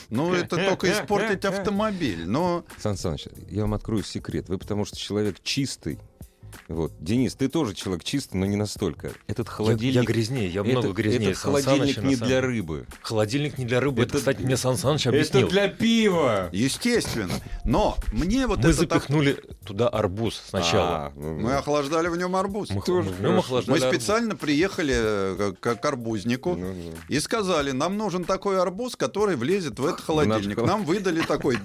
Ну, 0.09 0.31
это 0.33 0.57
только 0.57 0.91
испортить 0.91 1.43
автомобиль. 1.45 2.25
Но 2.27 2.65
Сан 2.77 2.97
Саныч, 2.97 3.25
я 3.49 3.61
вам 3.63 3.73
открою 3.73 4.03
секрет. 4.03 4.47
Вы 4.47 4.59
потому 4.59 4.85
что 4.85 4.95
человек 4.97 5.37
чистый. 5.41 5.97
Вот. 6.67 6.91
Денис, 6.99 7.33
ты 7.35 7.47
тоже 7.49 7.73
человек 7.73 8.03
чистый, 8.03 8.37
но 8.37 8.45
не 8.45 8.55
настолько. 8.55 9.11
Этот 9.27 9.47
Я, 9.47 9.53
холодильник... 9.53 9.95
я 9.95 10.03
грязнее, 10.03 10.47
я 10.47 10.61
это- 10.61 10.69
много 10.69 10.91
грязнее 10.93 11.31
Этот 11.31 11.41
Сан 11.41 11.51
холодильник 11.51 11.95
Саныча, 11.95 12.01
не 12.01 12.15
самом 12.15 12.27
для 12.29 12.41
рыбы. 12.41 12.85
Холодильник 13.01 13.57
не 13.57 13.65
для 13.65 13.79
рыбы. 13.79 14.01
Это, 14.03 14.09
Это- 14.11 14.17
кстати, 14.19 14.41
мне 14.41 14.57
Сан 14.57 14.77
Саныч 14.77 15.07
объяснил. 15.07 15.47
для 15.49 15.67
пива! 15.67 16.49
Естественно. 16.51 17.33
Но 17.65 17.97
мне 18.11 18.47
вот 18.47 18.59
Мы 18.63 18.69
это 18.69 18.85
так- 18.87 19.01
запихнули 19.01 19.37
туда 19.65 19.87
арбуз 19.87 20.41
сначала. 20.49 21.07
А, 21.07 21.11
ну, 21.15 21.39
Мы 21.39 21.53
охлаждали 21.55 22.07
в 22.07 22.17
нем 22.17 22.35
арбуз. 22.35 22.69
мы 22.71 22.81
тоже 22.81 23.09
в 23.09 23.21
нем 23.21 23.39
охлаждали 23.39 23.79
Мы 23.79 23.85
арбуз. 23.85 23.97
специально 24.01 24.35
приехали 24.35 24.93
э, 24.95 25.53
к, 25.59 25.75
к 25.75 25.85
арбузнику 25.85 26.55
ну, 26.55 26.73
ну. 26.73 26.91
и 27.09 27.19
сказали, 27.19 27.71
нам 27.71 27.97
нужен 27.97 28.23
такой 28.25 28.59
арбуз, 28.61 28.95
который 28.95 29.35
влезет 29.35 29.79
в 29.79 29.85
этот 29.85 30.01
холодильник. 30.01 30.57
холод- 30.57 30.67
Нам 30.67 30.85
выдали 30.85 31.21
такой 31.21 31.57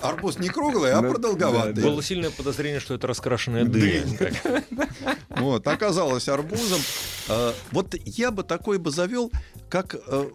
арбуз 0.00 0.38
не 0.38 0.48
круглый, 0.48 0.92
а 0.92 1.02
продолговатый. 1.02 1.82
Было 1.82 2.02
сильное 2.02 2.30
подозрение, 2.30 2.80
что 2.80 2.94
это 2.94 3.06
раскрашенная 3.06 3.64
дыня. 3.64 4.02
Вот, 5.30 5.66
оказалось 5.66 6.28
арбузом. 6.28 6.80
Э, 7.28 7.52
Вот 7.72 7.94
я 8.04 8.30
бы 8.30 8.42
такой 8.42 8.78
бы 8.78 8.90
завел, 8.90 9.30
как 9.68 9.94
э, 9.94 10.30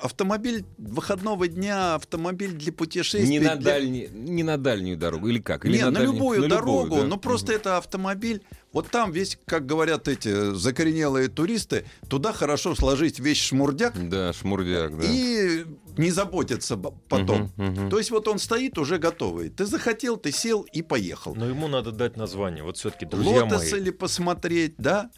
автомобиль 0.00 0.64
выходного 0.78 1.48
дня, 1.48 1.94
автомобиль 1.94 2.52
для 2.52 2.72
путешествий. 2.72 3.28
Не 3.28 3.40
на, 3.40 3.56
для- 3.56 3.72
дальний- 3.72 4.08
не 4.12 4.42
на 4.42 4.56
дальнюю 4.56 4.96
дорогу, 4.96 5.28
или 5.28 5.38
как? 5.38 5.64
Или 5.64 5.76
Не, 5.78 5.84
на, 5.86 5.90
дальнюю- 5.92 6.12
любую 6.14 6.40
на 6.42 6.48
дорогу, 6.48 6.96
да. 6.96 7.04
но 7.04 7.16
просто 7.16 7.52
это 7.52 7.76
автомобиль. 7.76 8.42
Вот 8.72 8.88
там 8.90 9.12
весь, 9.12 9.38
как 9.46 9.66
говорят 9.66 10.08
эти 10.08 10.54
закоренелые 10.54 11.28
туристы, 11.28 11.84
туда 12.08 12.32
хорошо 12.32 12.74
сложить 12.74 13.18
весь 13.18 13.38
шмурдяк 13.38 13.92
Да, 14.08 14.32
шмурдяк, 14.32 14.98
да. 14.98 15.04
и 15.06 15.64
не 15.98 16.10
заботиться 16.10 16.76
потом. 16.76 17.50
Мгм, 17.56 17.66
мгм. 17.66 17.90
То 17.90 17.98
есть 17.98 18.10
вот 18.10 18.28
он 18.28 18.38
стоит 18.38 18.78
уже 18.78 18.98
готовый. 18.98 19.50
Ты 19.50 19.66
захотел, 19.66 20.16
ты 20.16 20.32
сел 20.32 20.62
и 20.72 20.80
поехал. 20.82 21.34
Но 21.34 21.46
ему 21.46 21.68
надо 21.68 21.92
дать 21.92 22.16
название. 22.16 22.64
Вот 22.64 22.78
все-таки, 22.78 23.04
друзья 23.04 23.44
Лотос 23.44 23.70
мои. 23.72 23.80
или 23.80 23.90
посмотреть, 23.90 24.74
да? 24.78 25.10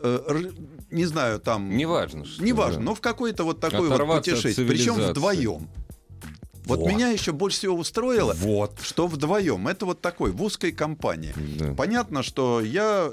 Э, 0.00 0.40
не 0.90 1.04
знаю, 1.06 1.38
там... 1.40 1.76
Неважно. 1.76 2.24
что, 2.24 2.42
Неважно, 2.42 2.78
да. 2.78 2.84
но 2.84 2.94
в 2.94 3.00
какое-то 3.00 3.44
вот 3.44 3.60
такое 3.60 3.80
вот 3.80 3.92
Оторваться 3.92 4.30
от 4.30 4.36
путешествие. 4.36 4.68
Причем 4.68 4.94
вдвоем. 4.94 5.68
Вот, 6.64 6.78
Вот. 6.78 6.88
меня 6.88 7.08
еще 7.08 7.32
больше 7.32 7.58
всего 7.58 7.76
устроило, 7.76 8.34
Вот. 8.34 8.72
что 8.82 9.06
вдвоем. 9.06 9.66
Это 9.68 9.84
вот 9.86 10.00
такой, 10.00 10.30
в 10.32 10.42
узкой 10.42 10.72
компании. 10.72 11.34
Да. 11.58 11.74
Понятно, 11.74 12.22
что 12.22 12.60
я 12.60 13.10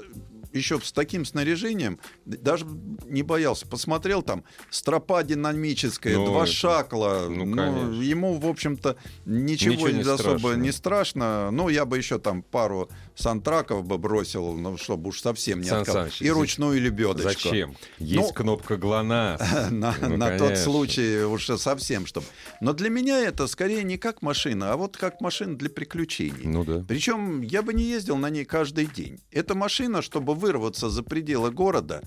еще 0.52 0.80
с 0.82 0.92
таким 0.92 1.24
снаряжением 1.24 1.98
даже 2.24 2.66
не 3.06 3.22
боялся. 3.22 3.66
Посмотрел 3.66 4.22
там 4.22 4.44
стропа 4.70 5.22
динамическая, 5.22 6.16
Ну, 6.16 6.26
два 6.26 6.42
это- 6.44 6.52
шакла. 6.52 7.26
ну, 7.28 7.44
Ну, 7.44 7.56
конечно. 7.56 8.02
ему, 8.02 8.34
в 8.38 8.46
общем-то, 8.46 8.96
ничего, 9.26 9.74
Ничего 9.74 9.88
не 9.90 10.00
особо 10.00 10.38
страшно. 10.38 10.54
не 10.60 10.72
страшно. 10.72 11.50
Ну, 11.50 11.68
я 11.68 11.84
бы 11.84 11.96
еще 11.98 12.18
там 12.18 12.42
пару 12.42 12.88
сантраков 13.14 13.84
бы 13.84 13.98
бросил, 13.98 14.52
ну, 14.54 14.76
чтобы 14.76 15.08
уж 15.10 15.20
совсем 15.20 15.60
не 15.60 15.68
Сан 15.68 15.80
откал. 15.80 15.94
Саныч, 15.94 16.22
И 16.22 16.30
ручную 16.30 16.80
лебедочку. 16.80 17.28
Зачем? 17.48 17.76
Есть 17.98 18.28
Ну, 18.28 18.32
кнопка 18.32 18.76
ГЛОНАСС. 18.76 19.40
на, 19.70 19.94
Ну, 20.00 20.16
на 20.16 20.38
тот 20.38 20.56
случай 20.58 21.22
уже 21.24 21.58
совсем, 21.58 22.06
чтобы. 22.06 22.26
Но 22.60 22.72
для 22.72 22.88
меня 22.90 23.20
это 23.20 23.46
скорее 23.46 23.82
не 23.84 23.98
как 23.98 24.22
машина, 24.22 24.72
а 24.72 24.76
вот 24.76 24.96
как 24.96 25.20
машина 25.20 25.56
для 25.56 25.68
приключений. 25.70 26.44
Ну 26.44 26.64
да. 26.64 26.84
Причем 26.88 27.42
я 27.42 27.62
бы 27.62 27.74
не 27.74 27.84
ездил 27.84 28.16
на 28.16 28.30
ней 28.30 28.44
каждый 28.44 28.86
день. 28.86 29.20
Это 29.30 29.54
машина, 29.54 30.02
чтобы 30.02 30.34
вырваться 30.40 30.90
за 30.90 31.02
пределы 31.04 31.52
города. 31.52 32.02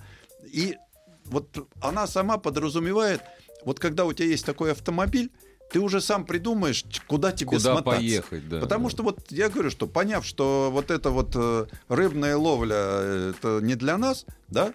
И 0.51 0.75
вот 1.25 1.47
она 1.81 2.07
сама 2.07 2.37
подразумевает, 2.37 3.21
вот 3.63 3.79
когда 3.79 4.05
у 4.05 4.11
тебя 4.13 4.27
есть 4.27 4.45
такой 4.45 4.71
автомобиль, 4.71 5.31
ты 5.71 5.79
уже 5.79 6.01
сам 6.01 6.25
придумаешь, 6.25 6.83
куда 7.07 7.31
тебе 7.31 7.49
Куда 7.51 7.73
смотаться. 7.73 7.99
поехать, 7.99 8.49
да. 8.49 8.59
Потому 8.59 8.85
да. 8.85 8.89
что 8.91 9.03
вот 9.03 9.31
я 9.31 9.49
говорю, 9.49 9.71
что 9.71 9.87
поняв, 9.87 10.25
что 10.25 10.69
вот 10.71 10.91
эта 10.91 11.09
вот 11.09 11.31
э, 11.35 11.65
рыбная 11.87 12.37
ловля 12.37 12.75
э, 12.77 13.33
это 13.35 13.59
не 13.65 13.75
для 13.75 13.97
нас, 13.97 14.25
да, 14.49 14.73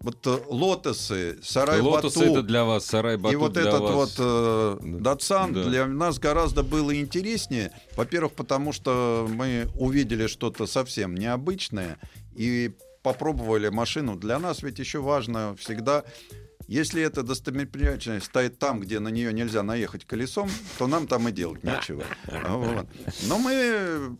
вот 0.00 0.26
э, 0.26 0.38
лотосы, 0.48 1.38
сарай 1.42 1.80
Лотос 1.80 2.16
это 2.16 2.42
для 2.42 2.64
вас, 2.64 2.86
сарай 2.86 3.14
и 3.14 3.36
вот 3.36 3.52
для 3.52 3.62
этот 3.62 3.80
вас. 3.80 3.92
вот 3.92 4.14
э, 4.18 4.78
Да. 4.82 4.98
Датсан 5.12 5.52
Да. 5.52 5.64
для 5.64 5.86
нас 5.86 6.18
гораздо 6.18 6.62
было 6.62 6.98
интереснее. 6.98 7.72
Во-первых, 7.96 8.32
потому 8.32 8.72
что 8.72 9.28
мы 9.28 9.68
увидели 9.76 10.26
что-то 10.26 10.66
совсем 10.66 11.14
необычное 11.14 11.98
и 12.38 12.70
попробовали 13.02 13.68
машину. 13.68 14.16
Для 14.16 14.38
нас 14.38 14.62
ведь 14.62 14.78
еще 14.78 15.00
важно 15.00 15.56
всегда, 15.56 16.04
если 16.68 17.02
эта 17.02 17.22
достопримечательность 17.22 18.26
стоит 18.26 18.58
там, 18.58 18.80
где 18.80 19.00
на 19.00 19.08
нее 19.08 19.32
нельзя 19.32 19.62
наехать 19.62 20.04
колесом, 20.04 20.48
то 20.78 20.86
нам 20.86 21.06
там 21.06 21.28
и 21.28 21.32
делать 21.32 21.64
нечего. 21.64 22.04
Вот. 22.48 22.86
Но 23.28 23.38
мы 23.38 24.16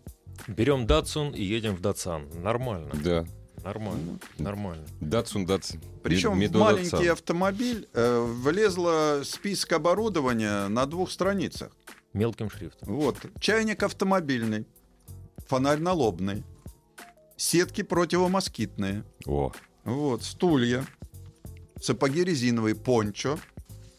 Берем 0.46 0.86
Датсун 0.86 1.32
и 1.32 1.42
едем 1.42 1.74
в 1.74 1.80
Датсан. 1.80 2.28
Нормально. 2.42 2.90
Да. 3.04 3.24
Нормально. 3.64 4.18
Нормально. 4.38 4.86
Датсун, 5.00 5.46
Датсун. 5.46 5.80
Причем 6.02 6.32
в 6.32 6.56
маленький 6.56 6.90
Датсан. 6.90 7.10
автомобиль 7.10 7.88
э, 7.92 8.20
влезло 8.20 9.22
список 9.24 9.72
оборудования 9.72 10.68
на 10.68 10.86
двух 10.86 11.10
страницах. 11.10 11.70
Мелким 12.12 12.50
шрифтом. 12.50 12.94
Вот. 12.94 13.16
Чайник 13.40 13.82
автомобильный, 13.82 14.66
фонарь 15.46 15.80
налобный, 15.80 16.44
сетки 17.38 17.82
противомоскитные, 17.82 19.04
О. 19.24 19.52
вот, 19.84 20.22
стулья, 20.22 20.84
сапоги 21.80 22.24
резиновые, 22.24 22.74
пончо, 22.74 23.38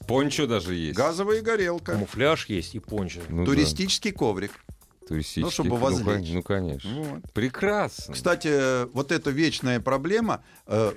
Пончо 0.08 0.46
даже 0.48 0.76
есть. 0.76 0.98
газовая 0.98 1.42
горелка, 1.42 1.94
Камуфляж 1.94 2.48
есть 2.48 2.76
и 2.76 2.80
пончо. 2.80 3.22
Ну 3.30 3.46
да, 3.46 3.52
туристический 3.52 4.12
коврик. 4.12 4.52
Туристический. 5.10 5.42
ну, 5.44 5.52
чтобы 5.52 5.70
Ну, 5.72 5.76
возлечь. 5.76 6.06
кон- 6.06 6.34
Ну, 6.36 6.44
конечно. 6.44 6.90
Вот. 7.04 7.34
Прекрасно. 7.34 8.14
Кстати, 8.14 8.86
вот 8.94 9.12
эта 9.12 9.30
вечная 9.32 9.80
проблема, 9.82 10.44
э, 10.68 10.92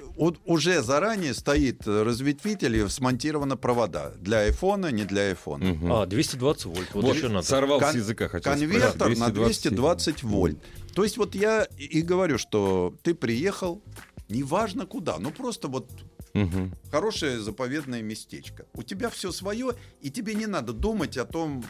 уже 0.44 0.82
заранее 0.82 1.34
стоит 1.34 1.86
разветвитель 1.86 2.76
и 2.76 2.88
смонтированы 2.88 3.56
провода. 3.56 4.12
Для 4.20 4.38
айфона, 4.40 4.92
не 4.92 5.04
для 5.04 5.22
айфона. 5.30 5.64
Мгм. 5.64 5.92
А, 5.92 6.06
220 6.06 6.66
вольт. 6.66 6.88
Вот, 6.94 7.04
Вот 7.04 7.16
еще 7.16 7.28
надо. 7.28 7.46
сорвал 7.46 7.80
Кон- 7.80 7.92
с 7.92 7.96
языка, 7.96 8.28
хотел 8.28 8.52
Конвертер 8.52 8.90
спросить. 8.92 9.18
на 9.18 9.30
220 9.30 10.22
вольт. 10.22 10.58
То 10.94 11.02
есть 11.04 11.16
вот 11.16 11.34
я 11.34 11.66
и 11.78 12.02
говорю, 12.02 12.38
что 12.38 12.94
ты 13.02 13.14
приехал, 13.14 13.82
неважно 14.28 14.86
куда, 14.86 15.18
ну 15.18 15.30
просто 15.30 15.68
вот 15.68 15.90
Мгм. 16.34 16.72
хорошее 16.90 17.40
заповедное 17.40 18.00
местечко. 18.02 18.64
У 18.74 18.82
тебя 18.82 19.10
все 19.10 19.32
свое, 19.32 19.72
и 20.00 20.10
тебе 20.10 20.34
не 20.34 20.46
надо 20.46 20.72
думать 20.72 21.16
о 21.18 21.24
том, 21.24 21.62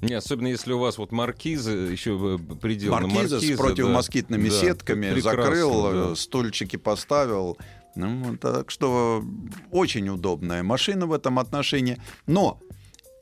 Не, 0.00 0.14
особенно 0.14 0.46
если 0.46 0.72
у 0.72 0.78
вас 0.78 0.98
вот 0.98 1.12
маркизы, 1.12 1.70
еще 1.70 2.38
э, 2.40 2.54
предел 2.56 2.92
на 2.94 3.00
маркиза 3.02 3.36
маркизы, 3.36 3.54
с 3.54 3.58
противомоскитными 3.58 4.48
да. 4.48 4.54
сетками, 4.54 5.14
Да, 5.14 5.20
закрыл, 5.20 5.82
да. 5.82 6.12
э, 6.12 6.14
стульчики 6.16 6.76
поставил. 6.76 7.58
Ну, 7.96 8.36
так 8.36 8.70
что 8.70 9.22
очень 9.70 10.08
удобная 10.08 10.62
машина 10.62 11.06
в 11.06 11.12
этом 11.12 11.38
отношении. 11.38 12.00
Но 12.26 12.60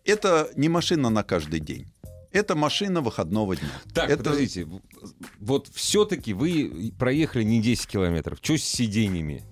это 0.05 0.51
не 0.57 0.69
машина 0.69 1.11
на 1.11 1.23
каждый 1.23 1.61
день. 1.61 1.87
Это 2.31 2.55
машина 2.55 3.01
выходного 3.01 3.57
дня. 3.57 3.69
Так, 3.95 4.11
это... 4.11 4.23
подождите, 4.23 4.69
вот 5.41 5.69
все-таки 5.73 6.35
вы 6.35 6.93
проехали 6.99 7.43
не 7.43 7.62
10 7.62 7.87
километров. 7.87 8.39
Что 8.43 8.59
с 8.59 8.62
сиденьями? 8.62 9.43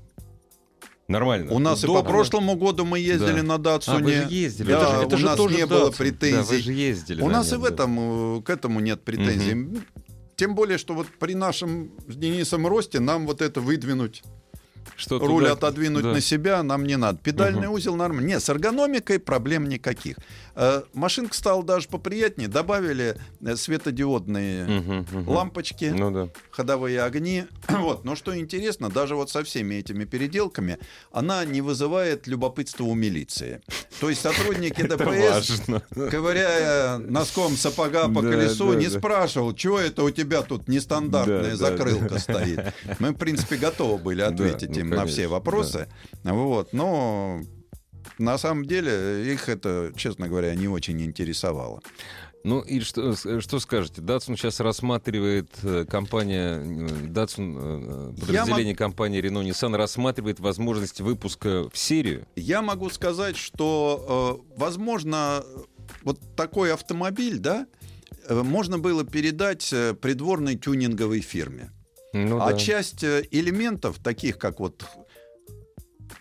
Нормально. 1.09 1.53
У 1.53 1.59
нас 1.61 1.85
и 1.85 1.87
по 1.87 2.03
прошлому 2.03 2.57
году 2.57 2.85
мы 2.85 2.99
ездили 2.99 3.37
Да. 3.37 3.43
на 3.45 3.55
А, 3.55 3.59
Датсуне. 3.59 3.99
вы 4.05 4.13
же 4.13 4.27
ездили. 4.29 4.73
Да, 4.73 4.81
Это 4.83 4.91
же- 5.01 5.07
это 5.07 5.15
у 5.15 5.19
же 5.19 5.25
нас 5.27 5.37
тоже 5.37 5.55
не 5.57 5.67
было 5.67 5.79
Datsun. 5.79 5.83
Да, 5.85 5.87
вы 5.91 5.93
претензий. 5.97 6.63
же 6.63 6.73
ездили. 6.73 7.23
У 7.23 7.27
на 7.29 7.33
нас 7.35 7.49
и 7.49 7.53
нем, 7.53 7.61
в 7.61 7.63
да. 7.65 7.69
этом, 7.71 8.39
э, 8.39 8.43
к 8.43 8.51
этому 8.51 8.81
нет 8.81 9.03
претензий. 9.03 9.81
Тем 10.35 10.55
более, 10.55 10.79
что 10.79 10.95
вот 10.95 11.07
при 11.19 11.35
нашем 11.35 11.93
с 12.09 12.17
Денисом 12.17 12.67
росте 12.67 12.99
нам 13.01 13.27
вот 13.27 13.41
это 13.41 13.61
выдвинуть, 13.61 14.23
Что 14.97 15.19
руль 15.19 15.45
туда- 15.45 15.53
отодвинуть 15.53 16.03
да. 16.03 16.13
на 16.13 16.21
себя 16.21 16.63
нам 16.63 16.85
не 16.85 16.97
надо. 16.97 17.19
Педальный 17.23 17.67
Мгм. 17.69 17.73
узел 17.73 17.97
нормально. 17.97 18.27
Нет, 18.27 18.43
с 18.43 18.49
эргономикой 18.51 19.19
проблем 19.21 19.69
никаких. 19.69 20.17
Э, 20.57 20.83
Машинка 20.95 21.35
стала 21.35 21.63
даже 21.63 21.87
поприятнее. 21.89 22.49
Добавили 22.49 23.17
э, 23.43 23.57
светодиодные 23.57 24.65
мгм. 24.65 25.29
лампочки. 25.29 25.93
Ну 25.95 26.11
да. 26.11 26.29
ходовые 26.51 27.03
огни. 27.03 27.45
Вот. 27.77 28.05
Но 28.05 28.17
что 28.17 28.37
интересно, 28.37 28.89
даже 28.89 29.15
вот 29.15 29.31
со 29.31 29.45
всеми 29.45 29.75
этими 29.77 30.05
переделками 30.05 30.79
она 31.13 31.45
не 31.45 31.61
вызывает 31.61 32.27
любопытства 32.27 32.85
у 32.85 32.95
милиции. 32.95 33.61
То 34.01 34.09
есть 34.09 34.23
сотрудники 34.23 34.83
ДПС, 34.87 35.61
ковыряя 36.11 36.97
носком 36.99 37.55
сапога 37.57 38.09
по 38.09 38.23
Да, 38.23 38.31
колесу, 38.31 38.73
да, 38.73 38.79
не 38.79 38.89
да. 38.89 38.99
спрашивал, 38.99 39.57
что 39.57 39.79
это 39.79 40.03
у 40.05 40.11
тебя 40.11 40.43
тут 40.43 40.69
нестандартная 40.69 41.43
Да, 41.43 41.51
да, 41.51 41.57
закрылка 41.57 42.19
стоит. 42.19 42.73
Мы, 42.99 43.11
в 43.11 43.17
принципе, 43.17 43.57
готовы 43.57 43.99
были 43.99 44.23
ответить 44.23 44.71
ну, 44.71 44.81
им 44.81 44.91
на 44.91 45.05
все 45.05 45.29
вопросы. 45.29 45.89
Вот. 46.25 46.73
Но 46.73 47.43
на 48.19 48.39
самом 48.39 48.65
деле 48.65 49.33
их 49.33 49.49
это, 49.49 49.93
честно 49.97 50.29
говоря, 50.29 50.55
не 50.55 50.69
очень 50.69 51.03
интересовало. 51.03 51.83
Ну 52.47 52.61
и 52.61 52.79
что, 52.79 53.17
э, 53.25 53.41
что 53.41 53.59
скажете? 53.59 54.01
Датсун 54.01 54.37
сейчас 54.37 54.61
рассматривает 54.61 55.51
э, 55.65 55.85
компания, 55.85 56.63
э, 56.63 57.07
Датсун, 57.09 58.15
подразделение 58.21 58.75
мог... 58.75 58.79
компании 58.79 59.21
Renault 59.21 59.51
Nissan 59.51 59.77
рассматривает 59.77 60.39
возможность 60.39 61.01
выпуска 61.01 61.69
в 61.69 61.77
серию? 61.77 62.25
Я 62.37 62.63
могу 62.63 62.89
сказать, 62.91 63.37
что, 63.37 64.45
возможно, 64.57 65.43
вот 66.05 66.21
такой 66.37 66.73
автомобиль, 66.73 67.39
да, 67.39 67.67
можно 68.31 68.79
было 68.79 69.05
передать 69.05 69.75
придворной 70.01 70.57
тюнинговой 70.57 71.23
фирме. 71.23 71.73
Ну, 72.13 72.41
а 72.41 72.53
да. 72.53 72.59
часть 72.59 73.03
элементов, 73.03 73.99
таких 73.99 74.39
как 74.39 74.61
вот 74.61 74.85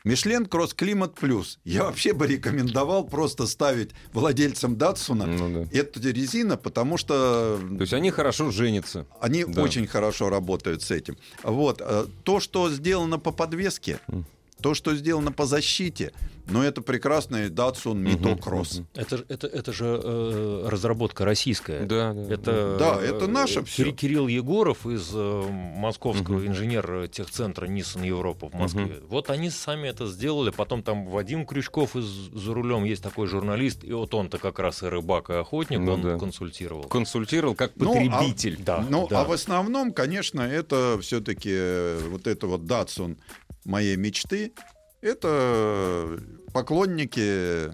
Мишлен 0.06 0.46
Кросс 0.46 0.76
Климат 0.76 1.16
Плюс. 1.16 1.60
Я 1.66 1.84
вообще 1.84 2.14
бы 2.14 2.28
рекомендовал 2.28 3.06
просто 3.06 3.48
ставить 3.48 3.90
владельцам 4.14 4.78
Датсуна 4.78 5.26
ну, 5.26 5.66
да. 5.66 5.78
эту 5.78 6.00
резину, 6.00 6.58
потому 6.58 6.98
что... 6.98 7.60
То 7.60 7.82
есть 7.82 7.94
они 7.94 8.12
хорошо 8.12 8.52
женятся. 8.52 9.08
Они 9.20 9.44
да. 9.44 9.64
очень 9.64 9.88
хорошо 9.88 10.30
работают 10.30 10.84
с 10.84 10.92
этим. 10.92 11.18
Вот. 11.42 11.82
Э, 11.84 12.06
то, 12.24 12.40
что 12.40 12.70
сделано 12.70 13.18
по 13.18 13.32
подвеске, 13.32 14.00
то, 14.62 14.76
что 14.76 14.96
сделано 14.96 15.32
по 15.32 15.48
защите, 15.48 16.14
но 16.48 16.64
это 16.64 16.82
прекрасный 16.82 17.50
Datsun 17.50 18.02
Mito 18.04 18.38
Cross. 18.38 18.80
Угу, 18.80 18.88
Это, 18.96 19.26
это, 19.28 19.48
это 19.48 19.74
же 19.74 20.00
э, 20.04 20.68
разработка 20.68 21.26
российская. 21.26 21.86
Да, 21.86 22.14
да. 22.14 22.34
Это, 22.34 22.78
да, 22.80 23.02
это 23.02 23.28
наше 23.28 23.62
э, 23.62 23.64
все. 23.64 23.92
Кирилл 23.92 24.28
Егоров 24.28 24.86
из 24.86 25.10
э, 25.14 25.44
московского 25.50 26.38
угу. 26.38 26.46
инженер 26.46 27.08
техцентра 27.08 27.68
Nissan 27.68 28.06
Европа 28.06 28.50
в 28.50 28.54
Москве. 28.54 28.98
Угу. 28.98 29.08
Вот 29.08 29.30
они 29.30 29.50
сами 29.50 29.88
это 29.88 30.08
сделали. 30.08 30.52
Потом 30.52 30.84
там 30.84 31.08
Вадим 31.08 31.46
Крючков 31.46 31.96
из, 31.96 32.06
за 32.06 32.54
рулем 32.54 32.84
есть 32.84 33.02
такой 33.02 33.28
журналист. 33.28 33.84
И 33.84 33.92
вот 33.92 34.14
он-то 34.14 34.38
как 34.38 34.60
раз 34.60 34.84
и 34.84 34.88
рыбак, 34.88 35.30
и 35.30 35.34
охотник. 35.34 35.80
Ну, 35.80 35.94
он 35.94 36.02
да. 36.02 36.18
консультировал. 36.18 36.84
Консультировал 36.84 37.56
как 37.56 37.74
потребитель. 37.74 38.58
Ну, 38.58 38.64
а, 38.64 38.66
да, 38.66 38.86
ну, 38.90 39.08
да. 39.08 39.22
а 39.22 39.24
в 39.26 39.32
основном, 39.32 39.94
конечно, 39.94 40.42
это 40.42 41.00
все-таки 41.02 41.52
э, 41.52 42.08
вот 42.10 42.28
это 42.28 42.48
вот 42.48 42.62
Datsun 42.62 43.18
моей 43.66 43.96
мечты 43.96 44.54
это 45.06 46.20
поклонники 46.54 47.72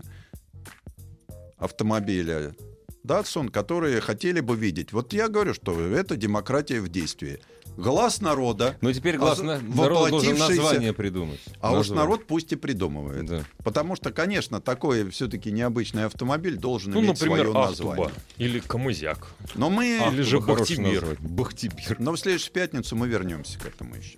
автомобиля 1.58 2.56
Datsun, 3.04 3.50
которые 3.50 4.02
хотели 4.02 4.42
бы 4.42 4.56
видеть. 4.56 4.94
Вот 4.94 5.14
я 5.14 5.28
говорю, 5.28 5.54
что 5.54 5.80
это 5.80 6.16
демократия 6.16 6.82
в 6.82 6.90
действии. 6.90 7.40
Глаз 7.78 8.20
народа. 8.20 8.78
Но 8.82 8.92
теперь 8.92 9.18
глаз 9.18 9.40
а, 9.40 9.44
на... 9.44 9.60
народа 9.60 10.12
должен 10.12 10.38
название 10.38 10.94
придумать. 10.94 11.40
А 11.62 11.72
название. 11.72 11.80
уж 11.80 11.90
народ 11.90 12.28
пусть 12.28 12.52
и 12.52 12.58
придумывает. 12.58 13.26
Да. 13.26 13.44
Потому 13.64 13.96
что, 13.96 14.12
конечно, 14.12 14.60
такой 14.60 15.10
все-таки 15.10 15.52
необычный 15.52 16.06
автомобиль 16.06 16.58
должен 16.58 16.92
ну, 16.92 17.00
иметь 17.00 17.12
например, 17.12 17.46
свое 17.46 17.54
название. 17.54 18.12
Или 18.38 18.60
Камызяк. 18.60 19.26
Но 19.56 19.70
мы... 19.70 20.00
Или 20.12 20.22
же 20.22 20.42
Бахтибир. 20.42 21.18
Бахтибир. 21.22 21.96
Но 22.00 22.12
в 22.12 22.20
следующую 22.20 22.52
пятницу 22.52 22.96
мы 22.96 23.08
вернемся 23.08 23.58
к 23.58 23.66
этому 23.66 23.96
еще. 23.96 24.18